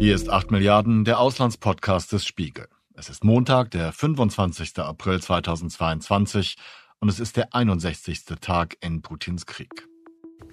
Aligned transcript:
Hier 0.00 0.14
ist 0.14 0.30
8 0.30 0.50
Milliarden, 0.50 1.04
der 1.04 1.20
Auslandspodcast 1.20 2.10
des 2.12 2.24
Spiegel. 2.24 2.68
Es 2.94 3.10
ist 3.10 3.22
Montag, 3.22 3.70
der 3.72 3.92
25. 3.92 4.78
April 4.78 5.20
2022 5.20 6.56
und 7.00 7.10
es 7.10 7.20
ist 7.20 7.36
der 7.36 7.54
61. 7.54 8.24
Tag 8.40 8.78
in 8.80 9.02
Putins 9.02 9.44
Krieg. 9.44 9.86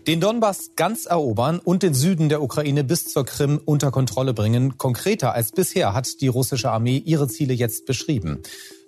Den 0.05 0.19
Donbass 0.19 0.71
ganz 0.75 1.05
erobern 1.05 1.59
und 1.59 1.81
den 1.81 1.93
Süden 1.93 2.27
der 2.27 2.41
Ukraine 2.41 2.83
bis 2.83 3.05
zur 3.05 3.23
Krim 3.23 3.61
unter 3.63 3.89
Kontrolle 3.89 4.33
bringen. 4.33 4.77
Konkreter 4.77 5.33
als 5.33 5.53
bisher 5.53 5.93
hat 5.93 6.19
die 6.19 6.27
russische 6.27 6.69
Armee 6.69 6.97
ihre 6.97 7.29
Ziele 7.29 7.53
jetzt 7.53 7.85
beschrieben. 7.85 8.41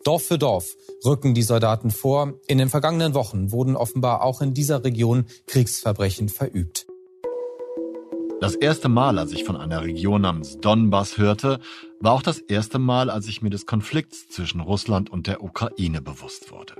Dorf 0.03 0.23
für 0.23 0.37
Dorf 0.37 0.65
rücken 1.05 1.33
die 1.33 1.43
Soldaten 1.43 1.89
vor. 1.89 2.33
In 2.47 2.57
den 2.57 2.67
vergangenen 2.67 3.13
Wochen 3.13 3.53
wurden 3.53 3.77
offenbar 3.77 4.23
auch 4.23 4.41
in 4.41 4.53
dieser 4.53 4.83
Region 4.83 5.25
Kriegsverbrechen 5.47 6.27
verübt. 6.27 6.88
Das 8.41 8.55
erste 8.55 8.87
Mal, 8.87 9.19
als 9.19 9.33
ich 9.33 9.43
von 9.43 9.57
einer 9.57 9.83
Region 9.83 10.21
namens 10.21 10.59
Donbass 10.59 11.17
hörte, 11.17 11.59
war 11.99 12.13
auch 12.13 12.21
das 12.21 12.39
erste 12.39 12.79
Mal, 12.79 13.09
als 13.09 13.27
ich 13.27 13.41
mir 13.41 13.49
des 13.49 13.65
Konflikts 13.65 14.29
zwischen 14.29 14.61
Russland 14.61 15.09
und 15.09 15.27
der 15.27 15.43
Ukraine 15.43 16.01
bewusst 16.01 16.49
wurde. 16.49 16.75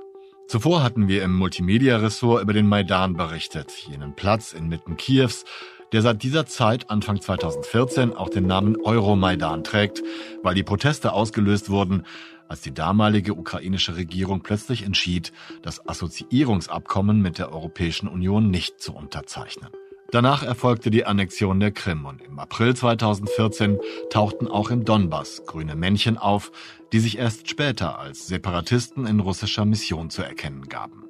Zuvor 0.48 0.84
hatten 0.84 1.10
wir 1.10 1.22
im 1.22 1.36
Multimedia-Ressort 1.36 2.42
über 2.44 2.54
den 2.54 2.66
Maidan 2.66 3.18
berichtet, 3.18 3.74
jenen 3.90 4.16
Platz 4.16 4.54
inmitten 4.54 4.96
Kiews, 4.96 5.44
der 5.92 6.02
seit 6.02 6.24
dieser 6.24 6.46
Zeit, 6.46 6.90
Anfang 6.90 7.20
2014, 7.20 8.14
auch 8.14 8.30
den 8.30 8.48
Namen 8.48 8.78
Euromaidan 8.82 9.66
trägt, 9.66 10.02
weil 10.44 10.56
die 10.56 10.64
Proteste 10.64 11.12
ausgelöst 11.12 11.70
wurden, 11.70 12.04
als 12.48 12.62
die 12.62 12.74
damalige 12.74 13.34
ukrainische 13.34 13.98
Regierung 13.98 14.42
plötzlich 14.44 14.84
entschied, 14.84 15.34
das 15.62 15.86
Assoziierungsabkommen 15.88 17.22
mit 17.22 17.38
der 17.38 17.52
Europäischen 17.52 18.08
Union 18.08 18.50
nicht 18.50 18.80
zu 18.80 18.96
unterzeichnen. 18.96 19.70
Danach 20.12 20.42
erfolgte 20.42 20.90
die 20.90 21.06
Annexion 21.06 21.60
der 21.60 21.72
Krim 21.72 22.06
und 22.06 22.22
im 22.24 22.40
April 22.40 22.76
2014 22.76 23.80
tauchten 24.10 24.48
auch 24.48 24.72
im 24.72 24.84
Donbass 24.84 25.44
grüne 25.46 25.76
Männchen 25.76 26.18
auf, 26.18 26.52
die 26.92 27.00
sich 27.00 27.20
erst 27.20 27.48
später 27.48 28.00
als 28.00 28.28
Separatisten 28.28 29.06
in 29.06 29.20
russischer 29.20 29.66
Mission 29.66 30.10
zu 30.10 30.24
erkennen 30.24 30.68
gaben. 30.68 31.04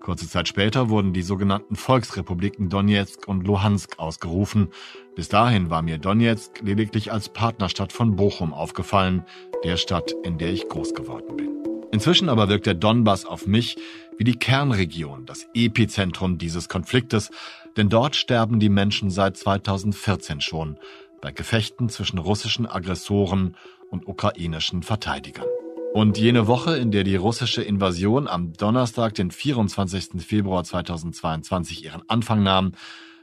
Kurze 0.00 0.28
Zeit 0.28 0.48
später 0.48 0.90
wurden 0.90 1.14
die 1.14 1.22
sogenannten 1.22 1.76
Volksrepubliken 1.76 2.68
Donetsk 2.68 3.26
und 3.26 3.46
Luhansk 3.46 3.98
ausgerufen. 3.98 4.68
Bis 5.14 5.28
dahin 5.28 5.70
war 5.70 5.80
mir 5.80 5.96
Donetsk 5.96 6.60
lediglich 6.60 7.12
als 7.12 7.30
Partnerstadt 7.30 7.92
von 7.92 8.16
Bochum 8.16 8.52
aufgefallen, 8.52 9.24
der 9.64 9.78
Stadt, 9.78 10.14
in 10.24 10.36
der 10.36 10.52
ich 10.52 10.68
groß 10.68 10.92
geworden 10.94 11.36
bin. 11.36 11.56
Inzwischen 11.90 12.28
aber 12.28 12.50
wirkt 12.50 12.66
der 12.66 12.74
Donbass 12.74 13.24
auf 13.24 13.46
mich 13.46 13.76
wie 14.18 14.24
die 14.24 14.38
Kernregion, 14.38 15.24
das 15.24 15.46
Epizentrum 15.54 16.36
dieses 16.36 16.68
Konfliktes, 16.68 17.30
denn 17.76 17.88
dort 17.88 18.16
sterben 18.16 18.60
die 18.60 18.68
Menschen 18.68 19.10
seit 19.10 19.36
2014 19.36 20.40
schon 20.40 20.78
bei 21.20 21.32
Gefechten 21.32 21.88
zwischen 21.88 22.18
russischen 22.18 22.66
Aggressoren 22.66 23.56
und 23.90 24.06
ukrainischen 24.06 24.82
Verteidigern. 24.82 25.46
Und 25.94 26.18
jene 26.18 26.46
Woche, 26.46 26.76
in 26.76 26.90
der 26.90 27.04
die 27.04 27.16
russische 27.16 27.62
Invasion 27.62 28.28
am 28.28 28.52
Donnerstag, 28.52 29.14
den 29.14 29.30
24. 29.30 30.22
Februar 30.22 30.62
2022 30.62 31.84
ihren 31.84 32.02
Anfang 32.08 32.42
nahm, 32.42 32.72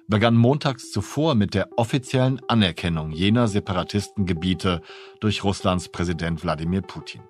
begann 0.08 0.36
montags 0.36 0.92
zuvor 0.92 1.36
mit 1.36 1.54
der 1.54 1.70
offiziellen 1.78 2.42
Anerkennung 2.48 3.12
jener 3.12 3.48
Separatistengebiete 3.48 4.82
durch 5.20 5.44
Russlands 5.44 5.90
Präsident 5.90 6.44
Wladimir 6.44 6.82
Putin. 6.82 7.22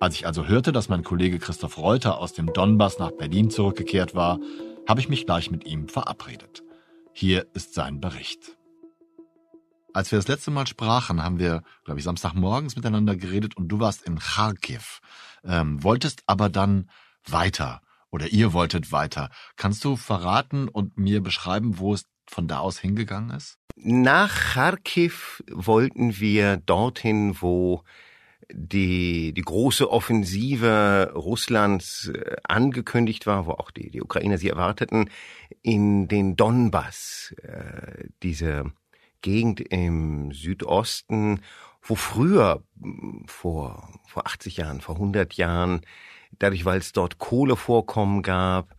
Als 0.00 0.14
ich 0.14 0.26
also 0.26 0.46
hörte, 0.46 0.72
dass 0.72 0.88
mein 0.88 1.04
Kollege 1.04 1.38
Christoph 1.38 1.78
Reuter 1.78 2.18
aus 2.18 2.32
dem 2.32 2.52
Donbass 2.52 2.98
nach 2.98 3.12
Berlin 3.12 3.50
zurückgekehrt 3.50 4.14
war, 4.14 4.38
habe 4.88 5.00
ich 5.00 5.08
mich 5.08 5.26
gleich 5.26 5.50
mit 5.50 5.66
ihm 5.66 5.88
verabredet. 5.88 6.62
Hier 7.14 7.46
ist 7.54 7.74
sein 7.74 8.00
Bericht. 8.00 8.56
Als 9.92 10.10
wir 10.10 10.18
das 10.18 10.28
letzte 10.28 10.50
Mal 10.50 10.66
sprachen, 10.66 11.22
haben 11.22 11.38
wir, 11.38 11.62
glaube 11.84 12.00
ich, 12.00 12.04
Samstagmorgens 12.04 12.76
miteinander 12.76 13.16
geredet 13.16 13.56
und 13.56 13.68
du 13.68 13.78
warst 13.80 14.02
in 14.04 14.18
Kharkiv, 14.18 15.00
ähm, 15.44 15.82
wolltest 15.84 16.22
aber 16.26 16.48
dann 16.48 16.88
weiter 17.26 17.82
oder 18.10 18.28
ihr 18.28 18.54
wolltet 18.54 18.92
weiter. 18.92 19.28
Kannst 19.56 19.84
du 19.84 19.96
verraten 19.96 20.68
und 20.68 20.96
mir 20.96 21.22
beschreiben, 21.22 21.78
wo 21.78 21.92
es 21.92 22.06
von 22.26 22.48
da 22.48 22.58
aus 22.58 22.78
hingegangen 22.78 23.36
ist? 23.36 23.58
Nach 23.76 24.34
Kharkiv 24.34 25.42
wollten 25.50 26.18
wir 26.18 26.56
dorthin, 26.56 27.36
wo 27.40 27.84
die, 28.54 29.32
die 29.32 29.42
große 29.42 29.90
Offensive 29.90 31.12
Russlands 31.14 32.08
äh, 32.08 32.36
angekündigt 32.44 33.26
war, 33.26 33.46
wo 33.46 33.52
auch 33.52 33.70
die, 33.70 33.90
die 33.90 34.02
Ukrainer 34.02 34.38
sie 34.38 34.48
erwarteten, 34.48 35.10
in 35.62 36.08
den 36.08 36.36
Donbass, 36.36 37.34
äh, 37.42 38.08
diese 38.22 38.72
Gegend 39.22 39.60
im 39.60 40.32
Südosten, 40.32 41.40
wo 41.80 41.94
früher, 41.94 42.62
vor, 43.26 43.88
vor 44.06 44.26
80 44.26 44.58
Jahren, 44.58 44.80
vor 44.80 44.96
100 44.96 45.34
Jahren, 45.34 45.80
dadurch, 46.38 46.64
weil 46.64 46.78
es 46.78 46.92
dort 46.92 47.18
Kohlevorkommen 47.18 48.22
gab, 48.22 48.76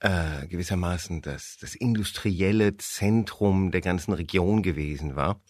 äh, 0.00 0.46
gewissermaßen 0.46 1.22
das, 1.22 1.56
das 1.60 1.74
industrielle 1.74 2.76
Zentrum 2.76 3.70
der 3.70 3.80
ganzen 3.80 4.12
Region 4.12 4.62
gewesen 4.62 5.16
war, 5.16 5.40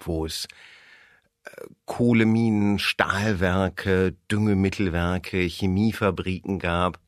wo 0.00 0.26
es 0.26 0.48
Kohleminen, 1.84 2.78
Stahlwerke, 2.78 4.16
Düngemittelwerke, 4.30 5.38
Chemiefabriken 5.38 6.58
gab 6.58 6.98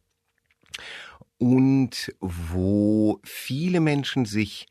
und 1.39 2.15
wo 2.21 3.21
viele 3.25 3.81
Menschen 3.81 4.27
sich 4.27 4.67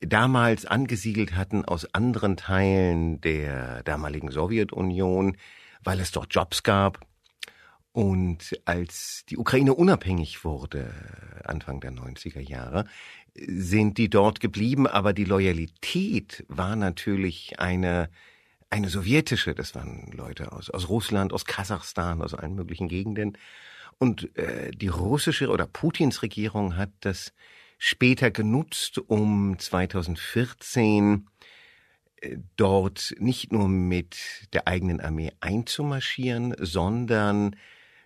damals 0.00 0.66
angesiedelt 0.66 1.34
hatten 1.36 1.64
aus 1.64 1.92
anderen 1.94 2.36
Teilen 2.36 3.20
der 3.20 3.82
damaligen 3.84 4.30
Sowjetunion, 4.30 5.36
weil 5.82 6.00
es 6.00 6.10
dort 6.10 6.34
Jobs 6.34 6.62
gab. 6.62 7.00
Und 7.92 8.60
als 8.64 9.24
die 9.28 9.36
Ukraine 9.36 9.72
unabhängig 9.72 10.44
wurde, 10.44 10.92
Anfang 11.44 11.80
der 11.80 11.92
90er 11.92 12.40
Jahre, 12.40 12.86
sind 13.34 13.98
die 13.98 14.10
dort 14.10 14.40
geblieben, 14.40 14.86
aber 14.86 15.12
die 15.12 15.24
Loyalität 15.24 16.44
war 16.48 16.74
natürlich 16.74 17.60
eine 17.60 18.10
eine 18.74 18.88
sowjetische, 18.88 19.54
das 19.54 19.76
waren 19.76 20.10
Leute 20.10 20.50
aus, 20.50 20.68
aus 20.68 20.88
Russland, 20.88 21.32
aus 21.32 21.44
Kasachstan, 21.44 22.20
aus 22.20 22.34
allen 22.34 22.56
möglichen 22.56 22.88
Gegenden. 22.88 23.38
Und 23.98 24.36
äh, 24.36 24.72
die 24.72 24.88
russische 24.88 25.48
oder 25.48 25.68
Putins 25.68 26.22
Regierung 26.22 26.76
hat 26.76 26.90
das 27.00 27.32
später 27.78 28.32
genutzt, 28.32 28.98
um 28.98 29.56
2014 29.60 31.28
äh, 32.16 32.36
dort 32.56 33.14
nicht 33.20 33.52
nur 33.52 33.68
mit 33.68 34.16
der 34.52 34.66
eigenen 34.66 35.00
Armee 35.00 35.30
einzumarschieren, 35.38 36.56
sondern 36.58 37.54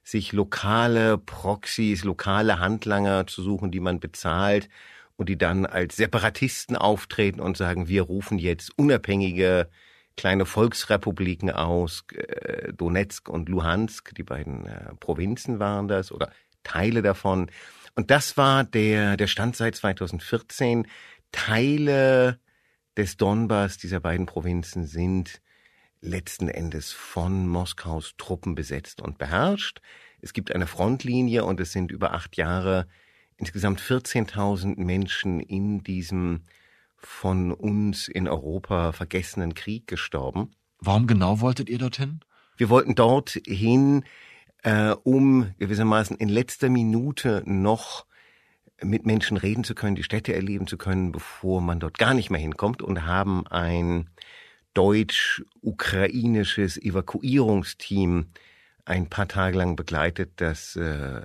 sich 0.05 0.33
lokale 0.35 1.17
Proxys, 1.17 2.05
lokale 2.05 2.59
Handlanger 2.59 3.27
zu 3.27 3.43
suchen, 3.43 3.71
die 3.71 3.81
man 3.81 4.01
bezahlt 4.01 4.69
und 5.17 5.31
die 5.31 5.39
dann 5.39 5.65
als 5.65 5.97
Separatisten 5.97 6.77
auftreten 6.77 7.41
und 7.41 7.57
sagen, 7.57 7.89
wir 7.89 8.03
rufen 8.03 8.39
jetzt 8.39 8.79
unabhängige 8.79 9.71
kleine 10.19 10.45
Volksrepubliken 10.45 11.51
aus, 11.51 12.05
äh, 12.13 12.73
Donetsk 12.75 13.29
und 13.31 13.49
Luhansk, 13.49 14.15
die 14.15 14.25
beiden 14.25 14.67
äh, 14.67 14.95
Provinzen 15.01 15.61
waren 15.61 15.89
das 15.89 16.13
oder 16.13 16.31
Teile 16.65 17.01
davon. 17.01 17.51
Und 17.95 18.11
das 18.11 18.37
war 18.37 18.65
der, 18.65 19.17
der 19.17 19.29
Stand 19.29 19.57
seit 19.57 19.77
2014. 19.77 20.87
Teile 21.33 22.41
des 22.97 23.17
Donbass 23.17 23.79
dieser 23.79 24.01
beiden 24.01 24.27
Provinzen 24.27 24.87
sind 24.87 25.41
letzten 26.01 26.49
Endes 26.49 26.93
von 26.93 27.47
Moskaus 27.47 28.15
Truppen 28.19 28.55
besetzt 28.55 29.01
und 29.01 29.19
beherrscht. 29.19 29.81
Es 30.21 30.33
gibt 30.33 30.53
eine 30.53 30.67
Frontlinie 30.67 31.45
und 31.45 31.61
es 31.61 31.73
sind 31.73 31.93
über 31.93 32.13
acht 32.13 32.37
Jahre 32.37 32.89
insgesamt 33.37 33.81
14.000 33.81 34.81
Menschen 34.83 35.39
in 35.39 35.85
diesem 35.85 36.45
von 36.99 37.53
uns 37.53 38.09
in 38.09 38.29
Europa 38.29 38.93
vergessenen 38.93 39.55
Krieg 39.55 39.87
gestorben. 39.87 40.51
Warum 40.81 41.07
genau 41.07 41.41
wolltet 41.41 41.69
ihr 41.69 41.79
dorthin? 41.79 42.21
Wir 42.57 42.69
wollten 42.69 42.95
dorthin, 42.95 44.05
äh, 44.63 44.91
um 44.91 45.55
gewissermaßen 45.59 46.17
in 46.17 46.29
letzter 46.29 46.69
Minute 46.69 47.43
noch 47.47 48.07
mit 48.83 49.07
Menschen 49.07 49.37
reden 49.37 49.65
zu 49.65 49.75
können, 49.75 49.97
die 49.97 50.05
Städte 50.05 50.35
erleben 50.35 50.67
zu 50.67 50.77
können, 50.77 51.13
bevor 51.13 51.61
man 51.61 51.81
dort 51.81 51.99
gar 51.99 52.15
nicht 52.15 52.31
mehr 52.31 52.41
hinkommt 52.41 52.83
und 52.83 53.07
haben 53.07 53.47
ein 53.47 54.11
deutsch-ukrainisches 54.75 56.77
Evakuierungsteam 56.77 58.27
ein 58.85 59.09
paar 59.09 59.29
Tage 59.29 59.59
lang 59.59 59.77
begleitet, 59.77 60.33
das 60.37 60.77
äh, 60.77 61.23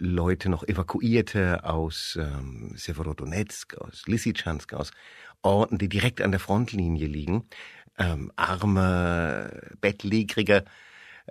Leute 0.00 0.48
noch 0.48 0.66
evakuierte 0.66 1.64
aus 1.64 2.18
ähm, 2.20 2.72
Severodonetsk, 2.74 3.76
aus 3.76 4.06
Lysychansk, 4.06 4.72
aus 4.72 4.90
Orten, 5.42 5.76
die 5.78 5.90
direkt 5.90 6.22
an 6.22 6.30
der 6.30 6.40
Frontlinie 6.40 7.06
liegen. 7.06 7.44
Ähm, 7.98 8.32
arme, 8.34 9.74
bettlägerige 9.82 10.64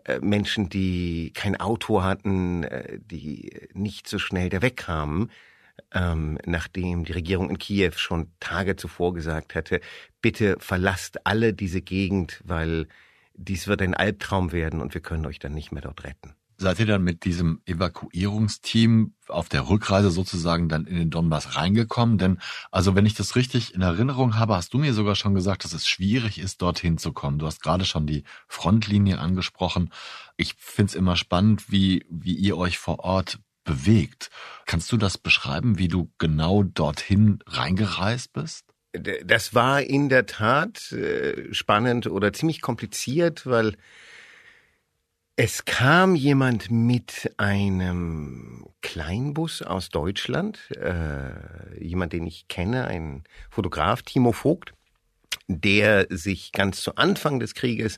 äh, 0.06 0.20
Menschen, 0.20 0.70
die 0.70 1.32
kein 1.34 1.60
Auto 1.60 2.04
hatten, 2.04 2.64
äh, 2.64 3.00
die 3.02 3.70
nicht 3.74 4.08
so 4.08 4.20
schnell 4.20 4.50
da 4.50 4.62
wegkamen, 4.62 5.32
ähm, 5.92 6.38
nachdem 6.46 7.06
die 7.06 7.14
Regierung 7.14 7.50
in 7.50 7.58
Kiew 7.58 7.94
schon 7.96 8.32
Tage 8.40 8.76
zuvor 8.76 9.16
gesagt 9.16 9.56
hatte, 9.56 9.82
bitte 10.22 10.58
verlasst 10.60 11.26
alle 11.26 11.54
diese 11.54 11.82
Gegend, 11.82 12.42
weil 12.46 12.88
dies 13.34 13.68
wird 13.68 13.82
ein 13.82 13.96
Albtraum 13.96 14.52
werden 14.52 14.80
und 14.80 14.94
wir 14.94 15.02
können 15.02 15.26
euch 15.26 15.40
dann 15.40 15.54
nicht 15.54 15.72
mehr 15.72 15.82
dort 15.82 16.04
retten. 16.04 16.36
Seid 16.62 16.78
ihr 16.80 16.86
dann 16.86 17.06
mit 17.06 17.24
diesem 17.24 17.62
Evakuierungsteam 17.66 19.14
auf 19.30 19.48
der 19.48 19.70
Rückreise 19.70 20.12
sozusagen 20.12 20.68
dann 20.68 20.86
in 20.86 20.98
den 20.98 21.10
Donbass 21.10 21.56
reingekommen? 21.56 22.18
Denn, 22.18 22.40
also 22.70 22.96
wenn 22.96 23.06
ich 23.06 23.14
das 23.14 23.38
richtig 23.38 23.74
in 23.74 23.82
Erinnerung 23.82 24.38
habe, 24.38 24.58
hast 24.58 24.74
du 24.74 24.78
mir 24.78 24.94
sogar 24.94 25.16
schon 25.16 25.34
gesagt, 25.34 25.64
dass 25.64 25.72
es 25.72 25.88
schwierig 25.88 26.38
ist, 26.38 26.62
dorthin 26.62 26.98
zu 26.98 27.14
kommen. 27.14 27.40
Du 27.40 27.46
hast 27.46 27.64
gerade 27.64 27.86
schon 27.86 28.06
die 28.06 28.26
Frontlinie 28.50 29.20
angesprochen. 29.20 29.94
Ich 30.36 30.56
find's 30.58 30.96
immer 30.96 31.16
spannend, 31.16 31.72
wie, 31.72 32.06
wie 32.10 32.36
ihr 32.36 32.58
euch 32.58 32.78
vor 32.78 33.00
Ort 33.00 33.40
bewegt. 33.64 34.30
Kannst 34.66 34.92
du 34.92 34.98
das 34.98 35.18
beschreiben, 35.18 35.78
wie 35.78 35.88
du 35.88 36.12
genau 36.18 36.64
dorthin 36.64 37.40
reingereist 37.48 38.34
bist? 38.34 38.66
Das 38.92 39.54
war 39.54 39.82
in 39.82 40.10
der 40.10 40.26
Tat 40.26 40.92
äh, 40.92 41.54
spannend 41.54 42.08
oder 42.08 42.34
ziemlich 42.34 42.60
kompliziert, 42.60 43.46
weil 43.46 43.78
es 45.42 45.64
kam 45.64 46.16
jemand 46.16 46.70
mit 46.70 47.32
einem 47.38 48.66
Kleinbus 48.82 49.62
aus 49.62 49.88
Deutschland, 49.88 50.60
äh, 50.72 51.82
jemand, 51.82 52.12
den 52.12 52.28
ich 52.28 52.50
kenne, 52.50 52.88
ein 52.88 53.24
Fotograf, 53.50 54.02
Timo 54.02 54.34
Vogt, 54.34 54.74
der 55.48 56.08
sich 56.10 56.52
ganz 56.52 56.82
zu 56.82 56.98
Anfang 56.98 57.40
des 57.40 57.54
Krieges 57.54 57.98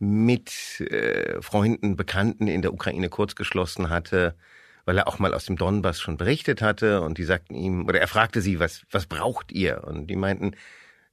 mit 0.00 0.82
äh, 0.82 1.40
Freunden, 1.40 1.96
Bekannten 1.96 2.46
in 2.46 2.60
der 2.60 2.74
Ukraine 2.74 3.08
kurzgeschlossen 3.08 3.88
hatte, 3.88 4.36
weil 4.84 4.98
er 4.98 5.08
auch 5.08 5.18
mal 5.18 5.32
aus 5.32 5.46
dem 5.46 5.56
Donbass 5.56 5.98
schon 5.98 6.18
berichtet 6.18 6.60
hatte 6.60 7.00
und 7.00 7.16
die 7.16 7.24
sagten 7.24 7.54
ihm, 7.54 7.86
oder 7.88 8.02
er 8.02 8.08
fragte 8.08 8.42
sie, 8.42 8.60
was, 8.60 8.82
was 8.90 9.06
braucht 9.06 9.50
ihr? 9.50 9.84
Und 9.84 10.08
die 10.08 10.16
meinten, 10.16 10.56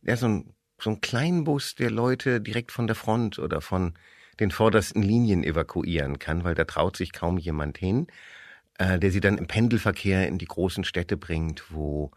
ja, 0.02 0.18
so 0.18 0.28
ein, 0.28 0.54
so 0.78 0.90
ein 0.90 1.00
Kleinbus, 1.00 1.76
der 1.76 1.90
Leute 1.90 2.42
direkt 2.42 2.74
von 2.74 2.86
der 2.86 2.98
Front 2.98 3.40
oder 3.40 3.62
von 3.62 3.94
den 4.40 4.52
vordersten 4.52 5.02
Linien 5.02 5.44
evakuieren 5.44 6.20
kann, 6.20 6.44
weil 6.44 6.56
da 6.56 6.64
traut 6.64 6.98
sich 6.98 7.12
kaum 7.12 7.38
jemand 7.38 7.78
hin, 7.78 8.08
äh, 8.78 9.00
der 9.00 9.12
sie 9.12 9.20
dann 9.20 9.38
im 9.38 9.48
Pendelverkehr 9.48 10.28
in 10.28 10.38
die 10.38 10.46
großen 10.46 10.84
Städte 10.84 11.18
bringt, 11.18 11.64
wo 11.70 12.12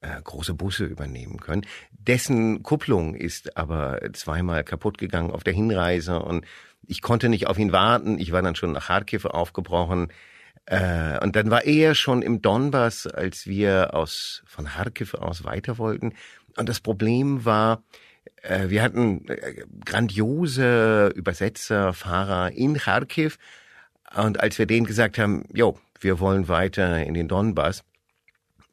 äh, 0.00 0.20
große 0.22 0.54
Busse 0.54 0.84
übernehmen 0.84 1.38
können. 1.38 1.66
Dessen 1.90 2.62
Kupplung 2.62 3.14
ist 3.14 3.56
aber 3.56 4.00
zweimal 4.12 4.64
kaputt 4.64 4.98
gegangen 4.98 5.30
auf 5.30 5.44
der 5.44 5.54
Hinreise 5.54 6.20
und 6.20 6.44
ich 6.86 7.02
konnte 7.02 7.28
nicht 7.28 7.46
auf 7.46 7.58
ihn 7.58 7.72
warten. 7.72 8.18
Ich 8.18 8.32
war 8.32 8.42
dann 8.42 8.54
schon 8.54 8.72
nach 8.72 8.86
Kharkiv 8.86 9.24
aufgebrochen. 9.24 10.12
Äh, 10.66 11.18
und 11.22 11.36
dann 11.36 11.50
war 11.50 11.64
er 11.64 11.94
schon 11.94 12.22
im 12.22 12.42
Donbass, 12.42 13.06
als 13.06 13.46
wir 13.46 13.94
aus, 13.94 14.42
von 14.46 14.66
Kharkiv 14.66 15.14
aus 15.14 15.44
weiter 15.44 15.78
wollten. 15.78 16.14
Und 16.56 16.68
das 16.68 16.80
Problem 16.80 17.44
war, 17.44 17.82
wir 18.68 18.82
hatten 18.82 19.26
äh, 19.28 19.64
grandiose 19.84 21.12
Übersetzer, 21.14 21.92
Fahrer 21.92 22.52
in 22.52 22.76
Kharkiv. 22.76 23.38
Und 24.14 24.40
als 24.40 24.58
wir 24.58 24.66
denen 24.66 24.86
gesagt 24.86 25.18
haben, 25.18 25.44
jo, 25.52 25.78
wir 26.00 26.20
wollen 26.20 26.48
weiter 26.48 27.04
in 27.04 27.14
den 27.14 27.28
Donbass, 27.28 27.84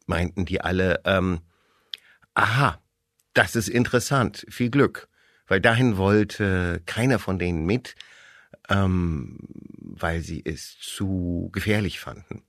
meinten 0.05 0.45
die 0.45 0.61
alle, 0.61 1.01
ähm, 1.05 1.39
aha, 2.33 2.79
das 3.33 3.55
ist 3.55 3.67
interessant, 3.67 4.45
viel 4.49 4.69
Glück. 4.69 5.07
Weil 5.47 5.59
dahin 5.59 5.97
wollte 5.97 6.81
keiner 6.85 7.19
von 7.19 7.39
denen 7.39 7.65
mit, 7.65 7.95
ähm, 8.69 9.37
weil 9.79 10.21
sie 10.21 10.41
es 10.45 10.77
zu 10.79 11.49
gefährlich 11.51 11.99
fanden. 11.99 12.43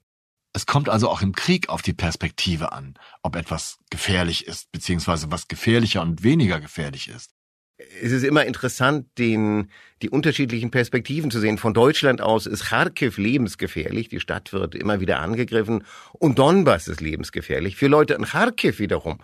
Es 0.56 0.66
kommt 0.66 0.88
also 0.88 1.08
auch 1.10 1.20
im 1.20 1.34
Krieg 1.34 1.68
auf 1.68 1.82
die 1.82 1.92
Perspektive 1.92 2.72
an, 2.72 2.94
ob 3.22 3.34
etwas 3.34 3.78
gefährlich 3.90 4.46
ist, 4.46 4.70
beziehungsweise 4.70 5.32
was 5.32 5.48
gefährlicher 5.48 6.00
und 6.00 6.22
weniger 6.22 6.60
gefährlich 6.60 7.08
ist. 7.08 7.32
Es 8.00 8.12
ist 8.12 8.22
immer 8.22 8.44
interessant, 8.44 9.08
den, 9.18 9.68
die 10.00 10.10
unterschiedlichen 10.10 10.70
Perspektiven 10.70 11.32
zu 11.32 11.40
sehen. 11.40 11.58
Von 11.58 11.74
Deutschland 11.74 12.22
aus 12.22 12.46
ist 12.46 12.66
Kharkiv 12.66 13.18
lebensgefährlich, 13.18 14.08
die 14.08 14.20
Stadt 14.20 14.52
wird 14.52 14.76
immer 14.76 15.00
wieder 15.00 15.18
angegriffen 15.18 15.84
und 16.12 16.38
Donbass 16.38 16.86
ist 16.86 17.00
lebensgefährlich. 17.00 17.74
Für 17.74 17.88
Leute 17.88 18.14
in 18.14 18.24
Kharkiv 18.24 18.78
wiederum, 18.78 19.18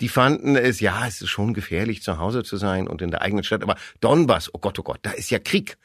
die 0.00 0.08
fanden 0.08 0.56
es, 0.56 0.80
ja, 0.80 1.06
es 1.06 1.20
ist 1.20 1.28
schon 1.28 1.52
gefährlich, 1.52 2.02
zu 2.02 2.16
Hause 2.16 2.44
zu 2.44 2.56
sein 2.56 2.88
und 2.88 3.02
in 3.02 3.10
der 3.10 3.20
eigenen 3.20 3.44
Stadt, 3.44 3.62
aber 3.62 3.76
Donbass, 4.00 4.48
oh 4.54 4.58
Gott, 4.58 4.78
oh 4.78 4.82
Gott, 4.82 5.00
da 5.02 5.10
ist 5.10 5.30
ja 5.30 5.38
Krieg. 5.38 5.76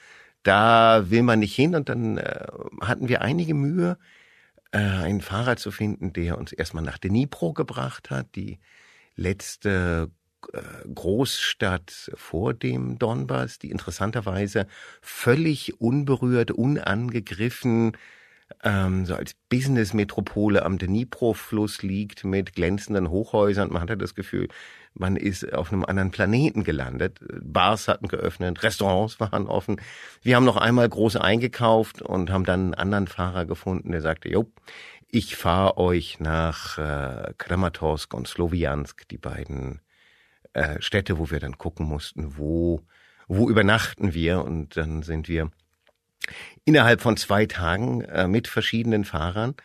Da 0.44 1.10
will 1.10 1.24
man 1.24 1.40
nicht 1.40 1.54
hin 1.54 1.76
und 1.76 1.90
dann 1.90 2.18
äh, 2.18 2.48
hatten 2.80 3.10
wir 3.10 3.22
einige 3.22 3.54
Mühe, 3.54 3.98
äh, 4.72 4.80
einen 4.80 5.22
Fahrer 5.22 5.58
zu 5.58 5.72
finden, 5.72 6.14
der 6.14 6.38
uns 6.38 6.52
erstmal 6.52 6.84
nach 6.84 6.98
Dnipro 6.98 7.54
gebracht 7.54 8.10
hat, 8.10 8.36
die 8.36 8.60
letzte 9.16 10.12
äh, 10.54 10.60
Großstadt 10.94 12.12
vor 12.16 12.54
dem 12.54 13.00
Donbass, 13.00 13.60
die 13.60 13.72
interessanterweise 13.72 14.68
völlig 15.02 15.82
unberührt, 15.82 16.52
unangegriffen, 16.52 17.98
ähm, 18.64 19.06
so 19.06 19.16
als 19.16 19.34
Business-Metropole 19.50 20.64
am 20.64 20.78
Dnipro-Fluss 20.78 21.84
liegt 21.84 22.24
mit 22.24 22.54
glänzenden 22.54 23.10
Hochhäusern. 23.10 23.72
Man 23.72 23.82
hatte 23.82 23.98
das 23.98 24.16
Gefühl, 24.16 24.48
man 25.00 25.16
ist 25.16 25.54
auf 25.54 25.72
einem 25.72 25.86
anderen 25.86 26.12
Planeten 26.12 26.64
gelandet. 26.64 27.20
Bars 27.42 27.88
hatten 27.88 28.08
geöffnet, 28.08 28.64
Restaurants 28.64 29.20
waren 29.20 29.48
offen. 29.48 29.82
Wir 30.22 30.36
haben 30.36 30.46
noch 30.46 30.58
einmal 30.58 30.90
groß 30.90 31.18
eingekauft 31.18 32.02
und 32.02 32.30
haben 32.30 32.46
dann 32.46 32.62
einen 32.62 32.74
anderen 32.74 33.08
Fahrer 33.08 33.46
gefunden, 33.46 33.92
der 33.92 34.02
sagte, 34.02 34.30
jo, 34.30 34.52
ich 35.10 35.36
fahre 35.36 35.78
euch 35.78 36.20
nach 36.20 36.78
äh, 36.78 37.34
Kramatorsk 37.38 38.14
und 38.14 38.28
Sloviansk, 38.28 39.08
die 39.08 39.18
beiden 39.18 39.82
äh, 40.54 40.82
Städte, 40.82 41.18
wo 41.18 41.32
wir 41.32 41.40
dann 41.40 41.58
gucken 41.58 41.86
mussten, 41.86 42.38
wo, 42.38 42.82
wo 43.28 43.50
übernachten 43.50 44.14
wir. 44.14 44.44
Und 44.44 44.76
dann 44.76 45.04
sind 45.04 45.30
wir 45.30 45.50
innerhalb 46.66 47.02
von 47.02 47.16
zwei 47.16 47.46
Tagen 47.46 48.02
äh, 48.02 48.28
mit 48.28 48.48
verschiedenen 48.48 49.06
Fahrern 49.06 49.56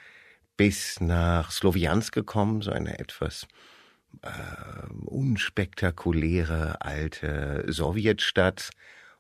bis 0.57 1.01
nach 1.01 1.51
Sloviansk 1.51 2.15
gekommen, 2.15 2.63
so 2.63 2.71
eine 2.71 2.99
etwas 2.99 3.49
äh, 4.23 4.93
unspektakuläre 5.07 6.83
alte 6.83 7.65
Sowjetstadt, 7.69 8.71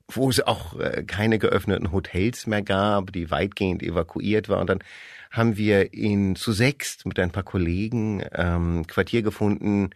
wo 0.08 0.28
es 0.28 0.40
auch 0.40 0.78
äh, 0.78 1.04
keine 1.04 1.38
geöffneten 1.38 1.92
Hotels 1.92 2.46
mehr 2.46 2.62
gab, 2.62 3.12
die 3.12 3.30
weitgehend 3.30 3.82
evakuiert 3.82 4.48
war. 4.48 4.60
Und 4.60 4.68
dann 4.68 4.84
haben 5.30 5.56
wir 5.56 5.94
in 5.94 6.36
zu 6.36 6.52
sechst 6.52 7.06
mit 7.06 7.18
ein 7.18 7.30
paar 7.30 7.42
Kollegen 7.42 8.22
ähm, 8.32 8.86
Quartier 8.86 9.22
gefunden 9.22 9.90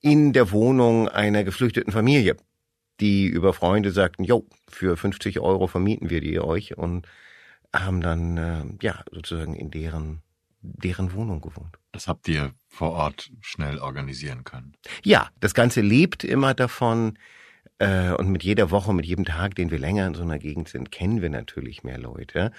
in 0.00 0.32
der 0.32 0.52
Wohnung 0.52 1.08
einer 1.08 1.42
geflüchteten 1.44 1.92
Familie, 1.92 2.36
die 3.00 3.26
über 3.26 3.52
Freunde 3.52 3.90
sagten, 3.90 4.24
jo, 4.24 4.46
für 4.68 4.96
50 4.96 5.40
Euro 5.40 5.66
vermieten 5.66 6.10
wir 6.10 6.20
die 6.20 6.38
euch 6.38 6.76
und 6.76 7.06
haben 7.74 8.00
dann 8.00 8.36
äh, 8.36 8.64
ja 8.82 9.02
sozusagen 9.10 9.54
in 9.54 9.70
deren 9.70 10.22
deren 10.66 11.12
Wohnung 11.12 11.40
gewohnt. 11.40 11.78
Das 11.96 12.08
habt 12.08 12.28
ihr 12.28 12.52
vor 12.68 12.90
Ort 12.90 13.30
schnell 13.40 13.78
organisieren 13.78 14.44
können. 14.44 14.74
Ja, 15.02 15.30
das 15.40 15.54
Ganze 15.54 15.80
lebt 15.80 16.24
immer 16.24 16.52
davon. 16.52 17.18
Äh, 17.78 18.12
und 18.12 18.28
mit 18.28 18.44
jeder 18.44 18.70
Woche, 18.70 18.92
mit 18.92 19.06
jedem 19.06 19.24
Tag, 19.24 19.54
den 19.54 19.70
wir 19.70 19.78
länger 19.78 20.06
in 20.06 20.14
so 20.14 20.22
einer 20.22 20.38
Gegend 20.38 20.68
sind, 20.68 20.92
kennen 20.92 21.22
wir 21.22 21.30
natürlich 21.30 21.84
mehr 21.84 21.96
Leute. 21.96 22.52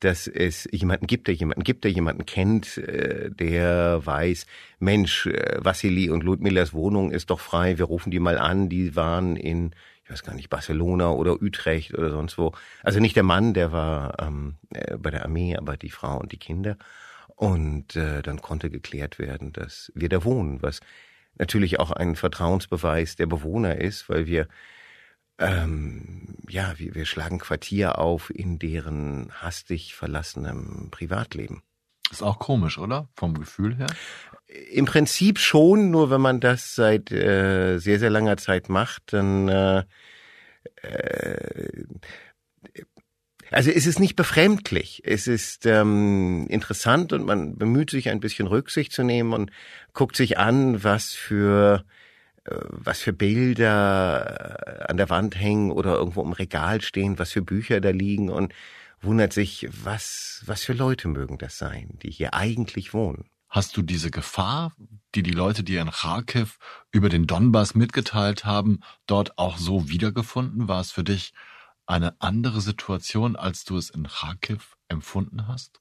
Dass 0.00 0.26
es 0.26 0.66
jemanden 0.72 1.06
gibt, 1.06 1.28
der 1.28 1.34
jemanden 1.34 1.62
gibt, 1.62 1.84
der 1.84 1.92
jemanden 1.92 2.26
kennt, 2.26 2.78
äh, 2.78 3.30
der 3.30 4.04
weiß, 4.04 4.46
Mensch, 4.80 5.26
äh, 5.26 5.58
Vassili 5.60 6.10
und 6.10 6.24
Ludmillas 6.24 6.72
Wohnung 6.72 7.12
ist 7.12 7.30
doch 7.30 7.38
frei, 7.38 7.78
wir 7.78 7.84
rufen 7.84 8.10
die 8.10 8.18
mal 8.18 8.38
an, 8.38 8.68
die 8.68 8.96
waren 8.96 9.36
in, 9.36 9.70
ich 10.04 10.10
weiß 10.10 10.24
gar 10.24 10.34
nicht, 10.34 10.50
Barcelona 10.50 11.12
oder 11.12 11.40
Utrecht 11.40 11.94
oder 11.94 12.10
sonst 12.10 12.38
wo. 12.38 12.54
Also 12.82 12.98
nicht 12.98 13.14
der 13.14 13.22
Mann, 13.22 13.54
der 13.54 13.70
war 13.70 14.20
ähm, 14.20 14.56
äh, 14.74 14.96
bei 14.96 15.12
der 15.12 15.24
Armee, 15.24 15.56
aber 15.56 15.76
die 15.76 15.90
Frau 15.90 16.18
und 16.18 16.32
die 16.32 16.38
Kinder. 16.38 16.76
Und 17.40 17.96
äh, 17.96 18.20
dann 18.20 18.42
konnte 18.42 18.68
geklärt 18.68 19.18
werden, 19.18 19.54
dass 19.54 19.90
wir 19.94 20.10
da 20.10 20.24
wohnen, 20.24 20.60
was 20.60 20.80
natürlich 21.38 21.80
auch 21.80 21.90
ein 21.90 22.14
Vertrauensbeweis 22.14 23.16
der 23.16 23.24
Bewohner 23.24 23.80
ist, 23.80 24.10
weil 24.10 24.26
wir 24.26 24.46
ähm, 25.38 26.36
ja, 26.50 26.74
wir, 26.76 26.94
wir 26.94 27.06
schlagen 27.06 27.38
Quartier 27.38 27.98
auf 27.98 28.28
in 28.28 28.58
deren 28.58 29.32
hastig 29.32 29.94
verlassenem 29.94 30.88
Privatleben. 30.90 31.62
Ist 32.10 32.22
auch 32.22 32.38
komisch, 32.38 32.76
oder? 32.76 33.08
Vom 33.14 33.32
Gefühl 33.32 33.74
her? 33.74 33.86
Im 34.70 34.84
Prinzip 34.84 35.38
schon, 35.38 35.90
nur 35.90 36.10
wenn 36.10 36.20
man 36.20 36.40
das 36.40 36.74
seit 36.74 37.10
äh, 37.10 37.78
sehr, 37.78 37.98
sehr 37.98 38.10
langer 38.10 38.36
Zeit 38.36 38.68
macht, 38.68 39.14
dann 39.14 39.48
äh, 39.48 39.84
äh, 40.82 41.84
also 43.50 43.70
es 43.70 43.86
ist 43.86 43.98
nicht 43.98 44.16
befremdlich. 44.16 45.02
Es 45.04 45.26
ist 45.26 45.66
ähm, 45.66 46.46
interessant 46.48 47.12
und 47.12 47.24
man 47.24 47.56
bemüht 47.56 47.90
sich 47.90 48.08
ein 48.08 48.20
bisschen 48.20 48.46
Rücksicht 48.46 48.92
zu 48.92 49.02
nehmen 49.02 49.32
und 49.32 49.50
guckt 49.92 50.16
sich 50.16 50.38
an, 50.38 50.84
was 50.84 51.12
für 51.12 51.84
äh, 52.44 52.54
was 52.68 53.00
für 53.00 53.12
Bilder 53.12 54.66
äh, 54.66 54.90
an 54.90 54.96
der 54.96 55.10
Wand 55.10 55.38
hängen 55.38 55.72
oder 55.72 55.94
irgendwo 55.94 56.22
im 56.22 56.32
Regal 56.32 56.80
stehen, 56.80 57.18
was 57.18 57.32
für 57.32 57.42
Bücher 57.42 57.80
da 57.80 57.90
liegen 57.90 58.30
und 58.30 58.54
wundert 59.00 59.32
sich, 59.32 59.68
was 59.70 60.42
was 60.46 60.64
für 60.64 60.72
Leute 60.72 61.08
mögen 61.08 61.38
das 61.38 61.58
sein, 61.58 61.98
die 62.02 62.10
hier 62.10 62.34
eigentlich 62.34 62.94
wohnen. 62.94 63.24
Hast 63.48 63.76
du 63.76 63.82
diese 63.82 64.12
Gefahr, 64.12 64.72
die 65.16 65.24
die 65.24 65.32
Leute 65.32 65.64
dir 65.64 65.80
in 65.80 65.90
Kharkiv 65.90 66.58
über 66.92 67.08
den 67.08 67.26
Donbass 67.26 67.74
mitgeteilt 67.74 68.44
haben, 68.44 68.78
dort 69.06 69.38
auch 69.38 69.58
so 69.58 69.88
wiedergefunden? 69.88 70.68
War 70.68 70.80
es 70.80 70.92
für 70.92 71.02
dich 71.02 71.32
eine 71.90 72.14
andere 72.20 72.60
Situation, 72.60 73.36
als 73.36 73.64
du 73.64 73.76
es 73.76 73.90
in 73.90 74.06
Kharkiv 74.06 74.76
empfunden 74.88 75.48
hast? 75.48 75.80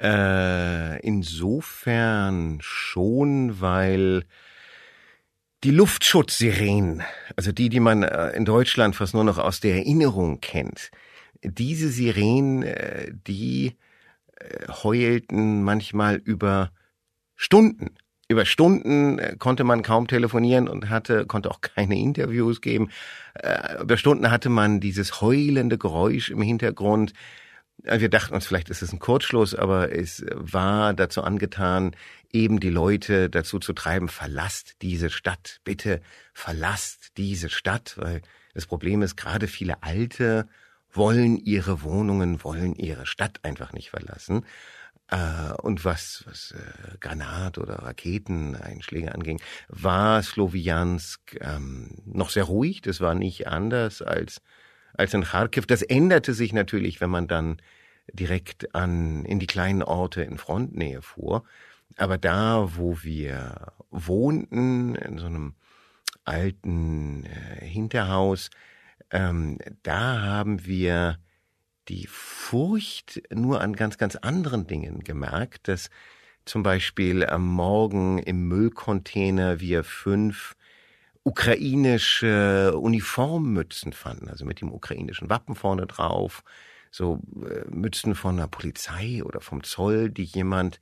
Äh, 0.00 1.00
insofern 1.00 2.58
schon, 2.60 3.60
weil 3.60 4.24
die 5.64 5.70
Luftschutzsirenen, 5.70 7.02
also 7.36 7.52
die, 7.52 7.68
die 7.68 7.80
man 7.80 8.04
äh, 8.04 8.30
in 8.30 8.44
Deutschland 8.44 8.96
fast 8.96 9.14
nur 9.14 9.24
noch 9.24 9.38
aus 9.38 9.60
der 9.60 9.76
Erinnerung 9.76 10.40
kennt, 10.40 10.90
diese 11.42 11.88
Sirenen, 11.88 12.62
äh, 12.62 13.12
die 13.12 13.76
äh, 14.36 14.68
heulten 14.68 15.62
manchmal 15.62 16.16
über 16.16 16.72
Stunden. 17.34 17.96
Über 18.30 18.44
Stunden 18.44 19.38
konnte 19.38 19.64
man 19.64 19.82
kaum 19.82 20.06
telefonieren 20.06 20.68
und 20.68 20.90
hatte, 20.90 21.24
konnte 21.24 21.50
auch 21.50 21.62
keine 21.62 21.98
Interviews 21.98 22.60
geben. 22.60 22.90
Über 23.80 23.96
Stunden 23.96 24.30
hatte 24.30 24.50
man 24.50 24.80
dieses 24.80 25.22
heulende 25.22 25.78
Geräusch 25.78 26.28
im 26.28 26.42
Hintergrund. 26.42 27.14
Wir 27.82 28.10
dachten 28.10 28.34
uns, 28.34 28.46
vielleicht 28.46 28.68
ist 28.68 28.82
es 28.82 28.92
ein 28.92 28.98
Kurzschluss, 28.98 29.54
aber 29.54 29.92
es 29.96 30.26
war 30.34 30.92
dazu 30.92 31.22
angetan, 31.22 31.96
eben 32.30 32.60
die 32.60 32.68
Leute 32.68 33.30
dazu 33.30 33.60
zu 33.60 33.72
treiben, 33.72 34.08
verlasst 34.08 34.82
diese 34.82 35.08
Stadt, 35.08 35.60
bitte 35.64 36.02
verlasst 36.34 37.16
diese 37.16 37.48
Stadt, 37.48 37.94
weil 37.96 38.20
das 38.52 38.66
Problem 38.66 39.00
ist, 39.00 39.16
gerade 39.16 39.46
viele 39.46 39.82
Alte 39.82 40.48
wollen 40.92 41.38
ihre 41.38 41.82
Wohnungen, 41.82 42.44
wollen 42.44 42.74
ihre 42.74 43.06
Stadt 43.06 43.38
einfach 43.42 43.72
nicht 43.72 43.90
verlassen. 43.90 44.44
Äh, 45.10 45.52
und 45.62 45.84
was, 45.84 46.24
was 46.26 46.52
äh, 46.52 46.98
Granat- 47.00 47.58
oder 47.58 47.76
Raketeneinschläge 47.76 49.14
anging, 49.14 49.40
war 49.68 50.22
Slowiansk 50.22 51.38
ähm, 51.40 51.96
noch 52.04 52.30
sehr 52.30 52.44
ruhig. 52.44 52.82
Das 52.82 53.00
war 53.00 53.14
nicht 53.14 53.48
anders 53.48 54.02
als, 54.02 54.42
als 54.94 55.14
in 55.14 55.24
Kharkiv. 55.24 55.66
Das 55.66 55.82
änderte 55.82 56.34
sich 56.34 56.52
natürlich, 56.52 57.00
wenn 57.00 57.10
man 57.10 57.26
dann 57.26 57.56
direkt 58.12 58.74
an, 58.74 59.24
in 59.24 59.38
die 59.38 59.46
kleinen 59.46 59.82
Orte 59.82 60.22
in 60.22 60.38
Frontnähe 60.38 61.02
fuhr. 61.02 61.44
Aber 61.96 62.18
da, 62.18 62.76
wo 62.76 63.02
wir 63.02 63.72
wohnten, 63.90 64.94
in 64.94 65.18
so 65.18 65.26
einem 65.26 65.54
alten 66.24 67.24
äh, 67.24 67.64
Hinterhaus, 67.64 68.50
ähm, 69.10 69.58
da 69.82 70.20
haben 70.20 70.66
wir 70.66 71.18
die 71.88 72.06
Furcht 72.06 73.22
nur 73.32 73.60
an 73.60 73.74
ganz, 73.74 73.98
ganz 73.98 74.16
anderen 74.16 74.66
Dingen 74.66 75.00
gemerkt, 75.04 75.68
dass 75.68 75.90
zum 76.44 76.62
Beispiel 76.62 77.26
am 77.26 77.46
Morgen 77.46 78.18
im 78.18 78.48
Müllcontainer 78.48 79.60
wir 79.60 79.84
fünf 79.84 80.56
ukrainische 81.24 82.74
Uniformmützen 82.78 83.92
fanden, 83.92 84.28
also 84.28 84.44
mit 84.44 84.60
dem 84.60 84.72
ukrainischen 84.72 85.28
Wappen 85.28 85.54
vorne 85.54 85.86
drauf, 85.86 86.42
so 86.90 87.20
äh, 87.44 87.68
Mützen 87.68 88.14
von 88.14 88.38
der 88.38 88.46
Polizei 88.46 89.22
oder 89.22 89.40
vom 89.40 89.62
Zoll, 89.62 90.08
die 90.08 90.24
jemand 90.24 90.80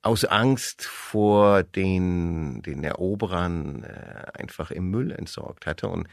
aus 0.00 0.24
Angst 0.24 0.82
vor 0.84 1.62
den, 1.62 2.62
den 2.62 2.82
Eroberern 2.82 3.84
äh, 3.84 4.32
einfach 4.34 4.70
im 4.70 4.90
Müll 4.90 5.12
entsorgt 5.12 5.66
hatte. 5.66 5.88
Und 5.88 6.08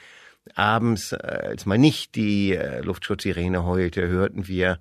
abends, 0.55 1.11
äh, 1.11 1.17
als 1.17 1.65
mal 1.65 1.77
nicht 1.77 2.15
die 2.15 2.55
äh, 2.55 2.81
Luftschutzsirene 2.81 3.63
heulte, 3.63 4.07
hörten 4.07 4.47
wir, 4.47 4.79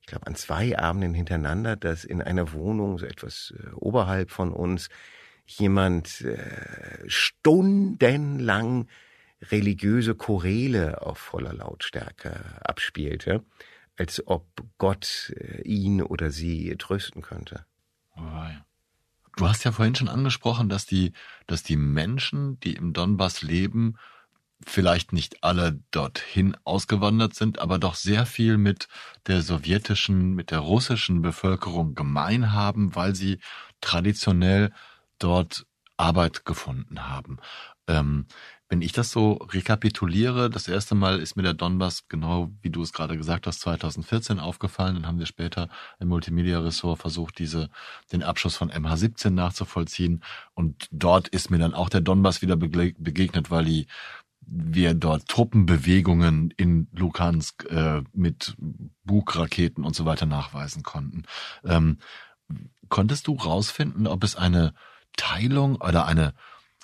ich 0.00 0.06
glaube, 0.06 0.26
an 0.26 0.34
zwei 0.34 0.78
Abenden 0.78 1.14
hintereinander, 1.14 1.76
dass 1.76 2.04
in 2.04 2.22
einer 2.22 2.52
Wohnung, 2.52 2.98
so 2.98 3.06
etwas 3.06 3.54
äh, 3.56 3.70
oberhalb 3.74 4.30
von 4.30 4.52
uns, 4.52 4.88
jemand 5.46 6.20
äh, 6.20 7.08
stundenlang 7.08 8.86
religiöse 9.50 10.14
Chorele 10.14 11.02
auf 11.02 11.18
voller 11.18 11.52
Lautstärke 11.52 12.60
abspielte, 12.60 13.42
als 13.96 14.26
ob 14.26 14.46
Gott 14.78 15.32
ihn 15.64 16.02
oder 16.02 16.30
sie 16.30 16.76
trösten 16.76 17.22
könnte. 17.22 17.64
Du 19.36 19.48
hast 19.48 19.64
ja 19.64 19.72
vorhin 19.72 19.94
schon 19.94 20.08
angesprochen, 20.08 20.68
dass 20.68 20.84
die, 20.84 21.12
dass 21.46 21.62
die 21.62 21.76
Menschen, 21.76 22.60
die 22.60 22.74
im 22.74 22.92
Donbass 22.92 23.42
leben, 23.42 23.96
vielleicht 24.66 25.12
nicht 25.12 25.42
alle 25.42 25.80
dorthin 25.90 26.56
ausgewandert 26.64 27.34
sind, 27.34 27.58
aber 27.58 27.78
doch 27.78 27.94
sehr 27.94 28.26
viel 28.26 28.58
mit 28.58 28.88
der 29.26 29.42
sowjetischen, 29.42 30.34
mit 30.34 30.50
der 30.50 30.60
russischen 30.60 31.22
Bevölkerung 31.22 31.94
gemein 31.94 32.52
haben, 32.52 32.94
weil 32.94 33.14
sie 33.14 33.38
traditionell 33.80 34.72
dort 35.18 35.66
Arbeit 35.96 36.44
gefunden 36.44 37.08
haben. 37.08 37.38
Ähm, 37.86 38.26
wenn 38.70 38.82
ich 38.82 38.92
das 38.92 39.10
so 39.10 39.32
rekapituliere, 39.32 40.48
das 40.48 40.68
erste 40.68 40.94
Mal 40.94 41.18
ist 41.18 41.36
mir 41.36 41.42
der 41.42 41.54
Donbass, 41.54 42.06
genau 42.06 42.52
wie 42.62 42.70
du 42.70 42.82
es 42.82 42.92
gerade 42.92 43.16
gesagt 43.16 43.48
hast, 43.48 43.60
2014 43.62 44.38
aufgefallen. 44.38 44.94
Dann 44.94 45.06
haben 45.08 45.18
wir 45.18 45.26
später 45.26 45.68
im 45.98 46.06
Multimedia-Ressort 46.06 47.00
versucht, 47.00 47.40
diese, 47.40 47.68
den 48.12 48.22
Abschuss 48.22 48.54
von 48.54 48.70
MH17 48.70 49.30
nachzuvollziehen. 49.30 50.22
Und 50.54 50.86
dort 50.92 51.26
ist 51.26 51.50
mir 51.50 51.58
dann 51.58 51.74
auch 51.74 51.88
der 51.88 52.00
Donbass 52.00 52.42
wieder 52.42 52.56
begegnet, 52.56 53.50
weil 53.50 53.64
die, 53.64 53.88
wir 54.50 54.94
dort 54.94 55.28
Truppenbewegungen 55.28 56.52
in 56.56 56.88
Lukansk 56.92 57.64
äh, 57.70 58.02
mit 58.12 58.56
Bugraketen 59.04 59.84
und 59.84 59.94
so 59.94 60.04
weiter 60.04 60.26
nachweisen 60.26 60.82
konnten. 60.82 61.22
Ähm, 61.64 61.98
konntest 62.88 63.28
du 63.28 63.34
rausfinden, 63.34 64.06
ob 64.06 64.24
es 64.24 64.34
eine 64.34 64.74
Teilung 65.16 65.76
oder 65.76 66.06
eine 66.06 66.34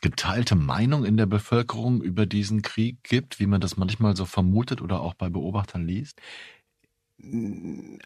geteilte 0.01 0.55
Meinung 0.55 1.05
in 1.05 1.17
der 1.17 1.27
Bevölkerung 1.27 2.03
über 2.03 2.27
diesen 2.27 2.63
Krieg 2.63 3.03
gibt, 3.03 3.41
wie 3.41 3.47
man 3.47 3.61
das 3.61 3.77
manchmal 3.77 4.15
so 4.15 4.25
vermutet 4.25 4.81
oder 4.81 5.01
auch 5.01 5.15
bei 5.15 5.29
Beobachtern 5.29 5.85
liest? 5.85 6.21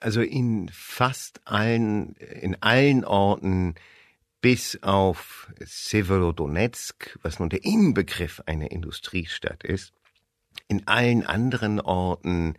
Also 0.00 0.23
in 0.23 0.71
fast 0.73 1.47
allen, 1.47 2.14
in 2.14 2.57
allen 2.62 3.05
Orten 3.05 3.75
bis 4.40 4.78
auf 4.82 5.52
Severodonetsk, 5.61 7.18
was 7.23 7.38
nun 7.38 7.50
der 7.50 7.64
Inbegriff 7.64 8.42
einer 8.47 8.70
Industriestadt 8.70 9.64
ist, 9.64 9.92
in 10.68 10.87
allen 10.87 11.25
anderen 11.25 11.80
Orten 11.80 12.54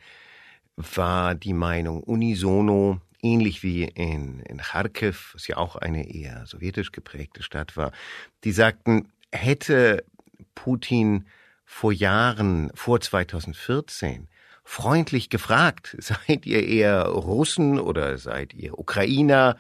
war 0.76 1.36
die 1.36 1.54
Meinung 1.54 2.02
unisono, 2.04 3.02
ähnlich 3.22 3.64
wie 3.64 3.84
in, 3.84 4.40
in 4.42 4.58
Kharkiv, 4.58 5.32
was 5.34 5.48
ja 5.48 5.58
auch 5.58 5.76
eine 5.76 6.10
eher 6.10 6.46
sowjetisch 6.46 6.92
geprägte 6.92 7.44
Stadt 7.44 7.78
war, 7.78 7.92
die 8.44 8.52
sagten, 8.52 9.12
hätte 9.32 10.04
Putin 10.56 11.28
vor 11.66 11.92
Jahren, 11.92 12.72
vor 12.74 13.00
2014, 13.00 14.28
freundlich 14.64 15.30
gefragt, 15.30 15.96
seid 16.00 16.46
ihr 16.46 16.68
eher 16.68 17.04
Russen 17.06 17.80
oder 17.80 18.18
seid 18.18 18.54
ihr 18.54 18.78
Ukrainer? 18.78 19.58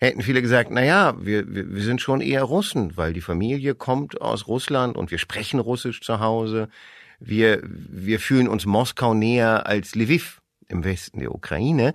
Hätten 0.00 0.22
viele 0.22 0.42
gesagt, 0.42 0.70
na 0.70 0.84
ja, 0.84 1.14
wir, 1.18 1.52
wir, 1.52 1.74
wir 1.74 1.82
sind 1.82 2.00
schon 2.00 2.20
eher 2.20 2.44
Russen, 2.44 2.96
weil 2.96 3.12
die 3.12 3.20
Familie 3.20 3.74
kommt 3.74 4.20
aus 4.20 4.46
Russland 4.46 4.96
und 4.96 5.10
wir 5.10 5.18
sprechen 5.18 5.58
Russisch 5.58 6.00
zu 6.00 6.20
Hause. 6.20 6.68
Wir, 7.18 7.60
wir 7.64 8.20
fühlen 8.20 8.46
uns 8.46 8.64
Moskau 8.64 9.12
näher 9.12 9.66
als 9.66 9.96
Lviv 9.96 10.40
im 10.68 10.84
Westen 10.84 11.18
der 11.18 11.34
Ukraine. 11.34 11.94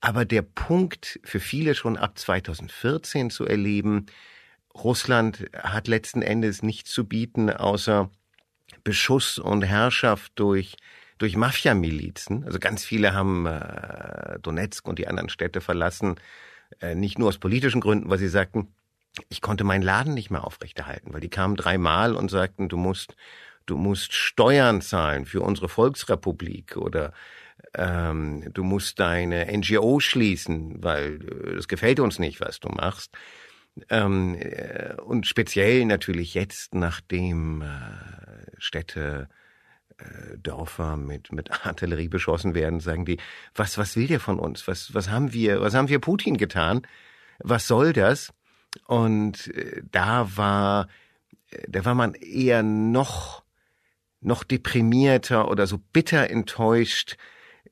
Aber 0.00 0.24
der 0.24 0.42
Punkt 0.42 1.20
für 1.22 1.40
viele 1.40 1.74
schon 1.74 1.96
ab 1.96 2.18
2014 2.18 3.30
zu 3.30 3.46
erleben, 3.46 4.06
Russland 4.74 5.46
hat 5.56 5.88
letzten 5.88 6.22
Endes 6.22 6.62
nichts 6.62 6.90
zu 6.90 7.06
bieten, 7.06 7.48
außer 7.50 8.10
Beschuss 8.82 9.38
und 9.38 9.62
Herrschaft 9.62 10.32
durch 10.34 10.76
durch 11.18 11.36
Mafia-Milizen. 11.36 12.44
Also 12.44 12.58
ganz 12.58 12.84
viele 12.84 13.14
haben 13.14 13.46
äh, 13.46 14.38
Donetsk 14.40 14.86
und 14.86 14.98
die 14.98 15.08
anderen 15.08 15.28
Städte 15.28 15.60
verlassen, 15.60 16.16
nicht 16.94 17.18
nur 17.18 17.28
aus 17.28 17.38
politischen 17.38 17.80
Gründen, 17.80 18.10
weil 18.10 18.18
sie 18.18 18.28
sagten, 18.28 18.74
ich 19.28 19.40
konnte 19.40 19.64
meinen 19.64 19.82
Laden 19.82 20.14
nicht 20.14 20.30
mehr 20.30 20.44
aufrechterhalten, 20.44 21.12
weil 21.12 21.20
die 21.20 21.30
kamen 21.30 21.56
dreimal 21.56 22.14
und 22.14 22.30
sagten, 22.30 22.68
du 22.68 22.76
musst, 22.76 23.16
du 23.64 23.76
musst 23.76 24.12
Steuern 24.12 24.82
zahlen 24.82 25.24
für 25.24 25.40
unsere 25.40 25.68
Volksrepublik 25.68 26.76
oder 26.76 27.12
ähm, 27.74 28.44
du 28.52 28.62
musst 28.62 29.00
deine 29.00 29.46
NGO 29.56 30.00
schließen, 30.00 30.82
weil 30.82 31.20
es 31.56 31.64
äh, 31.64 31.68
gefällt 31.68 32.00
uns 32.00 32.18
nicht, 32.18 32.40
was 32.40 32.60
du 32.60 32.68
machst. 32.68 33.16
Ähm, 33.90 34.36
äh, 34.38 34.94
und 35.02 35.26
speziell 35.26 35.84
natürlich 35.84 36.34
jetzt, 36.34 36.74
nachdem 36.74 37.62
äh, 37.62 38.50
Städte, 38.58 39.28
äh, 39.30 39.34
Dörfer 40.36 40.96
mit, 40.96 41.32
mit 41.32 41.66
Artillerie 41.66 42.08
beschossen 42.08 42.54
werden, 42.54 42.80
sagen 42.80 43.04
die, 43.04 43.18
was, 43.54 43.78
was 43.78 43.96
will 43.96 44.06
der 44.06 44.20
von 44.20 44.38
uns? 44.38 44.68
Was, 44.68 44.94
was 44.94 45.10
haben 45.10 45.32
wir, 45.32 45.60
was 45.60 45.74
haben 45.74 45.88
wir 45.88 45.98
Putin 45.98 46.36
getan? 46.36 46.82
Was 47.38 47.66
soll 47.66 47.92
das? 47.92 48.32
Und 48.86 49.48
äh, 49.54 49.82
da 49.90 50.36
war, 50.36 50.88
äh, 51.50 51.62
da 51.68 51.84
war 51.84 51.94
man 51.94 52.14
eher 52.14 52.62
noch, 52.62 53.42
noch 54.20 54.44
deprimierter 54.44 55.48
oder 55.50 55.66
so 55.66 55.78
bitter 55.92 56.30
enttäuscht, 56.30 57.16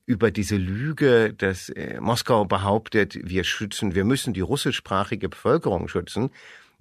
über 0.05 0.29
diese 0.31 0.57
Lüge, 0.57 1.33
dass 1.33 1.69
äh, 1.69 1.99
Moskau 1.99 2.45
behauptet, 2.45 3.17
wir 3.23 3.43
schützen, 3.43 3.95
wir 3.95 4.05
müssen 4.05 4.33
die 4.33 4.41
russischsprachige 4.41 5.29
Bevölkerung 5.29 5.87
schützen. 5.87 6.29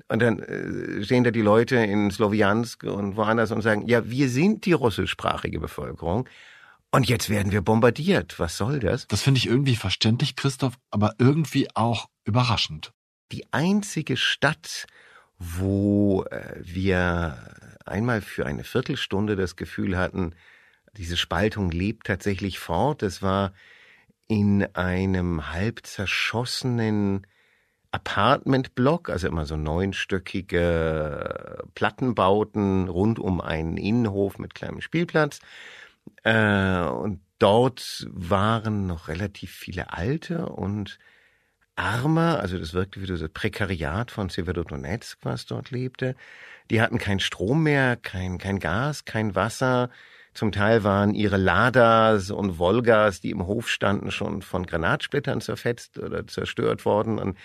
Und 0.09 0.21
dann 0.21 0.39
äh, 0.41 1.03
stehen 1.05 1.25
da 1.25 1.31
die 1.31 1.43
Leute 1.43 1.77
in 1.77 2.11
Slowiansk 2.11 2.85
und 2.85 3.17
woanders 3.17 3.51
und 3.51 3.63
sagen, 3.63 3.87
ja, 3.89 4.09
wir 4.09 4.29
sind 4.29 4.67
die 4.67 4.73
russischsprachige 4.73 5.61
Bevölkerung. 5.61 6.29
Und 6.91 7.09
jetzt 7.09 7.29
werden 7.29 7.51
wir 7.51 7.63
bombardiert. 7.63 8.39
Was 8.39 8.57
soll 8.57 8.79
das? 8.79 9.09
Das 9.09 9.23
finde 9.23 9.39
ich 9.39 9.47
irgendwie 9.47 9.77
verständlich, 9.77 10.37
Christoph, 10.37 10.75
aber 10.91 11.15
irgendwie 11.19 11.69
auch 11.75 12.09
überraschend. 12.25 12.93
Die 13.33 13.53
einzige 13.53 14.17
Stadt, 14.17 14.87
wo 15.39 16.25
äh, 16.31 16.55
wir 16.61 17.39
einmal 17.85 18.21
für 18.21 18.47
eine 18.47 18.65
Viertelstunde 18.65 19.37
das 19.37 19.57
Gefühl 19.57 19.97
hatten, 19.97 20.35
diese 20.97 21.17
Spaltung 21.17 21.71
lebt 21.71 22.07
tatsächlich 22.07 22.59
fort. 22.59 23.03
Das 23.03 23.23
war 23.23 23.53
in 24.29 24.65
einem 24.75 25.53
halb 25.53 25.85
zerschossenen 25.85 27.27
Apartmentblock, 27.95 29.09
also 29.09 29.29
immer 29.29 29.47
so 29.47 29.57
neunstöckige 29.57 31.63
Plattenbauten 31.77 32.89
rund 32.89 33.21
um 33.21 33.41
einen 33.41 33.77
Innenhof 33.77 34.39
mit 34.39 34.57
kleinem 34.57 34.81
Spielplatz. 34.81 35.39
Äh, 36.25 36.81
und 36.81 37.21
dort 37.39 38.09
waren 38.11 38.89
noch 38.89 39.07
relativ 39.07 39.53
viele 39.53 39.93
Alte 39.93 40.47
und 40.47 40.99
Arme, 41.77 42.41
also 42.41 42.59
das 42.59 42.75
wirkte 42.75 43.01
wie 43.01 43.07
das 43.07 43.23
Prekariat 43.33 44.11
von 44.11 44.29
Severodonetsk, 44.29 45.21
was 45.23 45.47
dort 45.47 45.71
lebte. 45.71 46.17
Die 46.71 46.81
hatten 46.81 46.99
keinen 46.99 47.21
Strom 47.21 47.63
mehr, 47.63 47.97
kein, 47.97 48.39
kein 48.39 48.59
Gas, 48.59 49.05
kein 49.05 49.37
Wasser. 49.37 49.89
Zum 50.35 50.51
Teil 50.51 50.83
waren 50.83 51.15
ihre 51.15 51.37
Ladas 51.37 52.33
und 52.33 52.59
Volgas, 52.59 53.21
die 53.21 53.31
im 53.31 53.47
Hof 53.47 53.69
standen, 53.69 54.11
schon 54.11 54.43
von 54.43 54.67
Granatsplittern 54.67 55.41
zerfetzt 55.41 55.99
oder 55.99 56.27
zerstört 56.27 56.85
worden. 56.85 57.21
Und 57.21 57.39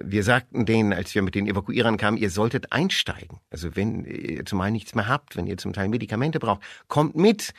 wir 0.00 0.22
sagten 0.22 0.66
denen, 0.66 0.92
als 0.92 1.14
wir 1.14 1.22
mit 1.22 1.34
den 1.34 1.46
Evakuierern 1.46 1.96
kamen, 1.96 2.16
ihr 2.16 2.30
solltet 2.30 2.72
einsteigen. 2.72 3.38
Also 3.50 3.76
wenn 3.76 4.04
ihr 4.04 4.44
zumal 4.44 4.70
nichts 4.70 4.94
mehr 4.94 5.08
habt, 5.08 5.36
wenn 5.36 5.46
ihr 5.46 5.56
zum 5.56 5.72
Teil 5.72 5.88
Medikamente 5.88 6.38
braucht, 6.38 6.62
kommt 6.88 7.16
mit. 7.16 7.54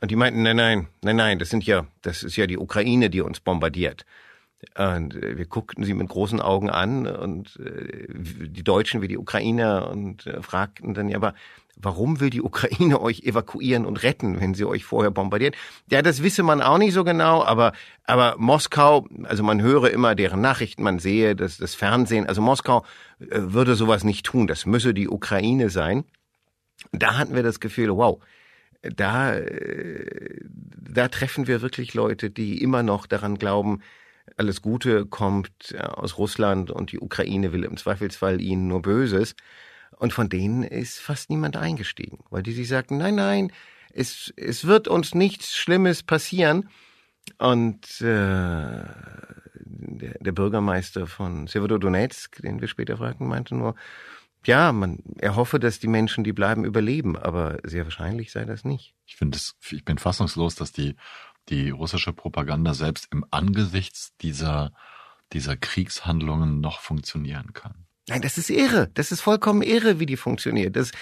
Und 0.00 0.10
die 0.10 0.16
meinten, 0.16 0.42
nein, 0.42 0.56
nein, 0.56 0.88
nein, 1.02 1.16
nein, 1.16 1.38
das 1.38 1.50
sind 1.50 1.64
ja, 1.64 1.86
das 2.02 2.22
ist 2.22 2.36
ja 2.36 2.46
die 2.46 2.58
Ukraine, 2.58 3.10
die 3.10 3.20
uns 3.20 3.40
bombardiert. 3.40 4.04
Und 4.76 5.14
äh, 5.14 5.36
wir 5.36 5.46
guckten 5.46 5.84
sie 5.84 5.94
mit 5.94 6.08
großen 6.08 6.40
Augen 6.40 6.70
an 6.70 7.06
und 7.06 7.58
äh, 7.60 8.06
die 8.08 8.64
Deutschen 8.64 9.02
wie 9.02 9.08
die 9.08 9.18
Ukrainer 9.18 9.88
und 9.90 10.26
äh, 10.26 10.42
fragten 10.42 10.94
dann 10.94 11.08
ja, 11.08 11.16
aber 11.16 11.34
warum 11.76 12.20
will 12.20 12.30
die 12.30 12.42
Ukraine 12.42 13.00
euch 13.02 13.22
evakuieren 13.22 13.86
und 13.86 14.02
retten, 14.02 14.40
wenn 14.40 14.54
sie 14.54 14.64
euch 14.64 14.84
vorher 14.84 15.10
bombardiert? 15.10 15.56
Ja, 15.90 16.02
das 16.02 16.22
wisse 16.22 16.42
man 16.42 16.62
auch 16.62 16.78
nicht 16.78 16.94
so 16.94 17.04
genau, 17.04 17.44
aber, 17.44 17.72
aber 18.04 18.36
Moskau, 18.38 19.06
also 19.24 19.42
man 19.42 19.62
höre 19.62 19.90
immer 19.90 20.14
deren 20.14 20.40
Nachrichten, 20.40 20.82
man 20.82 20.98
sehe 20.98 21.36
das, 21.36 21.58
das 21.58 21.74
Fernsehen, 21.74 22.26
also 22.26 22.40
Moskau 22.40 22.84
würde 23.18 23.74
sowas 23.74 24.04
nicht 24.04 24.26
tun, 24.26 24.46
das 24.46 24.66
müsse 24.66 24.94
die 24.94 25.08
Ukraine 25.08 25.70
sein. 25.70 26.04
Da 26.92 27.16
hatten 27.16 27.34
wir 27.34 27.42
das 27.42 27.60
Gefühl, 27.60 27.90
wow, 27.96 28.20
da, 28.82 29.34
da 30.90 31.08
treffen 31.08 31.46
wir 31.46 31.62
wirklich 31.62 31.94
Leute, 31.94 32.30
die 32.30 32.62
immer 32.62 32.82
noch 32.82 33.06
daran 33.06 33.38
glauben, 33.38 33.80
alles 34.36 34.60
Gute 34.60 35.06
kommt 35.06 35.72
äh, 35.72 35.78
aus 35.78 36.18
Russland 36.18 36.70
und 36.70 36.92
die 36.92 36.98
Ukraine 36.98 37.52
will 37.52 37.64
im 37.64 37.76
Zweifelsfall 37.76 38.40
ihnen 38.40 38.66
nur 38.66 38.82
Böses. 38.82 39.34
Und 39.92 40.12
von 40.12 40.28
denen 40.28 40.62
ist 40.62 40.98
fast 40.98 41.30
niemand 41.30 41.56
eingestiegen, 41.56 42.18
weil 42.30 42.42
die 42.42 42.52
sich 42.52 42.68
sagten, 42.68 42.98
nein, 42.98 43.14
nein, 43.14 43.52
es, 43.92 44.32
es 44.36 44.66
wird 44.66 44.88
uns 44.88 45.14
nichts 45.14 45.56
Schlimmes 45.56 46.02
passieren. 46.02 46.68
Und 47.38 48.00
äh, 48.00 48.84
der, 49.64 50.18
der 50.20 50.32
Bürgermeister 50.32 51.06
von 51.06 51.46
Severodonetsk, 51.46 52.42
den 52.42 52.60
wir 52.60 52.68
später 52.68 52.98
fragten, 52.98 53.26
meinte 53.26 53.54
nur, 53.54 53.74
ja, 54.44 54.70
man, 54.70 55.00
er 55.18 55.34
hoffe, 55.34 55.58
dass 55.58 55.80
die 55.80 55.88
Menschen, 55.88 56.22
die 56.22 56.32
bleiben, 56.32 56.64
überleben, 56.64 57.16
aber 57.16 57.58
sehr 57.64 57.84
wahrscheinlich 57.84 58.30
sei 58.30 58.44
das 58.44 58.64
nicht. 58.64 58.94
Ich 59.06 59.16
finde 59.16 59.38
es, 59.38 59.56
ich 59.70 59.84
bin 59.84 59.98
fassungslos, 59.98 60.54
dass 60.54 60.70
die 60.70 60.94
die 61.48 61.70
russische 61.70 62.12
Propaganda 62.12 62.74
selbst 62.74 63.08
im 63.12 63.24
Angesichts 63.30 64.16
dieser, 64.20 64.72
dieser 65.32 65.56
Kriegshandlungen 65.56 66.60
noch 66.60 66.80
funktionieren 66.80 67.52
kann. 67.52 67.85
Nein, 68.08 68.22
das 68.22 68.38
ist 68.38 68.50
irre. 68.50 68.88
Das 68.94 69.10
ist 69.10 69.20
vollkommen 69.20 69.62
irre, 69.62 69.98
wie 69.98 70.06
die 70.06 70.16
funktioniert. 70.16 70.76
Das, 70.76 70.92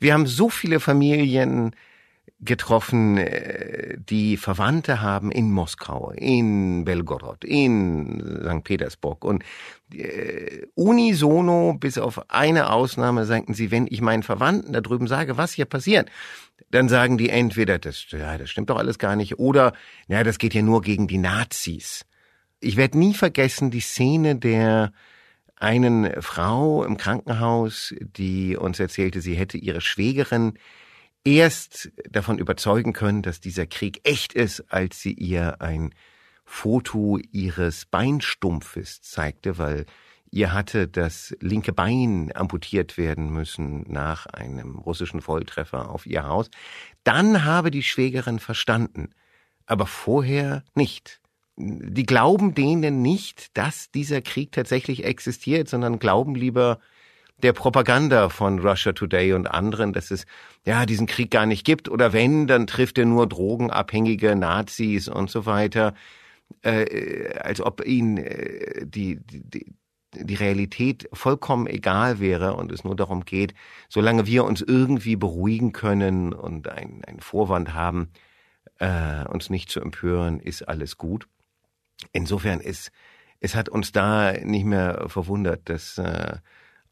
wir 0.00 0.14
haben 0.14 0.26
so 0.26 0.48
viele 0.48 0.80
Familien 0.80 1.74
getroffen, 2.40 3.18
äh, 3.18 3.96
die 3.98 4.36
Verwandte 4.36 5.00
haben 5.00 5.30
in 5.30 5.50
Moskau, 5.50 6.10
in 6.10 6.84
Belgorod, 6.84 7.44
in 7.44 8.42
St. 8.44 8.64
Petersburg 8.64 9.24
und 9.24 9.44
äh, 9.92 10.66
unisono, 10.74 11.74
bis 11.78 11.98
auf 11.98 12.30
eine 12.30 12.70
Ausnahme, 12.70 13.24
sagten 13.24 13.54
sie, 13.54 13.70
wenn 13.70 13.86
ich 13.88 14.00
meinen 14.00 14.22
Verwandten 14.22 14.72
da 14.72 14.80
drüben 14.80 15.06
sage, 15.06 15.36
was 15.36 15.52
hier 15.52 15.64
passiert, 15.64 16.10
dann 16.70 16.88
sagen 16.88 17.18
die 17.18 17.30
entweder, 17.30 17.78
das, 17.78 18.06
ja, 18.10 18.36
das 18.36 18.50
stimmt 18.50 18.70
doch 18.70 18.78
alles 18.78 18.98
gar 18.98 19.16
nicht, 19.16 19.38
oder, 19.38 19.72
ja, 20.08 20.22
das 20.22 20.38
geht 20.38 20.54
ja 20.54 20.62
nur 20.62 20.82
gegen 20.82 21.06
die 21.06 21.18
Nazis. 21.18 22.04
Ich 22.60 22.76
werde 22.76 22.98
nie 22.98 23.14
vergessen 23.14 23.70
die 23.70 23.80
Szene 23.80 24.36
der 24.36 24.92
einen 25.64 26.20
Frau 26.22 26.84
im 26.84 26.96
Krankenhaus, 26.98 27.94
die 27.98 28.56
uns 28.56 28.78
erzählte, 28.78 29.20
sie 29.20 29.34
hätte 29.34 29.56
ihre 29.56 29.80
Schwägerin 29.80 30.58
erst 31.24 31.90
davon 32.10 32.38
überzeugen 32.38 32.92
können, 32.92 33.22
dass 33.22 33.40
dieser 33.40 33.66
Krieg 33.66 34.00
echt 34.04 34.34
ist, 34.34 34.70
als 34.70 35.00
sie 35.00 35.14
ihr 35.14 35.62
ein 35.62 35.94
Foto 36.44 37.18
ihres 37.32 37.86
Beinstumpfes 37.86 39.00
zeigte, 39.00 39.56
weil 39.58 39.86
Ihr 40.34 40.52
hatte 40.52 40.88
das 40.88 41.32
linke 41.38 41.72
Bein 41.72 42.32
amputiert 42.34 42.98
werden 42.98 43.32
müssen 43.32 43.84
nach 43.86 44.26
einem 44.26 44.74
russischen 44.74 45.20
Volltreffer 45.20 45.88
auf 45.88 46.06
ihr 46.06 46.26
Haus. 46.26 46.50
Dann 47.04 47.44
habe 47.44 47.70
die 47.70 47.84
Schwägerin 47.84 48.40
verstanden, 48.40 49.10
aber 49.64 49.86
vorher 49.86 50.64
nicht. 50.74 51.20
Die 51.56 52.06
glauben 52.06 52.54
denen 52.54 53.02
nicht, 53.02 53.56
dass 53.56 53.90
dieser 53.90 54.20
Krieg 54.22 54.52
tatsächlich 54.52 55.04
existiert, 55.04 55.68
sondern 55.68 55.98
glauben 55.98 56.34
lieber 56.34 56.80
der 57.42 57.52
Propaganda 57.52 58.28
von 58.28 58.58
Russia 58.60 58.92
Today 58.92 59.32
und 59.34 59.46
anderen, 59.46 59.92
dass 59.92 60.10
es 60.10 60.26
ja 60.64 60.86
diesen 60.86 61.06
Krieg 61.06 61.30
gar 61.30 61.46
nicht 61.46 61.64
gibt 61.64 61.88
oder 61.88 62.12
wenn, 62.12 62.46
dann 62.46 62.66
trifft 62.66 62.98
er 62.98 63.06
nur 63.06 63.28
drogenabhängige 63.28 64.34
Nazis 64.36 65.08
und 65.08 65.30
so 65.30 65.46
weiter, 65.46 65.94
äh, 66.62 67.36
als 67.38 67.60
ob 67.60 67.84
ihnen 67.84 68.18
äh, 68.18 68.86
die, 68.86 69.20
die, 69.24 69.74
die 70.14 70.34
Realität 70.34 71.08
vollkommen 71.12 71.66
egal 71.66 72.20
wäre 72.20 72.54
und 72.54 72.72
es 72.72 72.84
nur 72.84 72.96
darum 72.96 73.24
geht, 73.24 73.54
solange 73.88 74.26
wir 74.26 74.44
uns 74.44 74.62
irgendwie 74.62 75.16
beruhigen 75.16 75.72
können 75.72 76.32
und 76.32 76.68
einen 76.68 77.20
Vorwand 77.20 77.74
haben, 77.74 78.10
äh, 78.78 79.24
uns 79.26 79.50
nicht 79.50 79.70
zu 79.70 79.80
empören, 79.80 80.40
ist 80.40 80.62
alles 80.62 80.96
gut. 80.98 81.26
Insofern 82.12 82.60
ist, 82.60 82.90
es 83.40 83.54
hat 83.54 83.68
uns 83.68 83.92
da 83.92 84.32
nicht 84.32 84.64
mehr 84.64 85.04
verwundert, 85.08 85.68
dass 85.68 85.98
äh, 85.98 86.38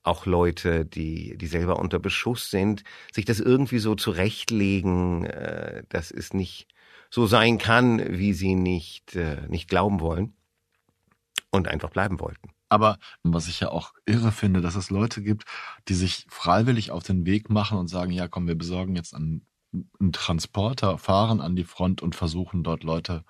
auch 0.02 0.26
Leute, 0.26 0.84
die, 0.84 1.36
die 1.38 1.46
selber 1.46 1.78
unter 1.78 1.98
Beschuss 1.98 2.50
sind, 2.50 2.82
sich 3.12 3.24
das 3.24 3.40
irgendwie 3.40 3.78
so 3.78 3.94
zurechtlegen, 3.94 5.24
äh, 5.24 5.84
dass 5.88 6.10
es 6.10 6.34
nicht 6.34 6.68
so 7.10 7.26
sein 7.26 7.58
kann, 7.58 8.00
wie 8.18 8.32
sie 8.32 8.54
nicht, 8.54 9.14
äh, 9.16 9.46
nicht 9.48 9.68
glauben 9.68 10.00
wollen 10.00 10.34
und 11.50 11.68
einfach 11.68 11.90
bleiben 11.90 12.20
wollten. 12.20 12.50
Aber 12.68 12.98
was 13.22 13.48
ich 13.48 13.60
ja 13.60 13.68
auch 13.68 13.92
irre 14.06 14.32
finde, 14.32 14.62
dass 14.62 14.76
es 14.76 14.88
Leute 14.88 15.22
gibt, 15.22 15.44
die 15.88 15.94
sich 15.94 16.26
freiwillig 16.30 16.90
auf 16.90 17.02
den 17.02 17.26
Weg 17.26 17.50
machen 17.50 17.78
und 17.78 17.88
sagen, 17.88 18.12
ja 18.12 18.28
komm, 18.28 18.48
wir 18.48 18.54
besorgen 18.54 18.96
jetzt 18.96 19.14
einen, 19.14 19.46
einen 20.00 20.12
Transporter, 20.12 20.96
fahren 20.96 21.42
an 21.42 21.54
die 21.54 21.64
Front 21.64 22.00
und 22.00 22.16
versuchen 22.16 22.64
dort 22.64 22.82
Leute 22.82 23.24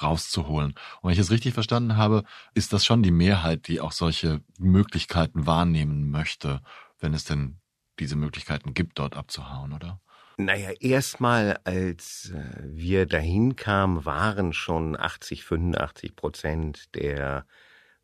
rauszuholen. 0.00 0.74
Und 1.00 1.08
wenn 1.08 1.12
ich 1.12 1.18
es 1.18 1.30
richtig 1.30 1.54
verstanden 1.54 1.96
habe, 1.96 2.24
ist 2.54 2.72
das 2.72 2.84
schon 2.84 3.02
die 3.02 3.10
Mehrheit, 3.10 3.68
die 3.68 3.80
auch 3.80 3.92
solche 3.92 4.40
Möglichkeiten 4.58 5.46
wahrnehmen 5.46 6.10
möchte, 6.10 6.60
wenn 6.98 7.14
es 7.14 7.24
denn 7.24 7.58
diese 7.98 8.16
Möglichkeiten 8.16 8.74
gibt, 8.74 8.98
dort 8.98 9.16
abzuhauen, 9.16 9.72
oder? 9.72 10.00
Naja, 10.36 10.70
erstmal, 10.80 11.60
als 11.64 12.32
äh, 12.34 12.62
wir 12.62 13.04
dahin 13.04 13.56
kamen, 13.56 14.06
waren 14.06 14.54
schon 14.54 14.98
80, 14.98 15.44
85 15.44 16.16
Prozent 16.16 16.94
der 16.94 17.44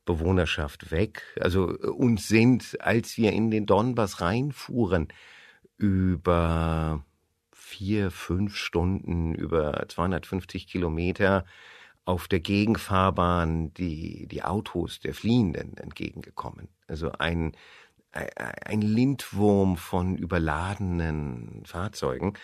Bewohnerschaft 0.05 0.91
weg. 0.91 1.23
Also 1.41 1.67
uns 1.67 2.29
sind, 2.29 2.79
als 2.81 3.17
wir 3.17 3.33
in 3.33 3.51
den 3.51 3.65
Donbass 3.65 4.21
reinfuhren, 4.21 5.09
über 5.79 7.05
vier, 7.53 8.11
fünf 8.11 8.55
Stunden, 8.57 9.35
über 9.35 9.87
250 9.89 10.69
Kilometer 10.69 11.45
auf 12.07 12.29
der 12.29 12.41
Gegenfahrbahn 12.41 13.75
die, 13.75 14.27
die 14.29 14.43
Autos 14.45 15.01
der 15.01 15.13
Fliehenden 15.13 15.77
entgegengekommen. 15.77 16.69
Also 16.87 17.11
ein, 17.13 17.53
ein 18.13 18.81
Lindwurm 18.81 19.77
von 19.77 20.17
überladenen 20.17 21.65
Fahrzeugen, 21.67 22.35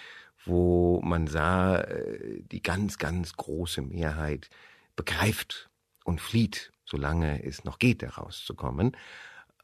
wo 0.44 1.00
man 1.02 1.28
sah, 1.28 1.78
äh, 1.78 2.42
die 2.42 2.60
ganz, 2.60 2.98
ganz 2.98 3.34
große 3.34 3.82
Mehrheit 3.82 4.50
begreift 4.96 5.70
und 6.04 6.20
flieht, 6.20 6.72
solange 6.84 7.44
es 7.44 7.62
noch 7.64 7.78
geht, 7.78 8.02
da 8.02 8.10
rauszukommen. 8.10 8.96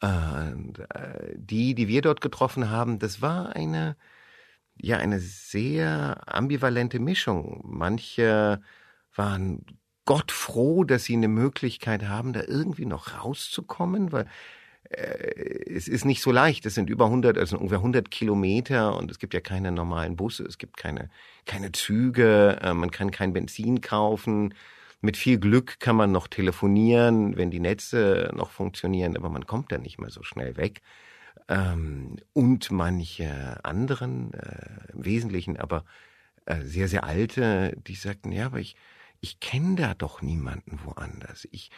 Und 0.00 0.78
äh, 0.94 1.34
die, 1.36 1.74
die 1.74 1.88
wir 1.88 2.02
dort 2.02 2.20
getroffen 2.20 2.70
haben, 2.70 3.00
das 3.00 3.20
war 3.20 3.56
eine, 3.56 3.96
ja, 4.76 4.98
eine 4.98 5.18
sehr 5.18 6.22
ambivalente 6.26 7.00
Mischung. 7.00 7.62
Manche 7.64 8.60
waren 9.12 9.64
Gott 10.08 10.32
froh, 10.32 10.84
dass 10.84 11.04
sie 11.04 11.12
eine 11.12 11.28
Möglichkeit 11.28 12.08
haben, 12.08 12.32
da 12.32 12.40
irgendwie 12.42 12.86
noch 12.86 13.22
rauszukommen, 13.22 14.10
weil 14.10 14.24
äh, 14.88 15.70
es 15.70 15.86
ist 15.86 16.06
nicht 16.06 16.22
so 16.22 16.32
leicht. 16.32 16.64
Es 16.64 16.74
sind 16.74 16.88
über 16.88 17.04
100, 17.04 17.36
also 17.36 17.58
ungefähr 17.58 17.80
100 17.80 18.10
Kilometer 18.10 18.96
und 18.96 19.10
es 19.10 19.18
gibt 19.18 19.34
ja 19.34 19.40
keine 19.40 19.70
normalen 19.70 20.16
Busse, 20.16 20.44
es 20.44 20.56
gibt 20.56 20.78
keine, 20.78 21.10
keine 21.44 21.72
Züge, 21.72 22.58
äh, 22.62 22.72
man 22.72 22.90
kann 22.90 23.10
kein 23.10 23.34
Benzin 23.34 23.82
kaufen. 23.82 24.54
Mit 25.02 25.18
viel 25.18 25.38
Glück 25.38 25.78
kann 25.78 25.96
man 25.96 26.10
noch 26.10 26.26
telefonieren, 26.26 27.36
wenn 27.36 27.50
die 27.50 27.60
Netze 27.60 28.30
noch 28.34 28.50
funktionieren, 28.50 29.14
aber 29.14 29.28
man 29.28 29.46
kommt 29.46 29.72
da 29.72 29.76
nicht 29.76 29.98
mehr 29.98 30.10
so 30.10 30.22
schnell 30.22 30.56
weg. 30.56 30.80
Ähm, 31.48 32.16
und 32.32 32.70
manche 32.70 33.62
anderen, 33.62 34.32
äh, 34.32 34.90
im 34.94 35.04
Wesentlichen 35.04 35.58
aber 35.58 35.84
sehr, 36.62 36.88
sehr 36.88 37.04
alte, 37.04 37.76
die 37.86 37.94
sagten, 37.94 38.32
ja, 38.32 38.46
aber 38.46 38.58
ich, 38.58 38.74
ich 39.20 39.40
kenne 39.40 39.76
da 39.76 39.94
doch 39.94 40.22
niemanden 40.22 40.78
woanders. 40.84 41.48
Ich, 41.50 41.70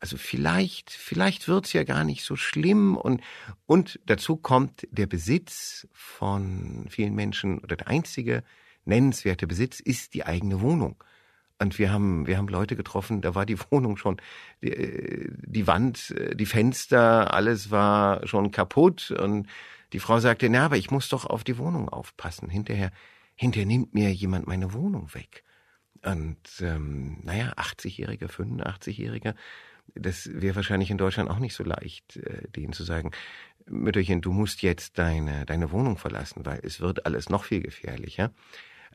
also 0.00 0.16
vielleicht, 0.16 0.90
vielleicht 0.90 1.48
wird's 1.48 1.72
ja 1.72 1.84
gar 1.84 2.04
nicht 2.04 2.24
so 2.24 2.36
schlimm 2.36 2.96
und, 2.96 3.22
und 3.66 4.00
dazu 4.06 4.36
kommt 4.36 4.86
der 4.90 5.06
Besitz 5.06 5.88
von 5.92 6.86
vielen 6.90 7.14
Menschen 7.14 7.58
oder 7.58 7.76
der 7.76 7.88
einzige 7.88 8.44
nennenswerte 8.84 9.46
Besitz 9.46 9.80
ist 9.80 10.14
die 10.14 10.26
eigene 10.26 10.60
Wohnung. 10.60 11.02
Und 11.58 11.78
wir 11.78 11.92
haben, 11.92 12.26
wir 12.26 12.36
haben 12.36 12.48
Leute 12.48 12.76
getroffen, 12.76 13.22
da 13.22 13.34
war 13.34 13.46
die 13.46 13.58
Wohnung 13.70 13.96
schon, 13.96 14.20
die, 14.62 15.30
die 15.30 15.66
Wand, 15.66 16.14
die 16.34 16.46
Fenster, 16.46 17.32
alles 17.32 17.70
war 17.70 18.26
schon 18.26 18.50
kaputt. 18.50 19.10
Und 19.10 19.48
die 19.92 20.00
Frau 20.00 20.18
sagte, 20.18 20.48
na, 20.48 20.66
aber 20.66 20.76
ich 20.76 20.90
muss 20.90 21.08
doch 21.08 21.24
auf 21.24 21.44
die 21.44 21.58
Wohnung 21.58 21.88
aufpassen. 21.88 22.50
Hinterher, 22.50 22.90
hinterher 23.36 23.66
nimmt 23.66 23.94
mir 23.94 24.12
jemand 24.12 24.46
meine 24.46 24.72
Wohnung 24.72 25.14
weg. 25.14 25.44
Und 26.04 26.38
ähm, 26.60 27.18
naja, 27.22 27.52
80-Jähriger, 27.56 28.28
85-Jähriger, 28.28 29.34
das 29.94 30.28
wäre 30.32 30.56
wahrscheinlich 30.56 30.90
in 30.90 30.98
Deutschland 30.98 31.30
auch 31.30 31.38
nicht 31.38 31.54
so 31.54 31.64
leicht, 31.64 32.16
äh, 32.16 32.48
denen 32.48 32.72
zu 32.72 32.84
sagen, 32.84 33.10
Mütterchen, 33.66 34.20
du 34.20 34.32
musst 34.32 34.62
jetzt 34.62 34.98
deine, 34.98 35.46
deine 35.46 35.72
Wohnung 35.72 35.96
verlassen, 35.96 36.44
weil 36.44 36.60
es 36.62 36.80
wird 36.80 37.06
alles 37.06 37.30
noch 37.30 37.44
viel 37.44 37.62
gefährlicher. 37.62 38.32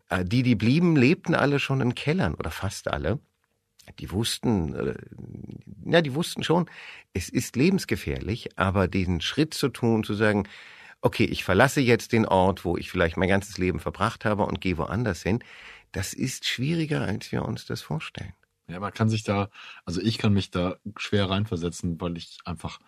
Äh, 0.09 0.23
die, 0.25 0.43
die 0.43 0.55
blieben, 0.55 0.95
lebten 0.95 1.33
alle 1.33 1.59
schon 1.59 1.81
in 1.81 1.95
Kellern 1.95 2.35
oder 2.35 2.51
fast 2.51 2.87
alle. 2.87 3.19
Die 3.97 4.11
wussten, 4.11 4.75
äh, 4.75 4.93
ja, 5.85 6.01
die 6.01 6.13
wussten 6.13 6.43
schon, 6.43 6.69
es 7.13 7.29
ist 7.29 7.55
lebensgefährlich, 7.55 8.49
aber 8.57 8.87
diesen 8.87 9.21
Schritt 9.21 9.55
zu 9.55 9.69
tun, 9.69 10.03
zu 10.03 10.13
sagen, 10.13 10.47
okay, 11.01 11.25
ich 11.25 11.43
verlasse 11.43 11.81
jetzt 11.81 12.11
den 12.11 12.25
Ort, 12.25 12.65
wo 12.65 12.77
ich 12.77 12.91
vielleicht 12.91 13.17
mein 13.17 13.29
ganzes 13.29 13.57
Leben 13.57 13.79
verbracht 13.79 14.25
habe 14.25 14.45
und 14.45 14.61
gehe 14.61 14.77
woanders 14.77 15.23
hin, 15.23 15.39
das 15.91 16.13
ist 16.13 16.45
schwieriger, 16.45 17.01
als 17.01 17.31
wir 17.31 17.43
uns 17.45 17.65
das 17.65 17.81
vorstellen. 17.81 18.33
Ja, 18.67 18.79
man 18.79 18.93
kann 18.93 19.09
sich 19.09 19.23
da, 19.23 19.49
also 19.85 19.99
ich 20.01 20.17
kann 20.17 20.33
mich 20.33 20.51
da 20.51 20.77
schwer 20.97 21.29
reinversetzen, 21.29 21.99
weil 21.99 22.17
ich 22.17 22.37
einfach 22.45 22.79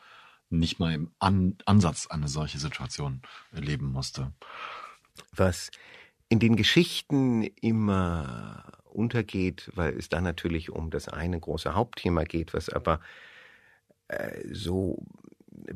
nicht 0.50 0.80
mal 0.80 0.94
im 0.94 1.12
An 1.20 1.58
Ansatz 1.66 2.08
eine 2.08 2.28
solche 2.28 2.60
Situation 2.60 3.22
erleben 3.52 3.92
musste. 3.92 4.32
Was 5.34 5.72
in 6.30 6.40
den 6.40 6.56
Geschichten 6.56 7.44
immer 7.44 8.64
untergeht, 8.86 9.72
weil 9.76 9.98
es 9.98 10.10
da 10.10 10.22
natürlich 10.22 10.70
um 10.70 10.92
das 10.92 11.08
eine 11.08 11.40
große 11.40 11.74
Hauptthema 11.74 12.24
geht, 12.24 12.54
was 12.54 12.70
aber 12.70 13.00
äh, 14.08 14.42
so 14.52 15.04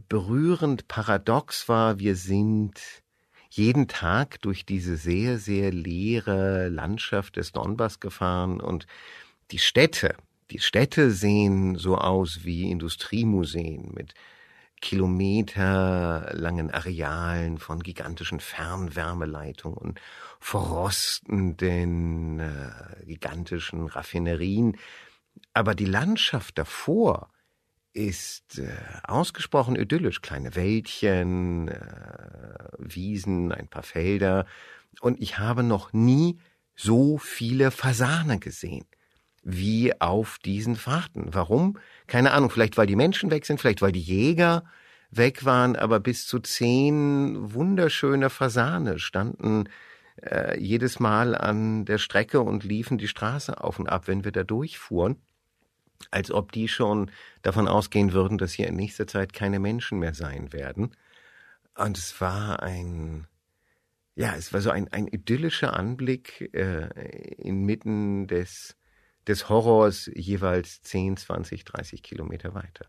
berührend 0.10 0.88
paradox 0.88 1.68
war, 1.68 2.00
wir 2.00 2.16
sind 2.16 3.04
jeden 3.50 3.88
Tag 3.88 4.42
durch 4.42 4.66
diese 4.66 4.98
sehr, 4.98 5.38
sehr 5.38 5.72
leere 5.72 6.70
Landschaft 6.70 7.38
des 7.38 7.52
Donbass 7.52 8.00
gefahren 8.00 8.60
und 8.60 8.88
die 9.52 9.60
Städte, 9.60 10.16
die 10.52 10.60
Städte 10.60 11.12
sehen 11.12 11.76
so 11.76 11.98
aus 11.98 12.44
wie 12.44 12.70
Industriemuseen 12.70 13.92
mit 13.94 14.14
kilometerlangen 14.82 16.72
Arealen 16.72 17.58
von 17.58 17.82
gigantischen 17.82 18.40
Fernwärmeleitungen 18.40 19.78
und 19.78 20.02
verrostenden 20.40 22.40
äh, 22.40 23.06
gigantischen 23.06 23.88
Raffinerien. 23.88 24.78
Aber 25.54 25.76
die 25.76 25.86
Landschaft 25.86 26.58
davor 26.58 27.30
ist 27.96 28.60
äh, 28.60 28.68
ausgesprochen 29.04 29.76
idyllisch. 29.76 30.22
Kleine 30.22 30.56
Wäldchen, 30.56 31.70
äh, 31.70 32.68
Wiesen, 32.78 33.52
ein 33.52 33.68
paar 33.68 33.84
Felder. 33.84 34.46
Und 35.00 35.20
ich 35.22 35.40
habe 35.40 35.64
noch 35.64 35.94
nie 35.94 36.40
so 36.76 37.18
viele 37.18 37.72
Fasane 37.72 38.40
gesehen 38.40 38.86
wie 39.48 40.02
auf 40.02 40.40
diesen 40.40 40.76
Fahrten. 40.76 41.34
Warum? 41.34 41.78
Keine 42.08 42.32
Ahnung, 42.32 42.50
vielleicht 42.50 42.78
weil 42.78 42.88
die 42.88 42.96
Menschen 42.96 43.30
weg 43.30 43.46
sind, 43.46 43.62
vielleicht 43.62 43.82
weil 43.82 43.92
die 43.92 44.02
Jäger 44.02 44.64
weg 45.12 45.46
waren, 45.46 45.76
aber 45.76 46.00
bis 46.00 46.26
zu 46.26 46.40
zehn 46.40 47.54
wunderschöne 47.54 48.32
Fasane 48.32 48.98
standen 48.98 49.70
äh, 50.22 50.60
jedes 50.60 51.00
Mal 51.00 51.36
an 51.36 51.86
der 51.86 52.00
Strecke 52.00 52.42
und 52.42 52.64
liefen 52.64 52.98
die 52.98 53.08
Straße 53.08 53.64
auf 53.64 53.80
und 53.80 53.88
ab, 53.88 54.08
wenn 54.08 54.24
wir 54.26 54.32
da 54.32 54.44
durchfuhren, 54.44 55.22
als 56.12 56.32
ob 56.32 56.52
die 56.52 56.68
schon 56.68 57.12
davon 57.42 57.68
ausgehen 57.68 58.14
würden, 58.14 58.38
dass 58.38 58.54
hier 58.54 58.68
in 58.68 58.76
nächster 58.76 59.08
Zeit 59.08 59.34
keine 59.34 59.60
Menschen 59.60 60.00
mehr 60.00 60.14
sein 60.14 60.54
werden. 60.54 60.96
Und 61.78 61.98
es 61.98 62.20
war 62.22 62.64
ein, 62.64 63.28
ja, 64.16 64.36
es 64.36 64.54
war 64.54 64.62
so 64.62 64.70
ein, 64.70 64.88
ein 64.94 65.08
idyllischer 65.08 65.78
Anblick 65.78 66.50
äh, 66.54 66.88
inmitten 67.38 68.28
des 68.28 68.76
des 69.28 69.50
Horrors 69.50 70.10
jeweils 70.14 70.82
10, 70.82 71.18
20, 71.18 71.66
30 71.66 72.04
Kilometer 72.04 72.54
weiter. 72.54 72.86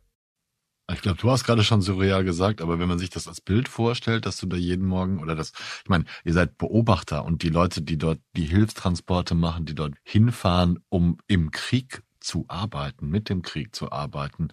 Ich 0.92 1.00
glaube, 1.00 1.18
du 1.18 1.28
hast 1.30 1.42
gerade 1.42 1.64
schon 1.64 1.82
surreal 1.82 2.22
gesagt, 2.22 2.62
aber 2.62 2.78
wenn 2.78 2.86
man 2.86 3.00
sich 3.00 3.10
das 3.10 3.26
als 3.26 3.40
Bild 3.40 3.68
vorstellt, 3.68 4.24
dass 4.24 4.36
du 4.36 4.46
da 4.46 4.56
jeden 4.56 4.86
Morgen 4.86 5.18
oder 5.18 5.34
das, 5.34 5.52
ich 5.82 5.88
meine, 5.88 6.04
ihr 6.24 6.32
seid 6.32 6.58
Beobachter 6.58 7.24
und 7.24 7.42
die 7.42 7.48
Leute, 7.48 7.82
die 7.82 7.98
dort 7.98 8.20
die 8.36 8.44
Hilfstransporte 8.44 9.34
machen, 9.34 9.64
die 9.64 9.74
dort 9.74 9.94
hinfahren, 10.04 10.78
um 10.88 11.18
im 11.26 11.50
Krieg 11.50 12.02
zu 12.26 12.44
arbeiten, 12.48 13.08
mit 13.08 13.28
dem 13.28 13.42
Krieg 13.42 13.74
zu 13.74 13.92
arbeiten, 13.92 14.48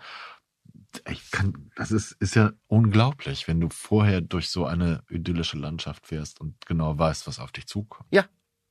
ich 1.09 1.31
kann, 1.31 1.71
das 1.75 1.91
ist, 1.91 2.11
ist 2.19 2.35
ja 2.35 2.51
unglaublich, 2.67 3.47
wenn 3.47 3.59
du 3.59 3.69
vorher 3.69 4.21
durch 4.21 4.49
so 4.49 4.65
eine 4.65 5.01
idyllische 5.09 5.57
Landschaft 5.57 6.05
fährst 6.05 6.39
und 6.39 6.65
genau 6.65 6.97
weißt, 6.97 7.27
was 7.27 7.39
auf 7.39 7.51
dich 7.51 7.65
zukommt. 7.67 8.07
Ja, 8.11 8.25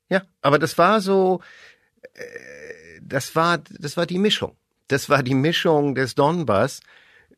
ja, 0.09 0.23
aber 0.41 0.59
das 0.59 0.79
war 0.79 1.01
so, 1.01 1.41
äh, 2.15 3.01
das 3.01 3.35
war, 3.35 3.59
das 3.59 3.97
war 3.97 4.07
die 4.07 4.19
Mischung. 4.19 4.57
Das 4.89 5.09
war 5.09 5.23
die 5.23 5.35
Mischung 5.35 5.95
des 5.95 6.15
Donbass. 6.15 6.81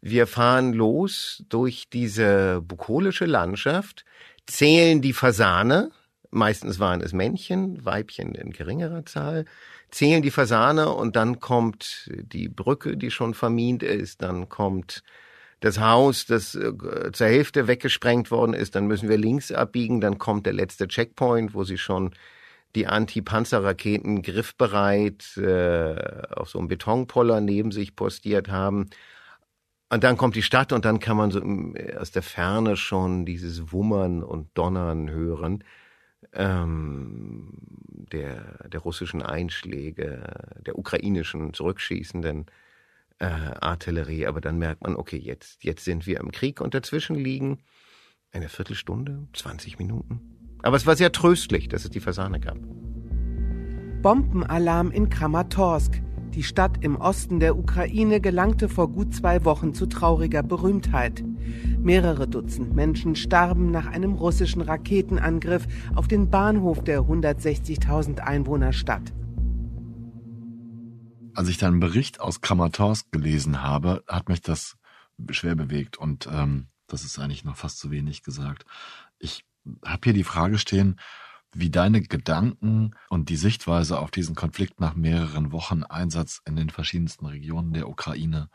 Wir 0.00 0.27
fahren 0.27 0.72
los 0.72 1.44
durch 1.48 1.88
diese 1.90 2.61
bukolische 2.61 3.27
Landschaft, 3.27 4.05
zählen 4.46 5.00
die 5.00 5.12
Fasane, 5.14 5.92
meistens 6.35 6.79
waren 6.79 7.01
es 7.01 7.12
Männchen, 7.12 7.85
Weibchen 7.85 8.35
in 8.35 8.51
geringerer 8.51 9.07
Zahl, 9.07 9.44
zählen 9.90 10.23
die 10.23 10.31
Fasane 10.31 10.90
und 10.90 11.16
dann 11.16 11.40
kommt 11.40 12.11
die 12.12 12.49
Brücke, 12.49 12.97
die 12.97 13.11
schon 13.11 13.35
vermint 13.35 13.83
ist, 13.83 14.23
dann 14.23 14.49
kommt 14.49 15.03
das 15.61 15.81
Haus, 15.81 16.27
das 16.27 16.55
äh, 16.55 16.73
zur 17.12 17.27
Hälfte 17.27 17.66
weggesprengt 17.66 18.31
worden 18.31 18.55
ist, 18.55 18.75
dann 18.75 18.87
müssen 18.87 19.09
wir 19.09 19.16
links 19.16 19.51
abbiegen, 19.51 20.01
dann 20.01 20.18
kommt 20.18 20.47
der 20.47 20.53
letzte 20.53 20.88
Checkpoint, 20.88 21.55
wo 21.55 21.64
sie 21.64 21.79
schon 21.79 22.14
die 22.75 22.87
Anti-Panzer-Raketen 22.87 24.23
griffbereit 24.23 25.37
äh, 25.37 26.27
auf 26.35 26.51
so 26.51 26.59
einem 26.59 26.68
Betonpoller 26.68 27.40
neben 27.40 27.70
sich 27.70 27.94
postiert 27.94 28.49
haben. 28.49 28.90
Und 29.90 30.03
dann 30.03 30.16
kommt 30.16 30.35
die 30.35 30.42
Stadt 30.42 30.73
und 30.73 30.85
dann 30.85 30.99
kann 30.99 31.16
man 31.16 31.31
so 31.31 31.40
aus 31.99 32.11
der 32.11 32.23
Ferne 32.23 32.77
schon 32.77 33.25
dieses 33.25 33.70
Wummern 33.70 34.25
und 34.25 34.49
Donnern 34.55 35.09
hören 35.09 35.62
ähm, 36.35 37.49
der, 38.12 38.68
der 38.68 38.81
russischen 38.81 39.23
Einschläge, 39.23 40.25
der 40.64 40.79
ukrainischen 40.79 41.55
zurückschießenden 41.55 42.47
äh, 43.18 43.27
Artillerie. 43.27 44.27
Aber 44.27 44.40
dann 44.40 44.59
merkt 44.59 44.83
man, 44.83 44.97
okay, 44.97 45.16
jetzt, 45.16 45.64
jetzt 45.64 45.85
sind 45.85 46.07
wir 46.07 46.20
im 46.20 46.31
Krieg 46.31 46.61
und 46.61 46.75
dazwischen 46.75 47.16
liegen 47.16 47.59
eine 48.33 48.49
Viertelstunde, 48.49 49.29
20 49.33 49.79
Minuten. 49.79 50.20
Aber 50.62 50.77
es 50.77 50.87
war 50.87 50.97
sehr 50.97 51.12
tröstlich, 51.12 51.68
dass 51.68 51.85
es 51.85 51.90
die 51.90 52.01
Fasane 52.01 52.40
gab. 52.40 52.59
Bombenalarm 54.03 54.90
in 54.90 55.09
Kramatorsk. 55.09 56.03
Die 56.35 56.42
Stadt 56.42 56.83
im 56.83 56.97
Osten 56.97 57.38
der 57.38 57.57
Ukraine 57.57 58.20
gelangte 58.20 58.68
vor 58.68 58.90
gut 58.90 59.14
zwei 59.14 59.44
Wochen 59.44 59.73
zu 59.73 59.87
trauriger 59.87 60.42
Berühmtheit. 60.42 61.23
Mehrere 61.78 62.26
Dutzend 62.28 62.74
Menschen 62.74 63.16
starben 63.16 63.70
nach 63.70 63.87
einem 63.87 64.14
russischen 64.14 64.62
Raketenangriff 64.62 65.66
auf 65.94 66.09
den 66.09 66.30
Bahnhof 66.30 66.83
der 66.83 67.02
160.000 67.02 68.20
Einwohnerstadt. 68.20 69.12
Als 71.35 71.48
ich 71.48 71.59
deinen 71.59 71.80
Bericht 71.80 72.20
aus 72.20 72.40
Kramatorsk 72.40 73.11
gelesen 73.11 73.62
habe, 73.62 74.04
hat 74.07 74.28
mich 74.28 74.40
das 74.40 74.76
schwer 75.30 75.57
bewegt 75.57 75.96
und 75.96 76.28
ähm, 76.30 76.68
das 76.87 77.04
ist 77.04 77.18
eigentlich 77.18 77.44
noch 77.44 77.57
fast 77.57 77.78
zu 77.78 77.90
wenig 77.90 78.22
gesagt. 78.22 78.64
Ich 79.18 79.44
habe 79.85 80.00
hier 80.04 80.12
die 80.12 80.24
Frage 80.24 80.59
stehen, 80.59 81.00
wie 81.52 81.70
deine 81.70 82.02
Gedanken 82.02 82.94
und 83.09 83.28
die 83.28 83.37
Sichtweise 83.37 83.98
auf 83.98 84.11
diesen 84.11 84.35
Konflikt 84.35 84.80
nach 84.80 84.94
mehreren 84.94 85.52
Wochen 85.52 85.85
Einsatz 85.85 86.42
in 86.44 86.57
den 86.57 86.70
verschiedensten 86.70 87.26
Regionen 87.26 87.72
der 87.72 87.88
Ukraine 87.88 88.48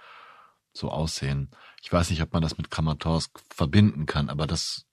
so 0.80 0.90
aussehen. 0.90 1.50
Ich 1.82 1.92
weiß 1.92 2.10
nicht, 2.10 2.22
ob 2.22 2.34
man 2.34 2.42
das 2.42 2.58
mit 2.58 2.72
Kramatorsk 2.72 3.40
verbinden 3.50 4.06
kann, 4.06 4.30
aber 4.30 4.48
das 4.48 4.86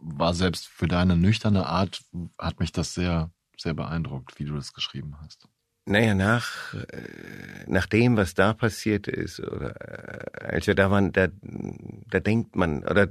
war 0.00 0.34
selbst 0.34 0.66
für 0.66 0.88
deine 0.88 1.16
nüchterne 1.16 1.66
Art, 1.66 2.02
hat 2.38 2.58
mich 2.60 2.72
das 2.72 2.94
sehr, 2.94 3.30
sehr 3.56 3.74
beeindruckt, 3.74 4.38
wie 4.38 4.44
du 4.44 4.54
das 4.54 4.72
geschrieben 4.72 5.16
hast. 5.22 5.46
Naja, 5.86 6.14
nach, 6.14 6.74
äh, 6.74 7.64
nach 7.66 7.86
dem, 7.86 8.16
was 8.16 8.34
da 8.34 8.52
passiert 8.52 9.08
ist, 9.08 9.40
oder 9.40 9.74
äh, 9.80 10.54
als 10.54 10.66
wir 10.66 10.74
da 10.74 10.90
waren, 10.90 11.12
da, 11.12 11.28
da 11.42 12.20
denkt 12.20 12.54
man, 12.54 12.84
oder 12.84 13.08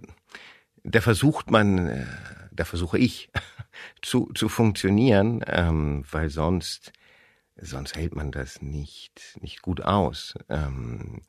da 0.84 1.02
versucht 1.02 1.52
man, 1.52 1.88
äh, 1.88 2.06
da 2.52 2.66
versuche 2.66 2.98
ich 2.98 3.30
zu, 4.02 4.32
zu 4.34 4.50
funktionieren, 4.50 5.44
ähm, 5.48 6.06
weil 6.10 6.30
sonst, 6.30 6.94
sonst 7.58 7.96
hält 7.96 8.16
man 8.16 8.32
das 8.32 8.62
nicht, 8.62 9.38
nicht 9.42 9.62
gut 9.62 9.82
aus. 9.82 10.36
Ähm, 10.48 11.22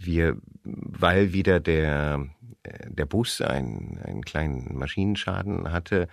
wir, 0.00 0.36
weil 0.64 1.32
wieder 1.32 1.60
der, 1.60 2.26
äh, 2.62 2.90
der 2.90 3.06
Bus 3.06 3.40
einen, 3.40 3.98
einen 4.04 4.24
kleinen 4.24 4.76
Maschinenschaden 4.76 5.72
hatte, 5.72 6.08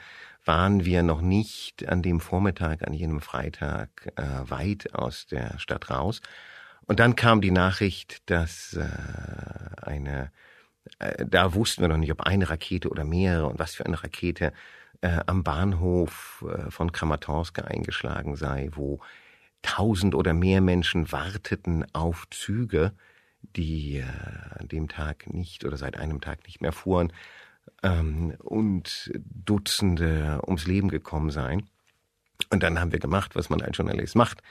waren 0.45 0.85
wir 0.85 1.03
noch 1.03 1.21
nicht 1.21 1.87
an 1.87 2.01
dem 2.01 2.19
Vormittag, 2.19 2.85
an 2.85 2.93
jenem 2.93 3.21
Freitag 3.21 4.13
äh, 4.15 4.49
weit 4.49 4.93
aus 4.93 5.25
der 5.25 5.57
Stadt 5.57 5.89
raus. 5.89 6.21
Und 6.87 6.99
dann 6.99 7.15
kam 7.15 7.41
die 7.41 7.51
Nachricht, 7.51 8.29
dass 8.29 8.73
äh, 8.73 8.85
eine, 9.81 10.31
äh, 10.99 11.25
da 11.25 11.55
wussten 11.55 11.81
wir 11.81 11.87
noch 11.87 11.97
nicht, 11.97 12.11
ob 12.11 12.21
eine 12.21 12.49
Rakete 12.49 12.89
oder 12.89 13.03
mehrere 13.03 13.47
und 13.47 13.57
was 13.57 13.73
für 13.73 13.85
eine 13.85 14.03
Rakete 14.03 14.53
äh, 15.01 15.19
am 15.25 15.43
Bahnhof 15.43 16.45
äh, 16.47 16.69
von 16.69 16.91
Kramatorsk 16.91 17.59
eingeschlagen 17.59 18.35
sei, 18.35 18.69
wo 18.71 18.99
tausend 19.63 20.13
oder 20.13 20.33
mehr 20.33 20.61
Menschen 20.61 21.11
warteten 21.11 21.85
auf 21.93 22.27
Züge, 22.29 22.93
die 23.55 23.97
äh, 23.97 24.03
an 24.59 24.67
dem 24.67 24.87
Tag 24.87 25.31
nicht 25.33 25.65
oder 25.65 25.77
seit 25.77 25.97
einem 25.97 26.21
Tag 26.21 26.45
nicht 26.45 26.61
mehr 26.61 26.71
fuhren 26.71 27.11
ähm, 27.83 28.35
und 28.39 29.11
Dutzende 29.15 30.41
ums 30.45 30.67
Leben 30.67 30.89
gekommen 30.89 31.29
seien. 31.29 31.69
Und 32.49 32.63
dann 32.63 32.79
haben 32.79 32.91
wir 32.91 32.99
gemacht, 32.99 33.35
was 33.35 33.49
man 33.49 33.61
als 33.61 33.77
Journalist 33.77 34.15
macht. 34.15 34.41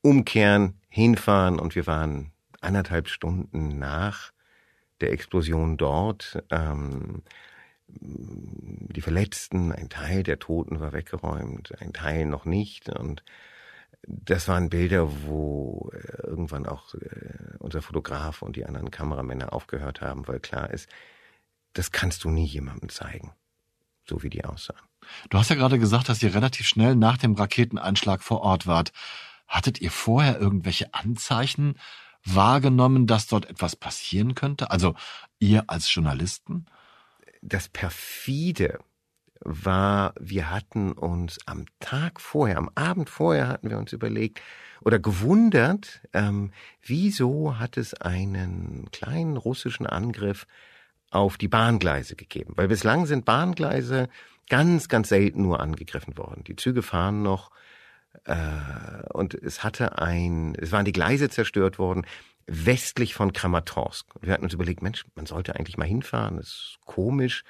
Umkehren, 0.00 0.80
hinfahren 0.88 1.58
und 1.58 1.74
wir 1.74 1.86
waren 1.86 2.32
anderthalb 2.60 3.08
Stunden 3.08 3.78
nach 3.78 4.32
der 5.00 5.12
Explosion 5.12 5.76
dort. 5.76 6.42
Ähm, 6.50 7.22
die 7.88 9.00
Verletzten, 9.00 9.72
ein 9.72 9.88
Teil 9.88 10.22
der 10.22 10.38
Toten 10.38 10.80
war 10.80 10.92
weggeräumt, 10.92 11.80
ein 11.80 11.92
Teil 11.92 12.26
noch 12.26 12.44
nicht. 12.44 12.88
Und 12.88 13.22
das 14.06 14.48
waren 14.48 14.68
Bilder, 14.68 15.08
wo 15.26 15.90
äh, 15.92 16.26
irgendwann 16.26 16.66
auch 16.66 16.94
äh, 16.94 17.56
unser 17.58 17.82
Fotograf 17.82 18.42
und 18.42 18.56
die 18.56 18.64
anderen 18.64 18.90
Kameramänner 18.90 19.52
aufgehört 19.52 20.00
haben, 20.00 20.26
weil 20.26 20.40
klar 20.40 20.70
ist, 20.70 20.88
das 21.72 21.92
kannst 21.92 22.24
du 22.24 22.30
nie 22.30 22.44
jemandem 22.44 22.88
zeigen, 22.88 23.32
so 24.04 24.22
wie 24.22 24.30
die 24.30 24.44
aussahen. 24.44 24.80
Du 25.30 25.38
hast 25.38 25.50
ja 25.50 25.56
gerade 25.56 25.78
gesagt, 25.78 26.08
dass 26.08 26.22
ihr 26.22 26.34
relativ 26.34 26.66
schnell 26.66 26.94
nach 26.94 27.16
dem 27.16 27.34
Raketeneinschlag 27.34 28.22
vor 28.22 28.40
Ort 28.42 28.66
wart. 28.66 28.92
Hattet 29.48 29.80
ihr 29.80 29.90
vorher 29.90 30.38
irgendwelche 30.38 30.92
Anzeichen 30.94 31.78
wahrgenommen, 32.24 33.06
dass 33.06 33.26
dort 33.26 33.46
etwas 33.46 33.76
passieren 33.76 34.34
könnte? 34.34 34.70
Also 34.70 34.94
ihr 35.38 35.64
als 35.68 35.92
Journalisten? 35.92 36.66
Das 37.40 37.68
perfide 37.68 38.78
war, 39.44 40.14
wir 40.20 40.50
hatten 40.50 40.92
uns 40.92 41.38
am 41.46 41.66
Tag 41.80 42.20
vorher, 42.20 42.58
am 42.58 42.70
Abend 42.74 43.10
vorher 43.10 43.48
hatten 43.48 43.70
wir 43.70 43.78
uns 43.78 43.92
überlegt 43.92 44.40
oder 44.82 44.98
gewundert, 44.98 46.00
ähm, 46.12 46.52
wieso 46.82 47.58
hat 47.58 47.76
es 47.76 47.94
einen 47.94 48.88
kleinen 48.92 49.36
russischen 49.36 49.86
Angriff 49.86 50.46
auf 51.10 51.36
die 51.38 51.48
Bahngleise 51.48 52.16
gegeben. 52.16 52.54
Weil 52.56 52.68
bislang 52.68 53.06
sind 53.06 53.24
Bahngleise 53.24 54.08
ganz, 54.48 54.88
ganz 54.88 55.08
selten 55.08 55.42
nur 55.42 55.60
angegriffen 55.60 56.16
worden. 56.16 56.44
Die 56.44 56.56
Züge 56.56 56.82
fahren 56.82 57.22
noch 57.22 57.50
äh, 58.24 58.36
und 59.12 59.34
es 59.34 59.62
hatte 59.62 59.98
ein, 59.98 60.54
es 60.56 60.72
waren 60.72 60.84
die 60.84 60.92
Gleise 60.92 61.28
zerstört 61.28 61.78
worden 61.78 62.06
westlich 62.46 63.14
von 63.14 63.32
Kramatorsk. 63.32 64.06
Wir 64.20 64.32
hatten 64.32 64.44
uns 64.44 64.54
überlegt, 64.54 64.82
Mensch, 64.82 65.04
man 65.14 65.26
sollte 65.26 65.54
eigentlich 65.54 65.78
mal 65.78 65.86
hinfahren, 65.86 66.36
das 66.36 66.46
ist 66.48 66.78
komisch 66.84 67.44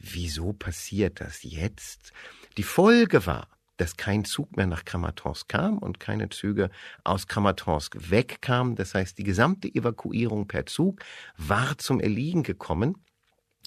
wieso 0.00 0.52
passiert 0.52 1.20
das 1.20 1.42
jetzt? 1.42 2.12
Die 2.56 2.62
Folge 2.62 3.26
war, 3.26 3.48
dass 3.76 3.96
kein 3.96 4.24
Zug 4.24 4.56
mehr 4.56 4.66
nach 4.66 4.84
Kramatorsk 4.84 5.48
kam 5.48 5.78
und 5.78 6.00
keine 6.00 6.28
Züge 6.30 6.70
aus 7.04 7.26
Kramatorsk 7.26 8.10
wegkamen. 8.10 8.74
Das 8.76 8.94
heißt, 8.94 9.18
die 9.18 9.24
gesamte 9.24 9.68
Evakuierung 9.68 10.48
per 10.48 10.66
Zug 10.66 11.00
war 11.36 11.76
zum 11.78 12.00
Erliegen 12.00 12.42
gekommen. 12.42 12.96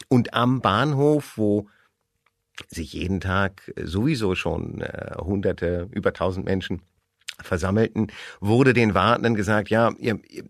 Und 0.08 0.34
am 0.34 0.62
Bahnhof, 0.62 1.38
wo 1.38 1.68
sich 2.68 2.94
jeden 2.94 3.22
Tag 3.22 3.72
sowieso 3.82 4.36
schon 4.36 4.82
äh, 4.82 5.15
Hunderte, 5.18 5.88
über 5.92 6.13
tausend 6.13 6.46
Menschen 6.46 6.82
versammelten, 7.42 8.08
wurde 8.42 8.74
den 8.74 8.94
Wartenden 8.94 9.36
gesagt, 9.36 9.70
ja, 9.70 9.94
ihr, 9.98 10.20
ihr, 10.28 10.44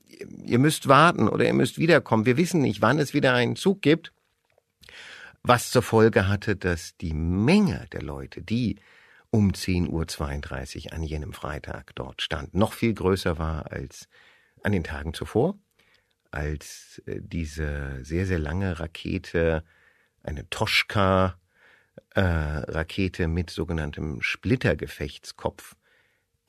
ihr 0.46 0.60
müsst 0.60 0.88
warten 0.88 1.28
oder 1.28 1.46
ihr 1.46 1.54
müsst 1.54 1.78
wiederkommen. 1.78 2.26
Wir 2.26 2.38
wissen 2.38 2.62
nicht, 2.62 2.82
wann 2.82 2.98
es 2.98 3.14
wieder 3.14 3.34
einen 3.34 3.56
Zug 3.56 3.82
gibt 3.82 4.12
was 5.44 5.72
zur 5.72 5.82
Folge 5.82 6.28
hatte, 6.28 6.56
dass 6.56 6.96
die 6.98 7.14
Menge 7.14 7.88
der 7.92 8.02
Leute, 8.02 8.42
die 8.42 8.78
um 9.32 9.52
10.32 9.52 10.88
Uhr 10.88 10.94
an 10.94 11.04
jenem 11.04 11.34
Freitag 11.34 11.94
dort 11.96 12.22
stand, 12.22 12.54
noch 12.54 12.74
viel 12.74 12.94
größer 12.94 13.38
war 13.38 13.72
als 13.72 14.08
an 14.64 14.72
den 14.72 14.84
Tagen 14.84 15.14
zuvor, 15.14 15.58
als 16.32 17.02
äh, 17.06 17.20
diese 17.22 18.04
sehr, 18.04 18.26
sehr 18.26 18.40
lange 18.40 18.80
Rakete, 18.80 19.64
eine 20.24 20.50
Toschka-Rakete 20.50 23.24
äh, 23.24 23.28
mit 23.28 23.50
sogenanntem 23.50 24.22
Splittergefechtskopf 24.22 25.76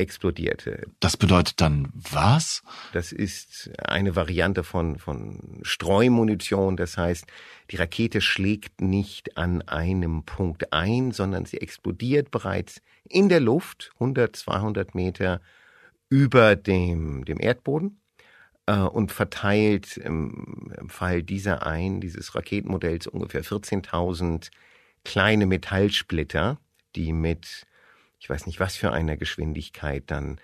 explodierte. 0.01 0.89
Das 0.99 1.17
bedeutet 1.17 1.61
dann 1.61 1.89
was? 1.93 2.63
Das 2.93 3.13
ist 3.13 3.71
eine 3.79 4.17
Variante 4.17 4.65
von, 4.65 4.99
von 4.99 5.61
Streumunition. 5.63 6.77
Das 6.77 6.97
heißt, 6.97 7.27
die 7.71 7.77
Rakete 7.77 8.21
schlägt 8.21 8.81
nicht 8.81 9.37
an 9.37 9.63
einem 9.63 10.25
Punkt 10.25 10.73
ein, 10.73 11.13
sondern 11.13 11.45
sie 11.45 11.61
explodiert 11.61 12.31
bereits 12.31 12.81
in 13.09 13.29
der 13.29 13.41
Luft, 13.41 13.91
100, 13.95 14.35
200 14.35 14.95
Meter 14.95 15.41
über 16.09 16.57
dem, 16.57 17.25
dem 17.25 17.39
Erdboden 17.39 18.01
äh, 18.67 18.77
und 18.79 19.13
verteilt 19.13 19.97
im, 19.97 20.73
im 20.79 20.89
Fall 20.89 21.23
dieser 21.23 21.67
ein, 21.67 22.01
dieses 22.01 22.35
Raketenmodells 22.35 23.07
ungefähr 23.07 23.45
14.000 23.45 24.51
kleine 25.05 25.47
Metallsplitter, 25.47 26.59
die 26.97 27.13
mit 27.13 27.67
ich 28.21 28.31
weiß 28.31 28.47
nicht 28.47 28.61
was 28.61 28.77
für 28.77 28.93
einer 28.93 29.17
Geschwindigkeit 29.17 30.05
dann 30.11 30.41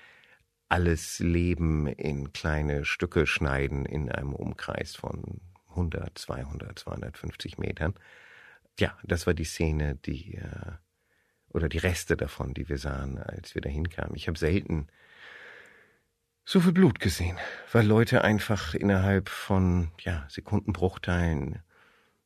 alles 0.68 1.20
Leben 1.20 1.86
in 1.86 2.32
kleine 2.32 2.84
Stücke 2.84 3.26
schneiden 3.26 3.86
in 3.86 4.10
einem 4.10 4.32
Umkreis 4.32 4.96
von 4.96 5.40
100, 5.70 6.18
200, 6.18 6.78
250 6.78 7.58
Metern. 7.58 7.94
Ja, 8.80 8.98
das 9.04 9.26
war 9.26 9.34
die 9.34 9.44
Szene, 9.44 9.94
die 9.94 10.36
äh, 10.36 10.72
oder 11.50 11.68
die 11.68 11.78
Reste 11.78 12.16
davon, 12.16 12.54
die 12.54 12.68
wir 12.68 12.78
sahen, 12.78 13.18
als 13.18 13.54
wir 13.54 13.62
dahin 13.62 13.88
kamen. 13.88 14.16
Ich 14.16 14.26
habe 14.26 14.38
selten 14.38 14.88
so 16.44 16.60
viel 16.60 16.72
Blut 16.72 16.98
gesehen, 16.98 17.38
weil 17.72 17.86
Leute 17.86 18.22
einfach 18.24 18.74
innerhalb 18.74 19.28
von 19.28 19.92
ja, 20.00 20.26
Sekundenbruchteilen 20.28 21.62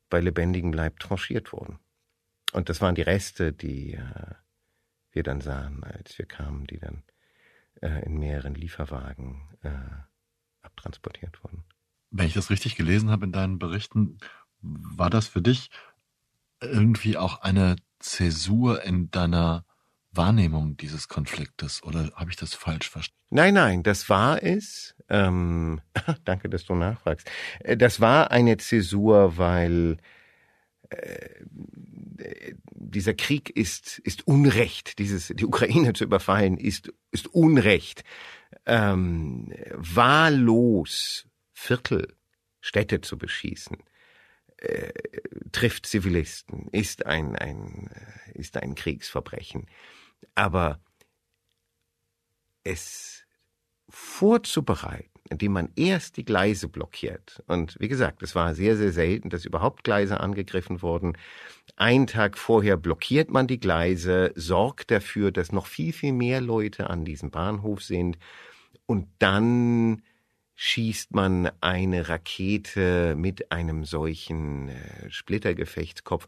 bei 0.08 0.20
lebendigem 0.20 0.72
Leib 0.72 0.98
tranchiert 1.00 1.52
wurden. 1.52 1.78
Und 2.52 2.68
das 2.68 2.80
waren 2.80 2.94
die 2.94 3.02
Reste, 3.02 3.52
die 3.52 3.94
äh, 3.94 4.34
wir 5.12 5.22
dann 5.22 5.40
sahen, 5.40 5.82
als 5.84 6.18
wir 6.18 6.26
kamen, 6.26 6.66
die 6.66 6.78
dann 6.78 7.02
äh, 7.80 8.04
in 8.04 8.18
mehreren 8.18 8.54
Lieferwagen 8.54 9.42
äh, 9.62 9.70
abtransportiert 10.62 11.42
wurden. 11.42 11.64
Wenn 12.10 12.26
ich 12.26 12.34
das 12.34 12.50
richtig 12.50 12.76
gelesen 12.76 13.10
habe 13.10 13.26
in 13.26 13.32
deinen 13.32 13.58
Berichten, 13.58 14.18
war 14.60 15.10
das 15.10 15.28
für 15.28 15.42
dich 15.42 15.70
irgendwie 16.60 17.16
auch 17.16 17.40
eine 17.42 17.76
Zäsur 17.98 18.82
in 18.82 19.10
deiner 19.10 19.64
Wahrnehmung 20.12 20.76
dieses 20.76 21.08
Konfliktes 21.08 21.82
oder 21.82 22.10
habe 22.14 22.30
ich 22.30 22.36
das 22.36 22.54
falsch 22.54 22.90
verstanden? 22.90 23.20
Nein, 23.30 23.54
nein, 23.54 23.82
das 23.82 24.08
war 24.08 24.42
es. 24.42 24.96
Ähm, 25.08 25.80
danke, 26.24 26.48
dass 26.48 26.64
du 26.64 26.74
nachfragst. 26.74 27.30
Äh, 27.60 27.76
das 27.76 28.00
war 28.00 28.30
eine 28.30 28.56
Zäsur, 28.56 29.38
weil 29.38 29.98
dieser 32.90 33.14
Krieg 33.14 33.50
ist, 33.50 33.98
ist 34.00 34.26
Unrecht. 34.26 34.98
Dieses, 34.98 35.28
die 35.28 35.46
Ukraine 35.46 35.92
zu 35.92 36.04
überfallen 36.04 36.58
ist, 36.58 36.92
ist 37.10 37.28
Unrecht. 37.28 38.04
Ähm, 38.66 39.52
wahllos 39.74 41.26
Viertel, 41.52 42.14
Städte 42.60 43.00
zu 43.00 43.16
beschießen, 43.16 43.78
äh, 44.58 44.92
trifft 45.52 45.86
Zivilisten, 45.86 46.68
ist 46.72 47.06
ein, 47.06 47.36
ein, 47.36 47.90
äh, 47.94 48.38
ist 48.38 48.56
ein 48.56 48.74
Kriegsverbrechen. 48.74 49.66
Aber 50.34 50.80
es 52.64 53.24
vorzubereiten, 53.90 55.20
indem 55.28 55.52
man 55.52 55.68
erst 55.76 56.16
die 56.16 56.24
Gleise 56.24 56.68
blockiert. 56.68 57.42
Und 57.46 57.76
wie 57.78 57.88
gesagt, 57.88 58.22
es 58.22 58.34
war 58.34 58.54
sehr, 58.54 58.76
sehr 58.76 58.92
selten, 58.92 59.30
dass 59.30 59.44
überhaupt 59.44 59.84
Gleise 59.84 60.20
angegriffen 60.20 60.82
wurden. 60.82 61.16
Einen 61.76 62.06
Tag 62.06 62.38
vorher 62.38 62.76
blockiert 62.76 63.30
man 63.30 63.46
die 63.46 63.60
Gleise, 63.60 64.32
sorgt 64.34 64.90
dafür, 64.90 65.32
dass 65.32 65.52
noch 65.52 65.66
viel, 65.66 65.92
viel 65.92 66.12
mehr 66.12 66.40
Leute 66.40 66.90
an 66.90 67.04
diesem 67.04 67.30
Bahnhof 67.30 67.82
sind. 67.82 68.18
Und 68.86 69.08
dann 69.18 70.02
schießt 70.56 71.14
man 71.14 71.50
eine 71.62 72.08
Rakete 72.08 73.14
mit 73.16 73.50
einem 73.50 73.84
solchen 73.84 74.68
äh, 74.68 75.10
Splittergefechtskopf 75.10 76.26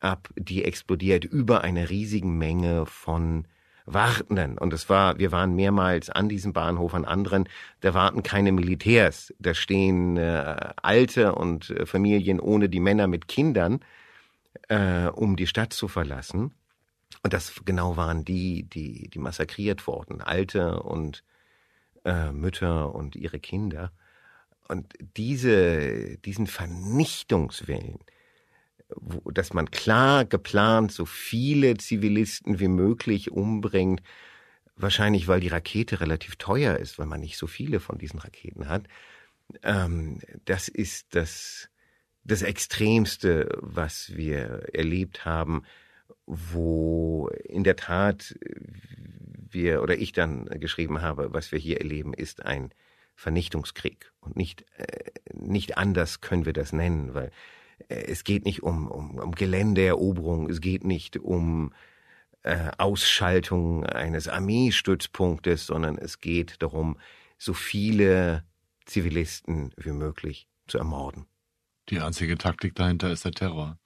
ab, 0.00 0.30
die 0.36 0.64
explodiert 0.64 1.24
über 1.24 1.62
einer 1.62 1.88
riesigen 1.88 2.38
Menge 2.38 2.86
von 2.86 3.46
Wartenden. 3.92 4.58
Und 4.58 4.72
es 4.72 4.88
war, 4.88 5.18
wir 5.18 5.32
waren 5.32 5.54
mehrmals 5.54 6.10
an 6.10 6.28
diesem 6.28 6.52
Bahnhof, 6.52 6.94
an 6.94 7.04
anderen, 7.04 7.48
da 7.80 7.94
warten 7.94 8.22
keine 8.22 8.52
Militärs. 8.52 9.34
Da 9.38 9.54
stehen 9.54 10.16
äh, 10.16 10.72
Alte 10.82 11.34
und 11.34 11.70
äh, 11.70 11.86
Familien 11.86 12.40
ohne 12.40 12.68
die 12.68 12.80
Männer 12.80 13.06
mit 13.06 13.28
Kindern, 13.28 13.80
äh, 14.68 15.06
um 15.06 15.36
die 15.36 15.46
Stadt 15.46 15.72
zu 15.72 15.88
verlassen. 15.88 16.54
Und 17.22 17.32
das 17.32 17.62
genau 17.64 17.96
waren 17.96 18.24
die, 18.24 18.64
die, 18.64 19.08
die 19.08 19.18
massakriert 19.18 19.86
wurden. 19.86 20.20
Alte 20.20 20.82
und 20.82 21.24
äh, 22.04 22.30
Mütter 22.32 22.94
und 22.94 23.16
ihre 23.16 23.40
Kinder. 23.40 23.92
Und 24.68 24.94
diese, 25.16 26.18
diesen 26.18 26.46
Vernichtungswillen, 26.46 27.98
wo, 28.94 29.30
dass 29.30 29.52
man 29.52 29.70
klar 29.70 30.24
geplant 30.24 30.92
so 30.92 31.04
viele 31.04 31.76
Zivilisten 31.76 32.60
wie 32.60 32.68
möglich 32.68 33.30
umbringt, 33.30 34.02
wahrscheinlich 34.76 35.28
weil 35.28 35.40
die 35.40 35.48
Rakete 35.48 36.00
relativ 36.00 36.36
teuer 36.36 36.76
ist, 36.76 36.98
weil 36.98 37.06
man 37.06 37.20
nicht 37.20 37.36
so 37.38 37.46
viele 37.46 37.80
von 37.80 37.98
diesen 37.98 38.20
Raketen 38.20 38.68
hat. 38.68 38.86
Ähm, 39.62 40.20
das 40.44 40.68
ist 40.68 41.14
das, 41.14 41.68
das 42.24 42.42
Extremste, 42.42 43.48
was 43.60 44.16
wir 44.16 44.74
erlebt 44.74 45.24
haben, 45.24 45.62
wo 46.26 47.28
in 47.44 47.64
der 47.64 47.76
Tat 47.76 48.38
wir 49.50 49.82
oder 49.82 49.96
ich 49.96 50.12
dann 50.12 50.44
geschrieben 50.46 51.00
habe, 51.00 51.32
was 51.32 51.52
wir 51.52 51.58
hier 51.58 51.78
erleben, 51.78 52.12
ist 52.12 52.44
ein 52.44 52.70
Vernichtungskrieg 53.14 54.12
und 54.20 54.36
nicht 54.36 54.64
äh, 54.76 55.10
nicht 55.32 55.78
anders 55.78 56.20
können 56.20 56.44
wir 56.46 56.52
das 56.52 56.72
nennen, 56.72 57.14
weil 57.14 57.30
es 57.88 58.24
geht 58.24 58.44
nicht 58.44 58.62
um, 58.62 58.88
um, 58.88 59.18
um 59.18 59.32
Geländeeroberung, 59.32 60.50
es 60.50 60.60
geht 60.60 60.84
nicht 60.84 61.16
um 61.16 61.72
äh, 62.42 62.70
Ausschaltung 62.78 63.84
eines 63.86 64.28
Armeestützpunktes, 64.28 65.66
sondern 65.66 65.96
es 65.98 66.20
geht 66.20 66.62
darum, 66.62 66.98
so 67.38 67.54
viele 67.54 68.44
Zivilisten 68.84 69.72
wie 69.76 69.92
möglich 69.92 70.48
zu 70.66 70.78
ermorden. 70.78 71.26
Die 71.88 72.00
einzige 72.00 72.36
Taktik 72.36 72.74
dahinter 72.74 73.10
ist 73.10 73.24
der 73.24 73.32
Terror. 73.32 73.78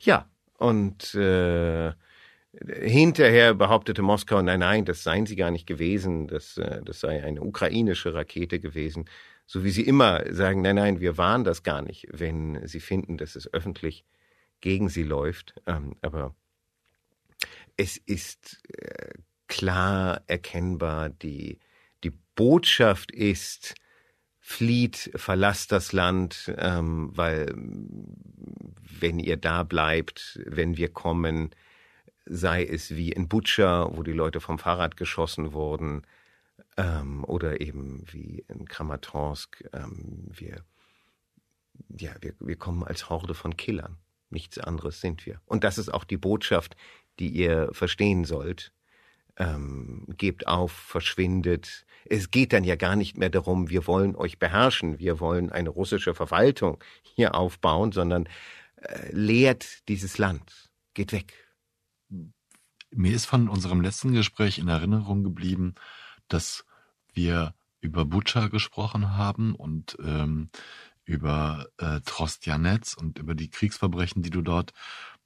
Ja, 0.00 0.28
und 0.58 1.14
äh, 1.14 1.92
hinterher 2.82 3.54
behauptete 3.54 4.02
Moskau, 4.02 4.40
nein, 4.40 4.60
nein, 4.60 4.84
das 4.84 5.02
seien 5.02 5.26
sie 5.26 5.36
gar 5.36 5.50
nicht 5.50 5.66
gewesen, 5.66 6.28
das, 6.28 6.56
äh, 6.56 6.82
das 6.84 7.00
sei 7.00 7.22
eine 7.22 7.42
ukrainische 7.42 8.14
Rakete 8.14 8.60
gewesen 8.60 9.06
so 9.46 9.64
wie 9.64 9.70
sie 9.70 9.82
immer 9.82 10.24
sagen, 10.32 10.62
nein, 10.62 10.76
nein, 10.76 11.00
wir 11.00 11.18
waren 11.18 11.44
das 11.44 11.62
gar 11.62 11.82
nicht, 11.82 12.06
wenn 12.10 12.66
sie 12.66 12.80
finden, 12.80 13.18
dass 13.18 13.36
es 13.36 13.52
öffentlich 13.52 14.04
gegen 14.60 14.88
sie 14.88 15.02
läuft. 15.02 15.54
Ähm, 15.66 15.96
aber 16.00 16.34
es 17.76 17.96
ist 17.96 18.62
äh, 18.68 19.12
klar 19.48 20.22
erkennbar, 20.26 21.10
die, 21.10 21.58
die 22.02 22.12
Botschaft 22.34 23.12
ist, 23.12 23.74
flieht, 24.40 25.10
verlasst 25.14 25.72
das 25.72 25.92
Land, 25.92 26.52
ähm, 26.58 27.10
weil 27.14 27.52
wenn 29.00 29.18
ihr 29.18 29.36
da 29.36 29.62
bleibt, 29.62 30.40
wenn 30.44 30.76
wir 30.76 30.88
kommen, 30.88 31.50
sei 32.26 32.64
es 32.64 32.94
wie 32.94 33.12
in 33.12 33.28
Butscha, 33.28 33.88
wo 33.92 34.02
die 34.02 34.12
Leute 34.12 34.40
vom 34.40 34.58
Fahrrad 34.58 34.96
geschossen 34.96 35.52
wurden, 35.52 36.02
ähm, 36.76 37.24
oder 37.24 37.60
eben 37.60 38.02
wie 38.10 38.44
in 38.48 38.66
Kramatorsk, 38.66 39.64
ähm, 39.72 40.28
wir, 40.30 40.64
ja, 41.96 42.14
wir, 42.20 42.34
wir 42.40 42.56
kommen 42.56 42.84
als 42.84 43.08
Horde 43.08 43.34
von 43.34 43.56
Killern. 43.56 43.98
Nichts 44.30 44.58
anderes 44.58 45.00
sind 45.00 45.26
wir. 45.26 45.40
Und 45.44 45.64
das 45.64 45.78
ist 45.78 45.92
auch 45.92 46.04
die 46.04 46.16
Botschaft, 46.16 46.76
die 47.18 47.28
ihr 47.28 47.68
verstehen 47.72 48.24
sollt. 48.24 48.72
Ähm, 49.36 50.06
gebt 50.16 50.46
auf, 50.46 50.72
verschwindet. 50.72 51.86
Es 52.04 52.30
geht 52.30 52.52
dann 52.52 52.62
ja 52.62 52.76
gar 52.76 52.94
nicht 52.94 53.16
mehr 53.16 53.30
darum, 53.30 53.68
wir 53.68 53.86
wollen 53.88 54.14
euch 54.14 54.38
beherrschen, 54.38 55.00
wir 55.00 55.18
wollen 55.18 55.50
eine 55.50 55.70
russische 55.70 56.14
Verwaltung 56.14 56.82
hier 57.02 57.34
aufbauen, 57.34 57.90
sondern 57.90 58.28
äh, 58.76 59.10
lehrt 59.10 59.88
dieses 59.88 60.18
Land. 60.18 60.70
Geht 60.94 61.12
weg. 61.12 61.32
Mir 62.90 63.12
ist 63.12 63.26
von 63.26 63.48
unserem 63.48 63.80
letzten 63.80 64.12
Gespräch 64.12 64.58
in 64.58 64.68
Erinnerung 64.68 65.24
geblieben, 65.24 65.74
dass 66.28 66.64
wir 67.12 67.54
über 67.80 68.04
Butscha 68.04 68.48
gesprochen 68.48 69.16
haben 69.16 69.54
und 69.54 69.96
ähm, 70.02 70.48
über 71.04 71.66
äh, 71.78 72.00
Trostjanetz 72.00 72.94
und 72.94 73.18
über 73.18 73.34
die 73.34 73.50
Kriegsverbrechen, 73.50 74.22
die 74.22 74.30
du 74.30 74.40
dort 74.40 74.72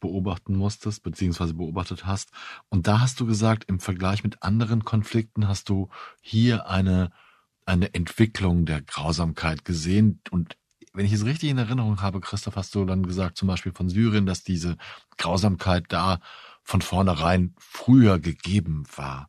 beobachten 0.01 0.57
musstest, 0.57 1.03
beziehungsweise 1.03 1.55
beobachtet 1.55 2.07
hast. 2.07 2.31
Und 2.69 2.87
da 2.87 3.01
hast 3.01 3.21
du 3.21 3.27
gesagt, 3.27 3.65
im 3.69 3.81
Vergleich 3.81 4.25
mit 4.25 4.43
anderen 4.43 4.85
Konflikten 4.85 5.49
hast 5.49 5.69
du 5.69 5.89
hier 6.21 6.69
eine, 6.69 7.11
eine 7.65 7.95
Entwicklung 7.95 8.65
der 8.65 8.83
Grausamkeit 8.83 9.65
gesehen. 9.65 10.21
Und 10.31 10.57
wenn 10.93 11.07
ich 11.07 11.13
es 11.13 11.25
richtig 11.25 11.51
in 11.51 11.59
Erinnerung 11.59 12.01
habe, 12.01 12.21
Christoph, 12.21 12.57
hast 12.57 12.75
du 12.75 12.85
dann 12.85 13.07
gesagt, 13.07 13.37
zum 13.37 13.49
Beispiel 13.49 13.73
von 13.73 13.89
Syrien, 13.89 14.27
dass 14.27 14.43
diese 14.43 14.77
Grausamkeit 15.17 15.85
da 15.89 16.21
von 16.63 16.83
vornherein 16.83 17.55
früher 17.59 18.19
gegeben 18.19 18.85
war 18.97 19.29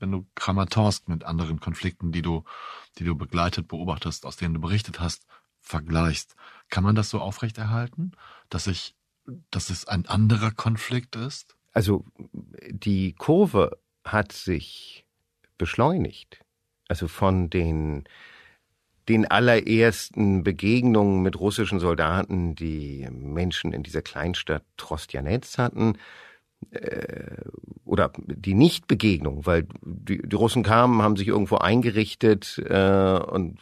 wenn 0.00 0.12
du 0.12 0.26
Kramatorsk 0.34 1.08
mit 1.08 1.24
anderen 1.24 1.60
Konflikten, 1.60 2.12
die 2.12 2.22
du, 2.22 2.44
die 2.98 3.04
du 3.04 3.14
begleitet, 3.14 3.68
beobachtest, 3.68 4.26
aus 4.26 4.36
denen 4.36 4.54
du 4.54 4.60
berichtet 4.60 5.00
hast, 5.00 5.26
vergleichst, 5.60 6.36
kann 6.68 6.84
man 6.84 6.94
das 6.94 7.10
so 7.10 7.20
aufrechterhalten, 7.20 8.12
dass 8.48 8.66
ich, 8.66 8.94
dass 9.50 9.70
es 9.70 9.86
ein 9.86 10.06
anderer 10.06 10.50
Konflikt 10.50 11.16
ist? 11.16 11.56
Also 11.72 12.04
die 12.68 13.14
Kurve 13.14 13.78
hat 14.04 14.32
sich 14.32 15.06
beschleunigt. 15.58 16.40
Also 16.88 17.08
von 17.08 17.50
den 17.50 18.04
den 19.08 19.26
allerersten 19.26 20.44
Begegnungen 20.44 21.22
mit 21.22 21.38
russischen 21.38 21.78
Soldaten, 21.78 22.54
die 22.54 23.06
Menschen 23.10 23.72
in 23.72 23.82
dieser 23.82 24.02
Kleinstadt 24.02 24.64
Trostjanetz 24.76 25.58
hatten, 25.58 25.98
oder 27.84 28.12
die 28.16 28.54
Nichtbegegnung, 28.54 29.46
weil 29.46 29.66
die, 29.82 30.20
die 30.26 30.36
Russen 30.36 30.62
kamen, 30.62 31.02
haben 31.02 31.16
sich 31.16 31.28
irgendwo 31.28 31.56
eingerichtet 31.56 32.58
äh, 32.66 33.18
und 33.18 33.60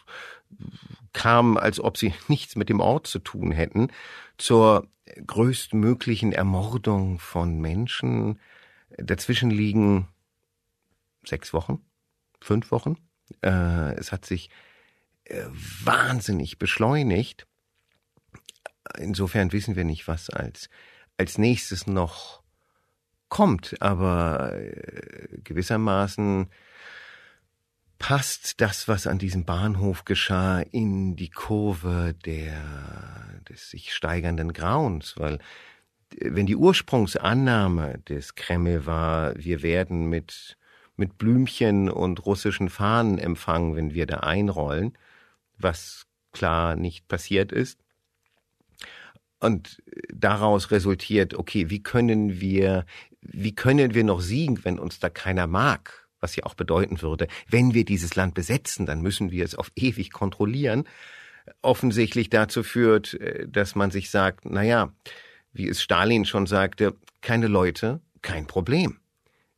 kamen, 1.12 1.58
als 1.58 1.80
ob 1.80 1.96
sie 1.96 2.14
nichts 2.28 2.56
mit 2.56 2.68
dem 2.68 2.80
Ort 2.80 3.06
zu 3.06 3.18
tun 3.18 3.52
hätten, 3.52 3.88
zur 4.38 4.88
größtmöglichen 5.26 6.32
Ermordung 6.32 7.18
von 7.18 7.60
Menschen. 7.60 8.38
Dazwischen 8.96 9.50
liegen 9.50 10.08
sechs 11.24 11.52
Wochen, 11.52 11.84
fünf 12.40 12.70
Wochen. 12.70 12.96
Äh, 13.42 13.94
es 13.96 14.12
hat 14.12 14.24
sich 14.24 14.50
äh, 15.24 15.44
wahnsinnig 15.84 16.58
beschleunigt. 16.58 17.46
Insofern 18.98 19.52
wissen 19.52 19.76
wir 19.76 19.84
nicht, 19.84 20.08
was 20.08 20.30
als, 20.30 20.68
als 21.16 21.38
nächstes 21.38 21.86
noch 21.86 22.41
kommt, 23.32 23.80
aber 23.80 24.52
äh, 24.52 25.38
gewissermaßen 25.42 26.48
passt 27.98 28.60
das, 28.60 28.88
was 28.88 29.06
an 29.06 29.18
diesem 29.18 29.46
Bahnhof 29.46 30.04
geschah, 30.04 30.60
in 30.60 31.16
die 31.16 31.30
Kurve 31.30 32.14
der, 32.26 32.60
des 33.48 33.70
sich 33.70 33.94
steigernden 33.94 34.52
Grauens, 34.52 35.14
weil 35.16 35.36
äh, 35.36 35.38
wenn 36.34 36.44
die 36.44 36.56
Ursprungsannahme 36.56 38.00
des 38.06 38.34
Kreml 38.34 38.84
war, 38.84 39.34
wir 39.36 39.62
werden 39.62 40.10
mit 40.10 40.58
mit 40.96 41.16
Blümchen 41.16 41.88
und 41.88 42.26
russischen 42.26 42.68
Fahnen 42.68 43.16
empfangen, 43.16 43.74
wenn 43.74 43.94
wir 43.94 44.04
da 44.04 44.18
einrollen, 44.18 44.92
was 45.56 46.06
klar 46.32 46.76
nicht 46.76 47.08
passiert 47.08 47.50
ist. 47.50 47.80
Und 49.40 49.82
daraus 50.12 50.70
resultiert, 50.70 51.34
okay, 51.34 51.70
wie 51.70 51.82
können 51.82 52.40
wir, 52.40 52.84
wie 53.22 53.54
können 53.54 53.94
wir 53.94 54.04
noch 54.04 54.20
siegen, 54.20 54.64
wenn 54.64 54.78
uns 54.78 54.98
da 54.98 55.08
keiner 55.08 55.46
mag? 55.46 56.08
Was 56.20 56.36
ja 56.36 56.44
auch 56.44 56.54
bedeuten 56.54 57.02
würde, 57.02 57.26
wenn 57.48 57.74
wir 57.74 57.84
dieses 57.84 58.14
Land 58.14 58.34
besetzen, 58.34 58.86
dann 58.86 59.00
müssen 59.00 59.30
wir 59.30 59.44
es 59.44 59.54
auf 59.54 59.72
ewig 59.74 60.12
kontrollieren. 60.12 60.84
Offensichtlich 61.62 62.30
dazu 62.30 62.62
führt, 62.62 63.14
äh, 63.14 63.48
dass 63.48 63.74
man 63.74 63.90
sich 63.90 64.10
sagt, 64.10 64.44
na 64.44 64.62
ja, 64.62 64.92
wie 65.52 65.68
es 65.68 65.82
Stalin 65.82 66.24
schon 66.24 66.46
sagte, 66.46 66.94
keine 67.20 67.48
Leute, 67.48 68.00
kein 68.22 68.46
Problem. 68.46 68.98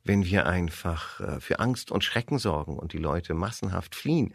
Wenn 0.03 0.25
wir 0.25 0.45
einfach 0.47 1.19
äh, 1.19 1.39
für 1.39 1.59
Angst 1.59 1.91
und 1.91 2.03
Schrecken 2.03 2.39
sorgen 2.39 2.77
und 2.77 2.93
die 2.93 2.97
Leute 2.97 3.33
massenhaft 3.33 3.95
fliehen, 3.95 4.33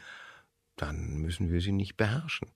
dann 0.76 1.16
müssen 1.16 1.50
wir 1.50 1.60
sie 1.60 1.72
nicht 1.72 1.96
beherrschen. 1.96 2.48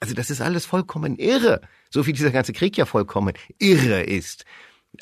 Also 0.00 0.14
das 0.14 0.30
ist 0.30 0.40
alles 0.40 0.64
vollkommen 0.64 1.16
irre, 1.16 1.60
so 1.90 2.06
wie 2.06 2.12
dieser 2.12 2.30
ganze 2.30 2.52
Krieg 2.52 2.76
ja 2.76 2.86
vollkommen 2.86 3.34
irre 3.58 4.02
ist. 4.02 4.44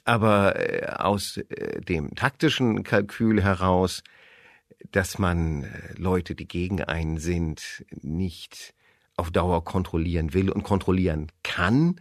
Aber 0.05 0.57
äh, 0.57 0.87
aus 0.87 1.37
äh, 1.37 1.81
dem 1.81 2.15
taktischen 2.15 2.83
Kalkül 2.83 3.43
heraus, 3.43 4.03
dass 4.91 5.19
man 5.19 5.65
äh, 5.65 5.95
Leute, 5.97 6.35
die 6.35 6.47
gegen 6.47 6.83
einen 6.83 7.19
sind, 7.19 7.85
nicht 7.91 8.75
auf 9.17 9.31
Dauer 9.31 9.65
kontrollieren 9.65 10.35
will 10.35 10.51
und 10.51 10.63
kontrollieren 10.63 11.33
kann, 11.43 12.01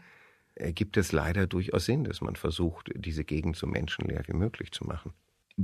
gibt 0.57 0.95
es 0.95 1.11
leider 1.11 1.47
durchaus 1.47 1.85
Sinn, 1.85 2.05
dass 2.05 2.21
man 2.21 2.35
versucht, 2.35 2.89
diese 2.95 3.25
Gegend 3.25 3.57
so 3.57 3.67
menschenleer 3.67 4.23
wie 4.27 4.33
möglich 4.33 4.71
zu 4.71 4.85
machen. 4.85 5.13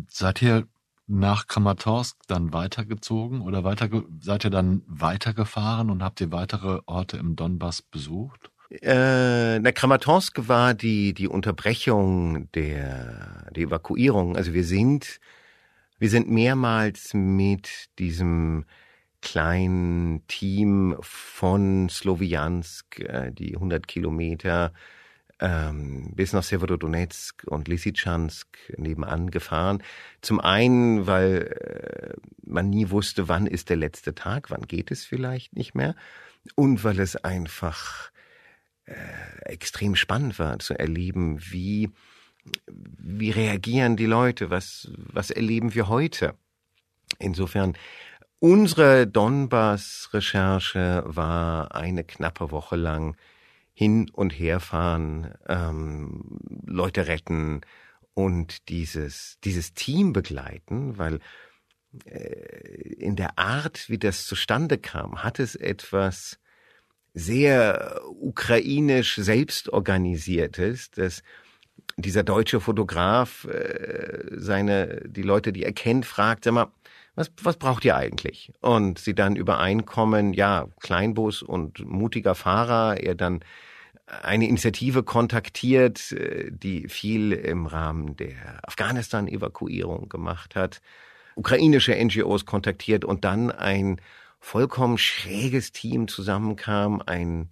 Seid 0.09 0.41
ihr 0.41 0.67
nach 1.07 1.47
Kramatorsk 1.47 2.17
dann 2.27 2.53
weitergezogen 2.53 3.41
oder 3.41 3.63
weiter, 3.63 3.89
seid 4.21 4.45
ihr 4.45 4.49
dann 4.49 4.81
weitergefahren 4.87 5.89
und 5.89 6.03
habt 6.03 6.21
ihr 6.21 6.31
weitere 6.31 6.79
Orte 6.85 7.17
im 7.17 7.35
Donbass 7.35 7.81
besucht? 7.81 8.51
Äh, 8.71 9.59
na, 9.59 9.71
Kramatorsk 9.73 10.47
war 10.47 10.73
die, 10.73 11.13
die 11.13 11.27
Unterbrechung 11.27 12.49
der, 12.53 13.49
die 13.53 13.63
Evakuierung. 13.63 14.37
Also 14.37 14.53
wir 14.53 14.63
sind, 14.63 15.19
wir 15.99 16.09
sind 16.09 16.29
mehrmals 16.29 17.13
mit 17.13 17.89
diesem 17.99 18.63
kleinen 19.21 20.25
Team 20.27 20.95
von 21.01 21.89
Sloviansk, 21.89 22.99
äh, 22.99 23.31
die 23.31 23.55
100 23.55 23.89
Kilometer 23.89 24.71
ähm, 25.41 26.13
bis 26.15 26.31
nach 26.31 26.43
Severodonetsk 26.43 27.43
und 27.47 27.67
Lysychansk 27.67 28.47
nebenan 28.77 29.31
gefahren. 29.31 29.83
Zum 30.21 30.39
einen, 30.39 31.07
weil 31.07 32.13
äh, 32.13 32.13
man 32.43 32.69
nie 32.69 32.89
wusste, 32.89 33.27
wann 33.27 33.47
ist 33.47 33.69
der 33.69 33.77
letzte 33.77 34.15
Tag, 34.15 34.49
wann 34.49 34.61
geht 34.61 34.91
es 34.91 35.03
vielleicht 35.03 35.57
nicht 35.57 35.75
mehr. 35.75 35.95
Und 36.55 36.85
weil 36.85 36.99
es 37.01 37.17
einfach 37.17 38.10
extrem 39.45 39.95
spannend 39.95 40.39
war 40.39 40.59
zu 40.59 40.77
erleben, 40.77 41.39
wie, 41.51 41.89
wie 42.67 43.31
reagieren 43.31 43.97
die 43.97 44.05
Leute, 44.05 44.49
was, 44.49 44.91
was 44.95 45.31
erleben 45.31 45.73
wir 45.73 45.87
heute. 45.87 46.35
Insofern 47.19 47.75
Unsere 48.43 49.05
Donbass-Recherche 49.05 51.03
war 51.05 51.75
eine 51.75 52.03
knappe 52.03 52.49
Woche 52.49 52.75
lang 52.75 53.15
hin 53.71 54.09
und 54.09 54.31
herfahren, 54.31 55.35
ähm, 55.47 56.39
Leute 56.65 57.05
retten 57.05 57.61
und 58.15 58.67
dieses, 58.69 59.37
dieses 59.43 59.75
Team 59.75 60.11
begleiten, 60.11 60.97
weil 60.97 61.19
äh, 62.05 62.95
in 62.97 63.15
der 63.15 63.37
Art, 63.37 63.87
wie 63.89 63.99
das 63.99 64.25
zustande 64.25 64.79
kam, 64.79 65.23
hat 65.23 65.37
es 65.37 65.53
etwas 65.55 66.39
sehr 67.13 68.01
ukrainisch 68.19 69.15
selbstorganisiertes, 69.15 70.91
dass 70.91 71.23
dieser 71.97 72.23
deutsche 72.23 72.59
Fotograf 72.59 73.45
äh, 73.45 74.23
seine 74.31 75.01
die 75.05 75.23
Leute, 75.23 75.51
die 75.51 75.63
er 75.63 75.73
kennt, 75.73 76.05
fragt, 76.05 76.45
sag 76.45 76.53
mal, 76.53 76.71
was, 77.15 77.31
was 77.43 77.57
braucht 77.57 77.83
ihr 77.83 77.97
eigentlich? 77.97 78.53
Und 78.61 78.97
sie 78.97 79.13
dann 79.13 79.35
übereinkommen, 79.35 80.33
ja, 80.33 80.67
Kleinbus 80.79 81.41
und 81.43 81.85
mutiger 81.85 82.35
Fahrer, 82.35 82.97
er 83.01 83.15
dann 83.15 83.43
eine 84.05 84.47
Initiative 84.47 85.03
kontaktiert, 85.03 86.11
äh, 86.13 86.51
die 86.51 86.87
viel 86.87 87.31
im 87.33 87.65
Rahmen 87.65 88.15
der 88.17 88.59
Afghanistan-Evakuierung 88.63 90.09
gemacht 90.09 90.55
hat, 90.55 90.81
ukrainische 91.35 91.95
NGOs 91.95 92.45
kontaktiert 92.45 93.05
und 93.05 93.23
dann 93.23 93.51
ein 93.51 94.01
vollkommen 94.41 94.97
schräges 94.97 95.71
Team 95.71 96.09
zusammenkam, 96.09 97.01
ein 97.05 97.51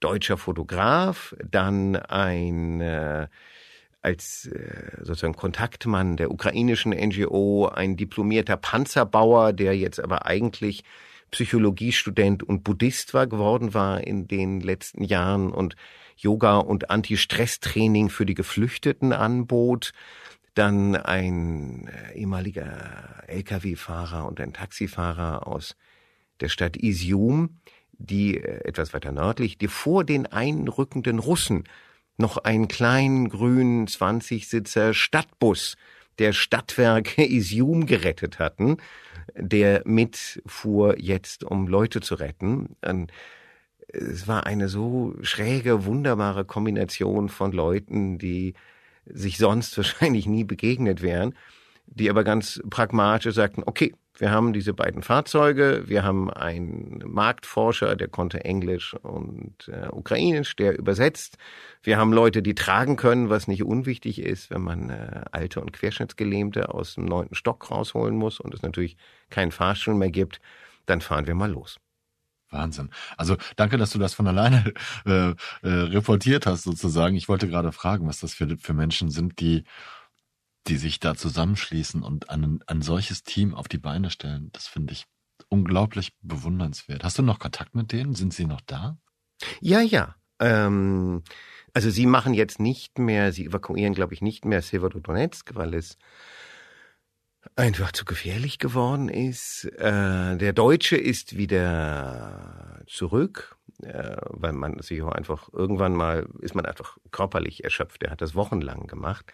deutscher 0.00 0.38
Fotograf, 0.38 1.34
dann 1.44 1.96
ein 1.96 2.80
äh, 2.80 3.26
als 4.00 4.46
äh, 4.46 4.96
sozusagen 5.02 5.36
Kontaktmann 5.36 6.16
der 6.16 6.30
ukrainischen 6.30 6.92
NGO, 6.92 7.66
ein 7.66 7.96
diplomierter 7.96 8.56
Panzerbauer, 8.56 9.52
der 9.52 9.76
jetzt 9.76 10.00
aber 10.00 10.24
eigentlich 10.26 10.84
Psychologiestudent 11.30 12.42
und 12.42 12.62
Buddhist 12.62 13.14
war 13.14 13.26
geworden 13.26 13.74
war 13.74 14.02
in 14.02 14.28
den 14.28 14.60
letzten 14.60 15.02
Jahren 15.02 15.50
und 15.52 15.76
Yoga 16.16 16.58
und 16.58 16.90
Anti-Stress-Training 16.90 18.10
für 18.10 18.26
die 18.26 18.34
Geflüchteten 18.34 19.12
anbot. 19.12 19.92
Dann 20.54 20.94
ein 20.94 21.88
äh, 21.88 22.18
ehemaliger 22.18 23.24
Lkw-Fahrer 23.26 24.26
und 24.26 24.40
ein 24.40 24.52
Taxifahrer 24.52 25.46
aus 25.46 25.76
der 26.42 26.48
Stadt 26.48 26.76
Isium, 26.76 27.60
die 27.92 28.36
äh, 28.36 28.64
etwas 28.64 28.92
weiter 28.92 29.12
nördlich, 29.12 29.56
die 29.56 29.68
vor 29.68 30.04
den 30.04 30.26
einrückenden 30.26 31.18
Russen 31.18 31.64
noch 32.18 32.36
einen 32.36 32.68
kleinen 32.68 33.30
grünen 33.30 33.86
20-Sitzer 33.86 34.92
Stadtbus 34.92 35.76
der 36.18 36.32
Stadtwerke 36.32 37.24
Isium 37.24 37.86
gerettet 37.86 38.38
hatten, 38.38 38.76
der 39.34 39.82
mitfuhr 39.86 41.00
jetzt, 41.00 41.42
um 41.42 41.66
Leute 41.66 42.00
zu 42.00 42.16
retten. 42.16 42.76
Es 43.88 44.28
war 44.28 44.46
eine 44.46 44.68
so 44.68 45.14
schräge, 45.22 45.86
wunderbare 45.86 46.44
Kombination 46.44 47.28
von 47.28 47.52
Leuten, 47.52 48.18
die 48.18 48.54
sich 49.06 49.38
sonst 49.38 49.76
wahrscheinlich 49.76 50.26
nie 50.26 50.44
begegnet 50.44 51.02
wären, 51.02 51.34
die 51.86 52.10
aber 52.10 52.24
ganz 52.24 52.62
pragmatisch 52.68 53.34
sagten, 53.34 53.62
okay, 53.64 53.94
wir 54.22 54.30
haben 54.30 54.52
diese 54.52 54.72
beiden 54.72 55.02
Fahrzeuge, 55.02 55.82
wir 55.88 56.04
haben 56.04 56.30
einen 56.30 57.02
Marktforscher, 57.04 57.96
der 57.96 58.06
konnte 58.06 58.44
Englisch 58.44 58.94
und 58.94 59.66
äh, 59.66 59.88
Ukrainisch, 59.88 60.54
der 60.54 60.78
übersetzt. 60.78 61.38
Wir 61.82 61.98
haben 61.98 62.12
Leute, 62.12 62.40
die 62.40 62.54
tragen 62.54 62.94
können, 62.94 63.30
was 63.30 63.48
nicht 63.48 63.64
unwichtig 63.64 64.20
ist, 64.20 64.50
wenn 64.50 64.60
man 64.60 64.90
äh, 64.90 65.24
alte 65.32 65.60
und 65.60 65.72
Querschnittsgelähmte 65.72 66.72
aus 66.72 66.94
dem 66.94 67.06
neunten 67.06 67.34
Stock 67.34 67.68
rausholen 67.68 68.14
muss 68.14 68.38
und 68.38 68.54
es 68.54 68.62
natürlich 68.62 68.96
keinen 69.28 69.50
Fahrstuhl 69.50 69.94
mehr 69.94 70.12
gibt, 70.12 70.40
dann 70.86 71.00
fahren 71.00 71.26
wir 71.26 71.34
mal 71.34 71.50
los. 71.50 71.80
Wahnsinn. 72.50 72.90
Also 73.16 73.36
danke, 73.56 73.76
dass 73.76 73.90
du 73.90 73.98
das 73.98 74.14
von 74.14 74.28
alleine 74.28 74.72
äh, 75.04 75.30
äh, 75.30 75.34
reportiert 75.62 76.46
hast 76.46 76.62
sozusagen. 76.62 77.16
Ich 77.16 77.28
wollte 77.28 77.48
gerade 77.48 77.72
fragen, 77.72 78.06
was 78.06 78.20
das 78.20 78.34
für, 78.34 78.56
für 78.56 78.72
Menschen 78.72 79.10
sind, 79.10 79.40
die 79.40 79.64
die 80.68 80.76
sich 80.76 81.00
da 81.00 81.14
zusammenschließen 81.14 82.02
und 82.02 82.30
ein, 82.30 82.60
ein 82.66 82.82
solches 82.82 83.22
Team 83.22 83.54
auf 83.54 83.68
die 83.68 83.78
Beine 83.78 84.10
stellen, 84.10 84.50
das 84.52 84.66
finde 84.66 84.92
ich 84.92 85.06
unglaublich 85.48 86.12
bewundernswert. 86.22 87.04
Hast 87.04 87.18
du 87.18 87.22
noch 87.22 87.38
Kontakt 87.38 87.74
mit 87.74 87.92
denen? 87.92 88.14
Sind 88.14 88.32
sie 88.32 88.46
noch 88.46 88.60
da? 88.60 88.98
Ja, 89.60 89.80
ja. 89.80 90.14
Ähm, 90.38 91.22
also 91.74 91.90
sie 91.90 92.06
machen 92.06 92.34
jetzt 92.34 92.60
nicht 92.60 92.98
mehr, 92.98 93.32
sie 93.32 93.46
evakuieren, 93.46 93.94
glaube 93.94 94.14
ich, 94.14 94.22
nicht 94.22 94.44
mehr 94.44 94.62
Severodonetsk, 94.62 95.54
weil 95.54 95.74
es 95.74 95.98
einfach 97.56 97.92
zu 97.92 98.04
gefährlich 98.04 98.58
geworden 98.58 99.08
ist. 99.08 99.64
Äh, 99.64 100.36
der 100.36 100.52
Deutsche 100.52 100.96
ist 100.96 101.36
wieder 101.36 102.82
zurück, 102.86 103.56
äh, 103.82 104.16
weil 104.28 104.52
man 104.52 104.80
sich 104.80 105.02
auch 105.02 105.12
einfach 105.12 105.52
irgendwann 105.52 105.94
mal 105.94 106.28
ist 106.40 106.54
man 106.54 106.66
einfach 106.66 106.98
körperlich 107.10 107.64
erschöpft. 107.64 108.02
Er 108.02 108.10
hat 108.10 108.20
das 108.20 108.34
wochenlang 108.34 108.86
gemacht. 108.86 109.32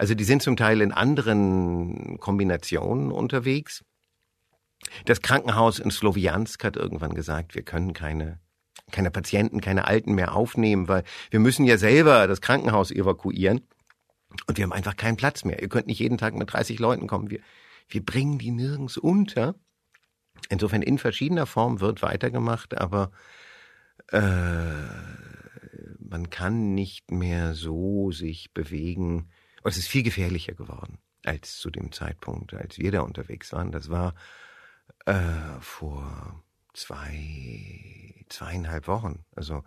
Also 0.00 0.14
die 0.14 0.24
sind 0.24 0.40
zum 0.40 0.56
Teil 0.56 0.80
in 0.80 0.92
anderen 0.92 2.18
Kombinationen 2.20 3.12
unterwegs. 3.12 3.84
Das 5.04 5.20
Krankenhaus 5.20 5.78
in 5.78 5.90
Sloviansk 5.90 6.64
hat 6.64 6.76
irgendwann 6.76 7.12
gesagt, 7.12 7.54
wir 7.54 7.60
können 7.64 7.92
keine 7.92 8.40
keine 8.90 9.10
Patienten, 9.10 9.60
keine 9.60 9.86
Alten 9.86 10.14
mehr 10.14 10.34
aufnehmen, 10.34 10.88
weil 10.88 11.04
wir 11.30 11.38
müssen 11.38 11.66
ja 11.66 11.76
selber 11.76 12.26
das 12.26 12.40
Krankenhaus 12.40 12.90
evakuieren 12.90 13.60
und 14.46 14.56
wir 14.56 14.64
haben 14.64 14.72
einfach 14.72 14.96
keinen 14.96 15.18
Platz 15.18 15.44
mehr. 15.44 15.60
Ihr 15.60 15.68
könnt 15.68 15.86
nicht 15.86 16.00
jeden 16.00 16.16
Tag 16.16 16.34
mit 16.34 16.50
30 16.50 16.78
Leuten 16.78 17.06
kommen. 17.06 17.28
Wir, 17.30 17.40
wir 17.90 18.02
bringen 18.02 18.38
die 18.38 18.52
nirgends 18.52 18.96
unter. 18.96 19.54
Insofern 20.48 20.80
in 20.80 20.96
verschiedener 20.96 21.44
Form 21.44 21.82
wird 21.82 22.00
weitergemacht, 22.00 22.78
aber 22.78 23.10
äh, 24.08 24.22
man 25.98 26.30
kann 26.30 26.74
nicht 26.74 27.10
mehr 27.10 27.52
so 27.52 28.12
sich 28.12 28.54
bewegen, 28.54 29.28
und 29.62 29.70
es 29.70 29.76
ist 29.76 29.88
viel 29.88 30.02
gefährlicher 30.02 30.54
geworden. 30.54 30.98
als 31.24 31.58
zu 31.58 31.70
dem 31.70 31.92
Zeitpunkt, 31.92 32.54
als 32.54 32.78
wir 32.78 32.90
da 32.92 33.02
unterwegs 33.02 33.52
waren. 33.52 33.72
Das 33.72 33.90
war 33.90 34.14
äh, 35.04 35.60
vor 35.60 36.42
zwei, 36.72 38.24
zweieinhalb 38.28 38.88
Wochen. 38.88 39.24
Also 39.34 39.62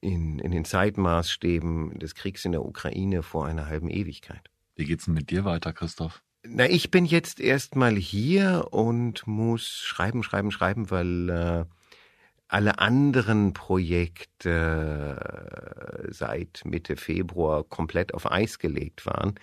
in, 0.00 0.38
in 0.38 0.50
den 0.52 0.64
Zeitmaßstäben 0.64 1.98
des 1.98 2.14
Kriegs 2.14 2.44
in 2.44 2.52
der 2.52 2.64
Ukraine 2.64 3.22
vor 3.22 3.46
einer 3.46 3.66
halben 3.66 3.90
Ewigkeit. 3.90 4.50
Wie 4.76 4.84
geht's 4.84 5.06
denn 5.06 5.14
mit 5.14 5.30
dir 5.30 5.44
weiter, 5.44 5.72
Christoph? 5.72 6.22
Na, 6.46 6.68
ich 6.68 6.90
bin 6.90 7.06
jetzt 7.06 7.40
erstmal 7.40 7.96
hier 7.96 8.68
und 8.70 9.26
muss 9.26 9.66
schreiben, 9.66 10.22
schreiben, 10.22 10.50
schreiben, 10.50 10.90
weil 10.90 11.30
äh, 11.30 11.64
alle 12.48 12.78
anderen 12.78 13.52
Projekte 13.52 15.16
äh, 16.06 16.12
seit 16.12 16.62
Mitte 16.64 16.96
Februar 16.96 17.64
komplett 17.64 18.14
auf 18.14 18.30
Eis 18.30 18.58
gelegt 18.58 19.06
waren. 19.06 19.34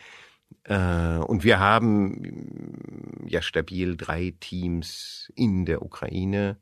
Äh, 0.63 1.17
und 1.17 1.43
wir 1.43 1.59
haben 1.59 3.25
ja 3.27 3.41
stabil 3.41 3.97
drei 3.97 4.33
Teams 4.39 5.31
in 5.35 5.65
der 5.65 5.81
Ukraine, 5.81 6.57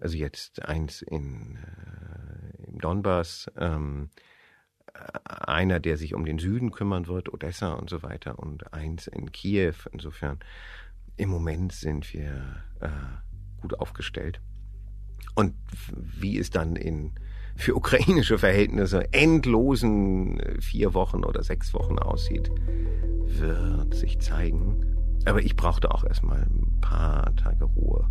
also 0.00 0.16
jetzt 0.16 0.62
eins 0.62 1.02
in, 1.02 1.56
äh, 1.56 2.62
im 2.68 2.78
Donbass, 2.78 3.50
ähm, 3.56 4.10
einer, 5.24 5.80
der 5.80 5.96
sich 5.96 6.14
um 6.14 6.24
den 6.24 6.38
Süden 6.38 6.72
kümmern 6.72 7.06
wird, 7.06 7.32
Odessa 7.32 7.72
und 7.72 7.88
so 7.88 8.02
weiter, 8.02 8.38
und 8.38 8.72
eins 8.74 9.06
in 9.06 9.32
Kiew. 9.32 9.74
Insofern, 9.92 10.40
im 11.16 11.30
Moment 11.30 11.72
sind 11.72 12.12
wir 12.12 12.62
gut 13.60 13.78
aufgestellt. 13.78 14.40
Und 15.34 15.54
wie 15.94 16.38
es 16.38 16.50
dann 16.50 16.76
in 16.76 17.12
für 17.56 17.76
ukrainische 17.76 18.38
Verhältnisse 18.38 19.12
endlosen 19.12 20.40
äh, 20.40 20.60
vier 20.60 20.94
Wochen 20.94 21.24
oder 21.24 21.42
sechs 21.42 21.74
Wochen 21.74 21.98
aussieht, 21.98 22.50
wird 23.26 23.94
sich 23.94 24.18
zeigen. 24.18 24.96
Aber 25.26 25.42
ich 25.42 25.56
brauchte 25.56 25.90
auch 25.90 26.04
erstmal 26.04 26.42
ein 26.42 26.80
paar 26.80 27.36
Tage 27.36 27.64
Ruhe 27.64 28.08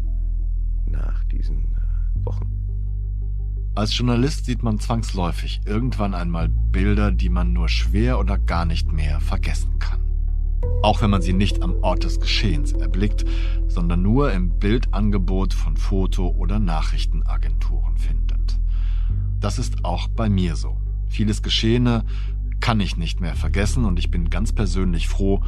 nach 0.86 1.24
diesen 1.26 1.76
äh, 1.76 2.26
Wochen. 2.26 2.52
Als 3.76 3.98
Journalist 3.98 4.46
sieht 4.46 4.62
man 4.62 4.80
zwangsläufig 4.80 5.62
irgendwann 5.66 6.14
einmal 6.14 6.50
Bilder, 6.50 7.12
die 7.12 7.30
man 7.30 7.54
nur 7.54 7.70
schwer 7.70 8.20
oder 8.20 8.38
gar 8.38 8.66
nicht 8.66 8.92
mehr 8.92 9.20
vergessen 9.20 9.80
kann. 9.80 10.09
Auch 10.82 11.02
wenn 11.02 11.10
man 11.10 11.22
sie 11.22 11.34
nicht 11.34 11.62
am 11.62 11.76
Ort 11.82 12.04
des 12.04 12.20
Geschehens 12.20 12.72
erblickt, 12.72 13.26
sondern 13.68 14.02
nur 14.02 14.32
im 14.32 14.60
Bildangebot 14.60 15.54
von 15.54 15.76
Foto- 15.76 16.30
oder 16.30 16.60
Nachrichtenagenturen 16.60 17.98
findet. 17.98 18.60
Das 19.40 19.60
ist 19.60 19.86
auch 19.86 20.08
bei 20.08 20.30
mir 20.30 20.56
so. 20.56 20.78
Vieles 21.08 21.42
Geschehene 21.42 22.06
kann 22.60 22.80
ich 22.80 22.98
nicht 22.98 23.22
mehr 23.22 23.36
vergessen 23.36 23.86
und 23.86 24.00
ich 24.00 24.12
bin 24.12 24.30
ganz 24.30 24.54
persönlich 24.54 25.08
froh, 25.08 25.42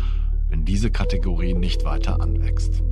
wenn 0.50 0.66
diese 0.66 0.92
Kategorie 0.92 1.54
nicht 1.54 1.84
weiter 1.86 2.22
anwächst. 2.22 2.84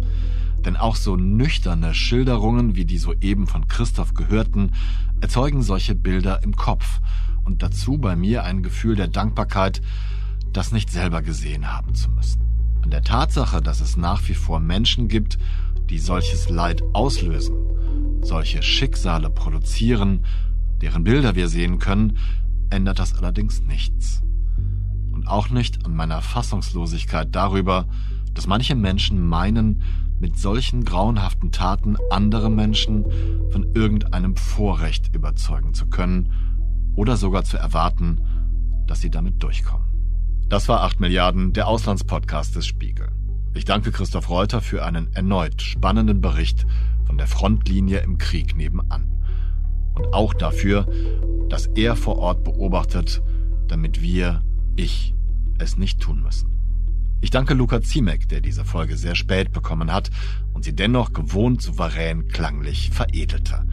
Denn 0.65 0.75
auch 0.75 0.95
so 0.95 1.15
nüchterne 1.15 1.93
Schilderungen 1.93 2.75
wie 2.75 2.85
die 2.85 2.97
soeben 2.97 3.47
von 3.47 3.67
Christoph 3.67 4.13
gehörten, 4.13 4.71
erzeugen 5.21 5.61
solche 5.61 5.95
Bilder 5.95 6.43
im 6.43 6.55
Kopf 6.55 6.99
und 7.43 7.63
dazu 7.63 7.97
bei 7.97 8.15
mir 8.15 8.43
ein 8.43 8.61
Gefühl 8.61 8.95
der 8.95 9.07
Dankbarkeit, 9.07 9.81
das 10.53 10.71
nicht 10.71 10.89
selber 10.89 11.21
gesehen 11.21 11.71
haben 11.71 11.95
zu 11.95 12.09
müssen. 12.09 12.41
An 12.81 12.91
der 12.91 13.03
Tatsache, 13.03 13.61
dass 13.61 13.81
es 13.81 13.97
nach 13.97 14.27
wie 14.27 14.33
vor 14.33 14.59
Menschen 14.59 15.07
gibt, 15.07 15.37
die 15.89 15.99
solches 15.99 16.49
Leid 16.49 16.81
auslösen, 16.93 17.55
solche 18.21 18.61
Schicksale 18.61 19.29
produzieren, 19.29 20.25
deren 20.81 21.03
Bilder 21.03 21.35
wir 21.35 21.47
sehen 21.47 21.79
können, 21.79 22.17
ändert 22.69 22.99
das 22.99 23.15
allerdings 23.15 23.61
nichts. 23.61 24.21
Und 25.11 25.27
auch 25.27 25.49
nicht 25.49 25.85
an 25.85 25.95
meiner 25.95 26.21
Fassungslosigkeit 26.21 27.35
darüber, 27.35 27.87
dass 28.33 28.47
manche 28.47 28.75
Menschen 28.75 29.27
meinen, 29.27 29.83
mit 30.19 30.37
solchen 30.37 30.83
grauenhaften 30.83 31.51
Taten 31.51 31.95
andere 32.09 32.49
Menschen 32.49 33.05
von 33.51 33.73
irgendeinem 33.73 34.35
Vorrecht 34.35 35.15
überzeugen 35.15 35.73
zu 35.73 35.87
können 35.87 36.31
oder 36.95 37.15
sogar 37.15 37.45
zu 37.45 37.57
erwarten, 37.57 38.19
dass 38.85 38.99
sie 38.99 39.09
damit 39.09 39.41
durchkommen. 39.41 39.88
Das 40.49 40.67
war 40.67 40.81
8 40.81 40.99
Milliarden, 40.99 41.53
der 41.53 41.67
Auslandspodcast 41.67 42.55
des 42.55 42.65
Spiegel. 42.65 43.09
Ich 43.53 43.65
danke 43.65 43.91
Christoph 43.91 44.31
Reuter 44.31 44.61
für 44.61 44.83
einen 44.83 45.13
erneut 45.13 45.61
spannenden 45.61 46.21
Bericht 46.21 46.65
von 47.05 47.19
der 47.19 47.27
Frontlinie 47.27 47.99
im 47.99 48.17
Krieg 48.17 48.55
nebenan. 48.55 49.07
Und 49.93 50.11
auch 50.11 50.33
dafür, 50.33 50.87
dass 51.49 51.67
er 51.67 51.95
vor 51.95 52.17
Ort 52.17 52.43
beobachtet, 52.43 53.21
damit 53.67 54.01
wir, 54.01 54.41
ich, 54.75 55.13
es 55.59 55.77
nicht 55.77 55.99
tun 55.99 56.23
müssen. 56.23 56.49
Ich 57.21 57.29
danke 57.29 57.53
Luca 57.53 57.81
Ziemek, 57.81 58.27
der 58.27 58.41
diese 58.41 58.65
Folge 58.65 58.97
sehr 58.97 59.13
spät 59.13 59.51
bekommen 59.51 59.93
hat 59.93 60.09
und 60.53 60.63
sie 60.63 60.75
dennoch 60.75 61.13
gewohnt 61.13 61.61
souverän 61.61 62.27
klanglich 62.27 62.89
veredelte. 62.89 63.67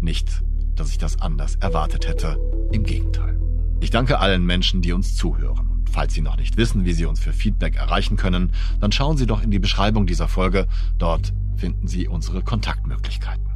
Nicht, 0.00 0.42
dass 0.74 0.90
ich 0.90 0.98
das 0.98 1.20
anders 1.20 1.54
erwartet 1.56 2.08
hätte, 2.08 2.36
im 2.72 2.82
Gegenteil. 2.82 3.38
Ich 3.78 3.90
danke 3.90 4.18
allen 4.18 4.44
Menschen, 4.44 4.82
die 4.82 4.92
uns 4.92 5.14
zuhören. 5.14 5.75
Falls 5.90 6.14
Sie 6.14 6.20
noch 6.20 6.36
nicht 6.36 6.56
wissen, 6.56 6.84
wie 6.84 6.92
Sie 6.92 7.06
uns 7.06 7.20
für 7.20 7.32
Feedback 7.32 7.76
erreichen 7.76 8.16
können, 8.16 8.52
dann 8.80 8.92
schauen 8.92 9.16
Sie 9.16 9.26
doch 9.26 9.42
in 9.42 9.50
die 9.50 9.58
Beschreibung 9.58 10.06
dieser 10.06 10.28
Folge. 10.28 10.66
Dort 10.98 11.32
finden 11.56 11.88
Sie 11.88 12.08
unsere 12.08 12.42
Kontaktmöglichkeiten. 12.42 13.46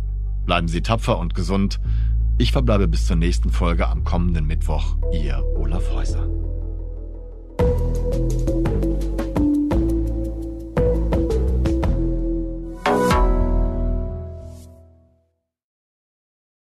Bleiben 0.47 0.69
Sie 0.69 0.83
tapfer 0.83 1.19
und 1.19 1.35
gesund. 1.35 1.81
Ich 2.39 2.53
verbleibe 2.53 2.89
bis 2.89 3.07
zur 3.07 3.17
nächsten 3.17 3.51
Folge 3.51 3.87
am 3.87 4.05
kommenden 4.05 4.47
Mittwoch. 4.47 4.97
Ihr 5.13 5.45
Olaf 5.57 5.91
Häuser. 5.93 6.27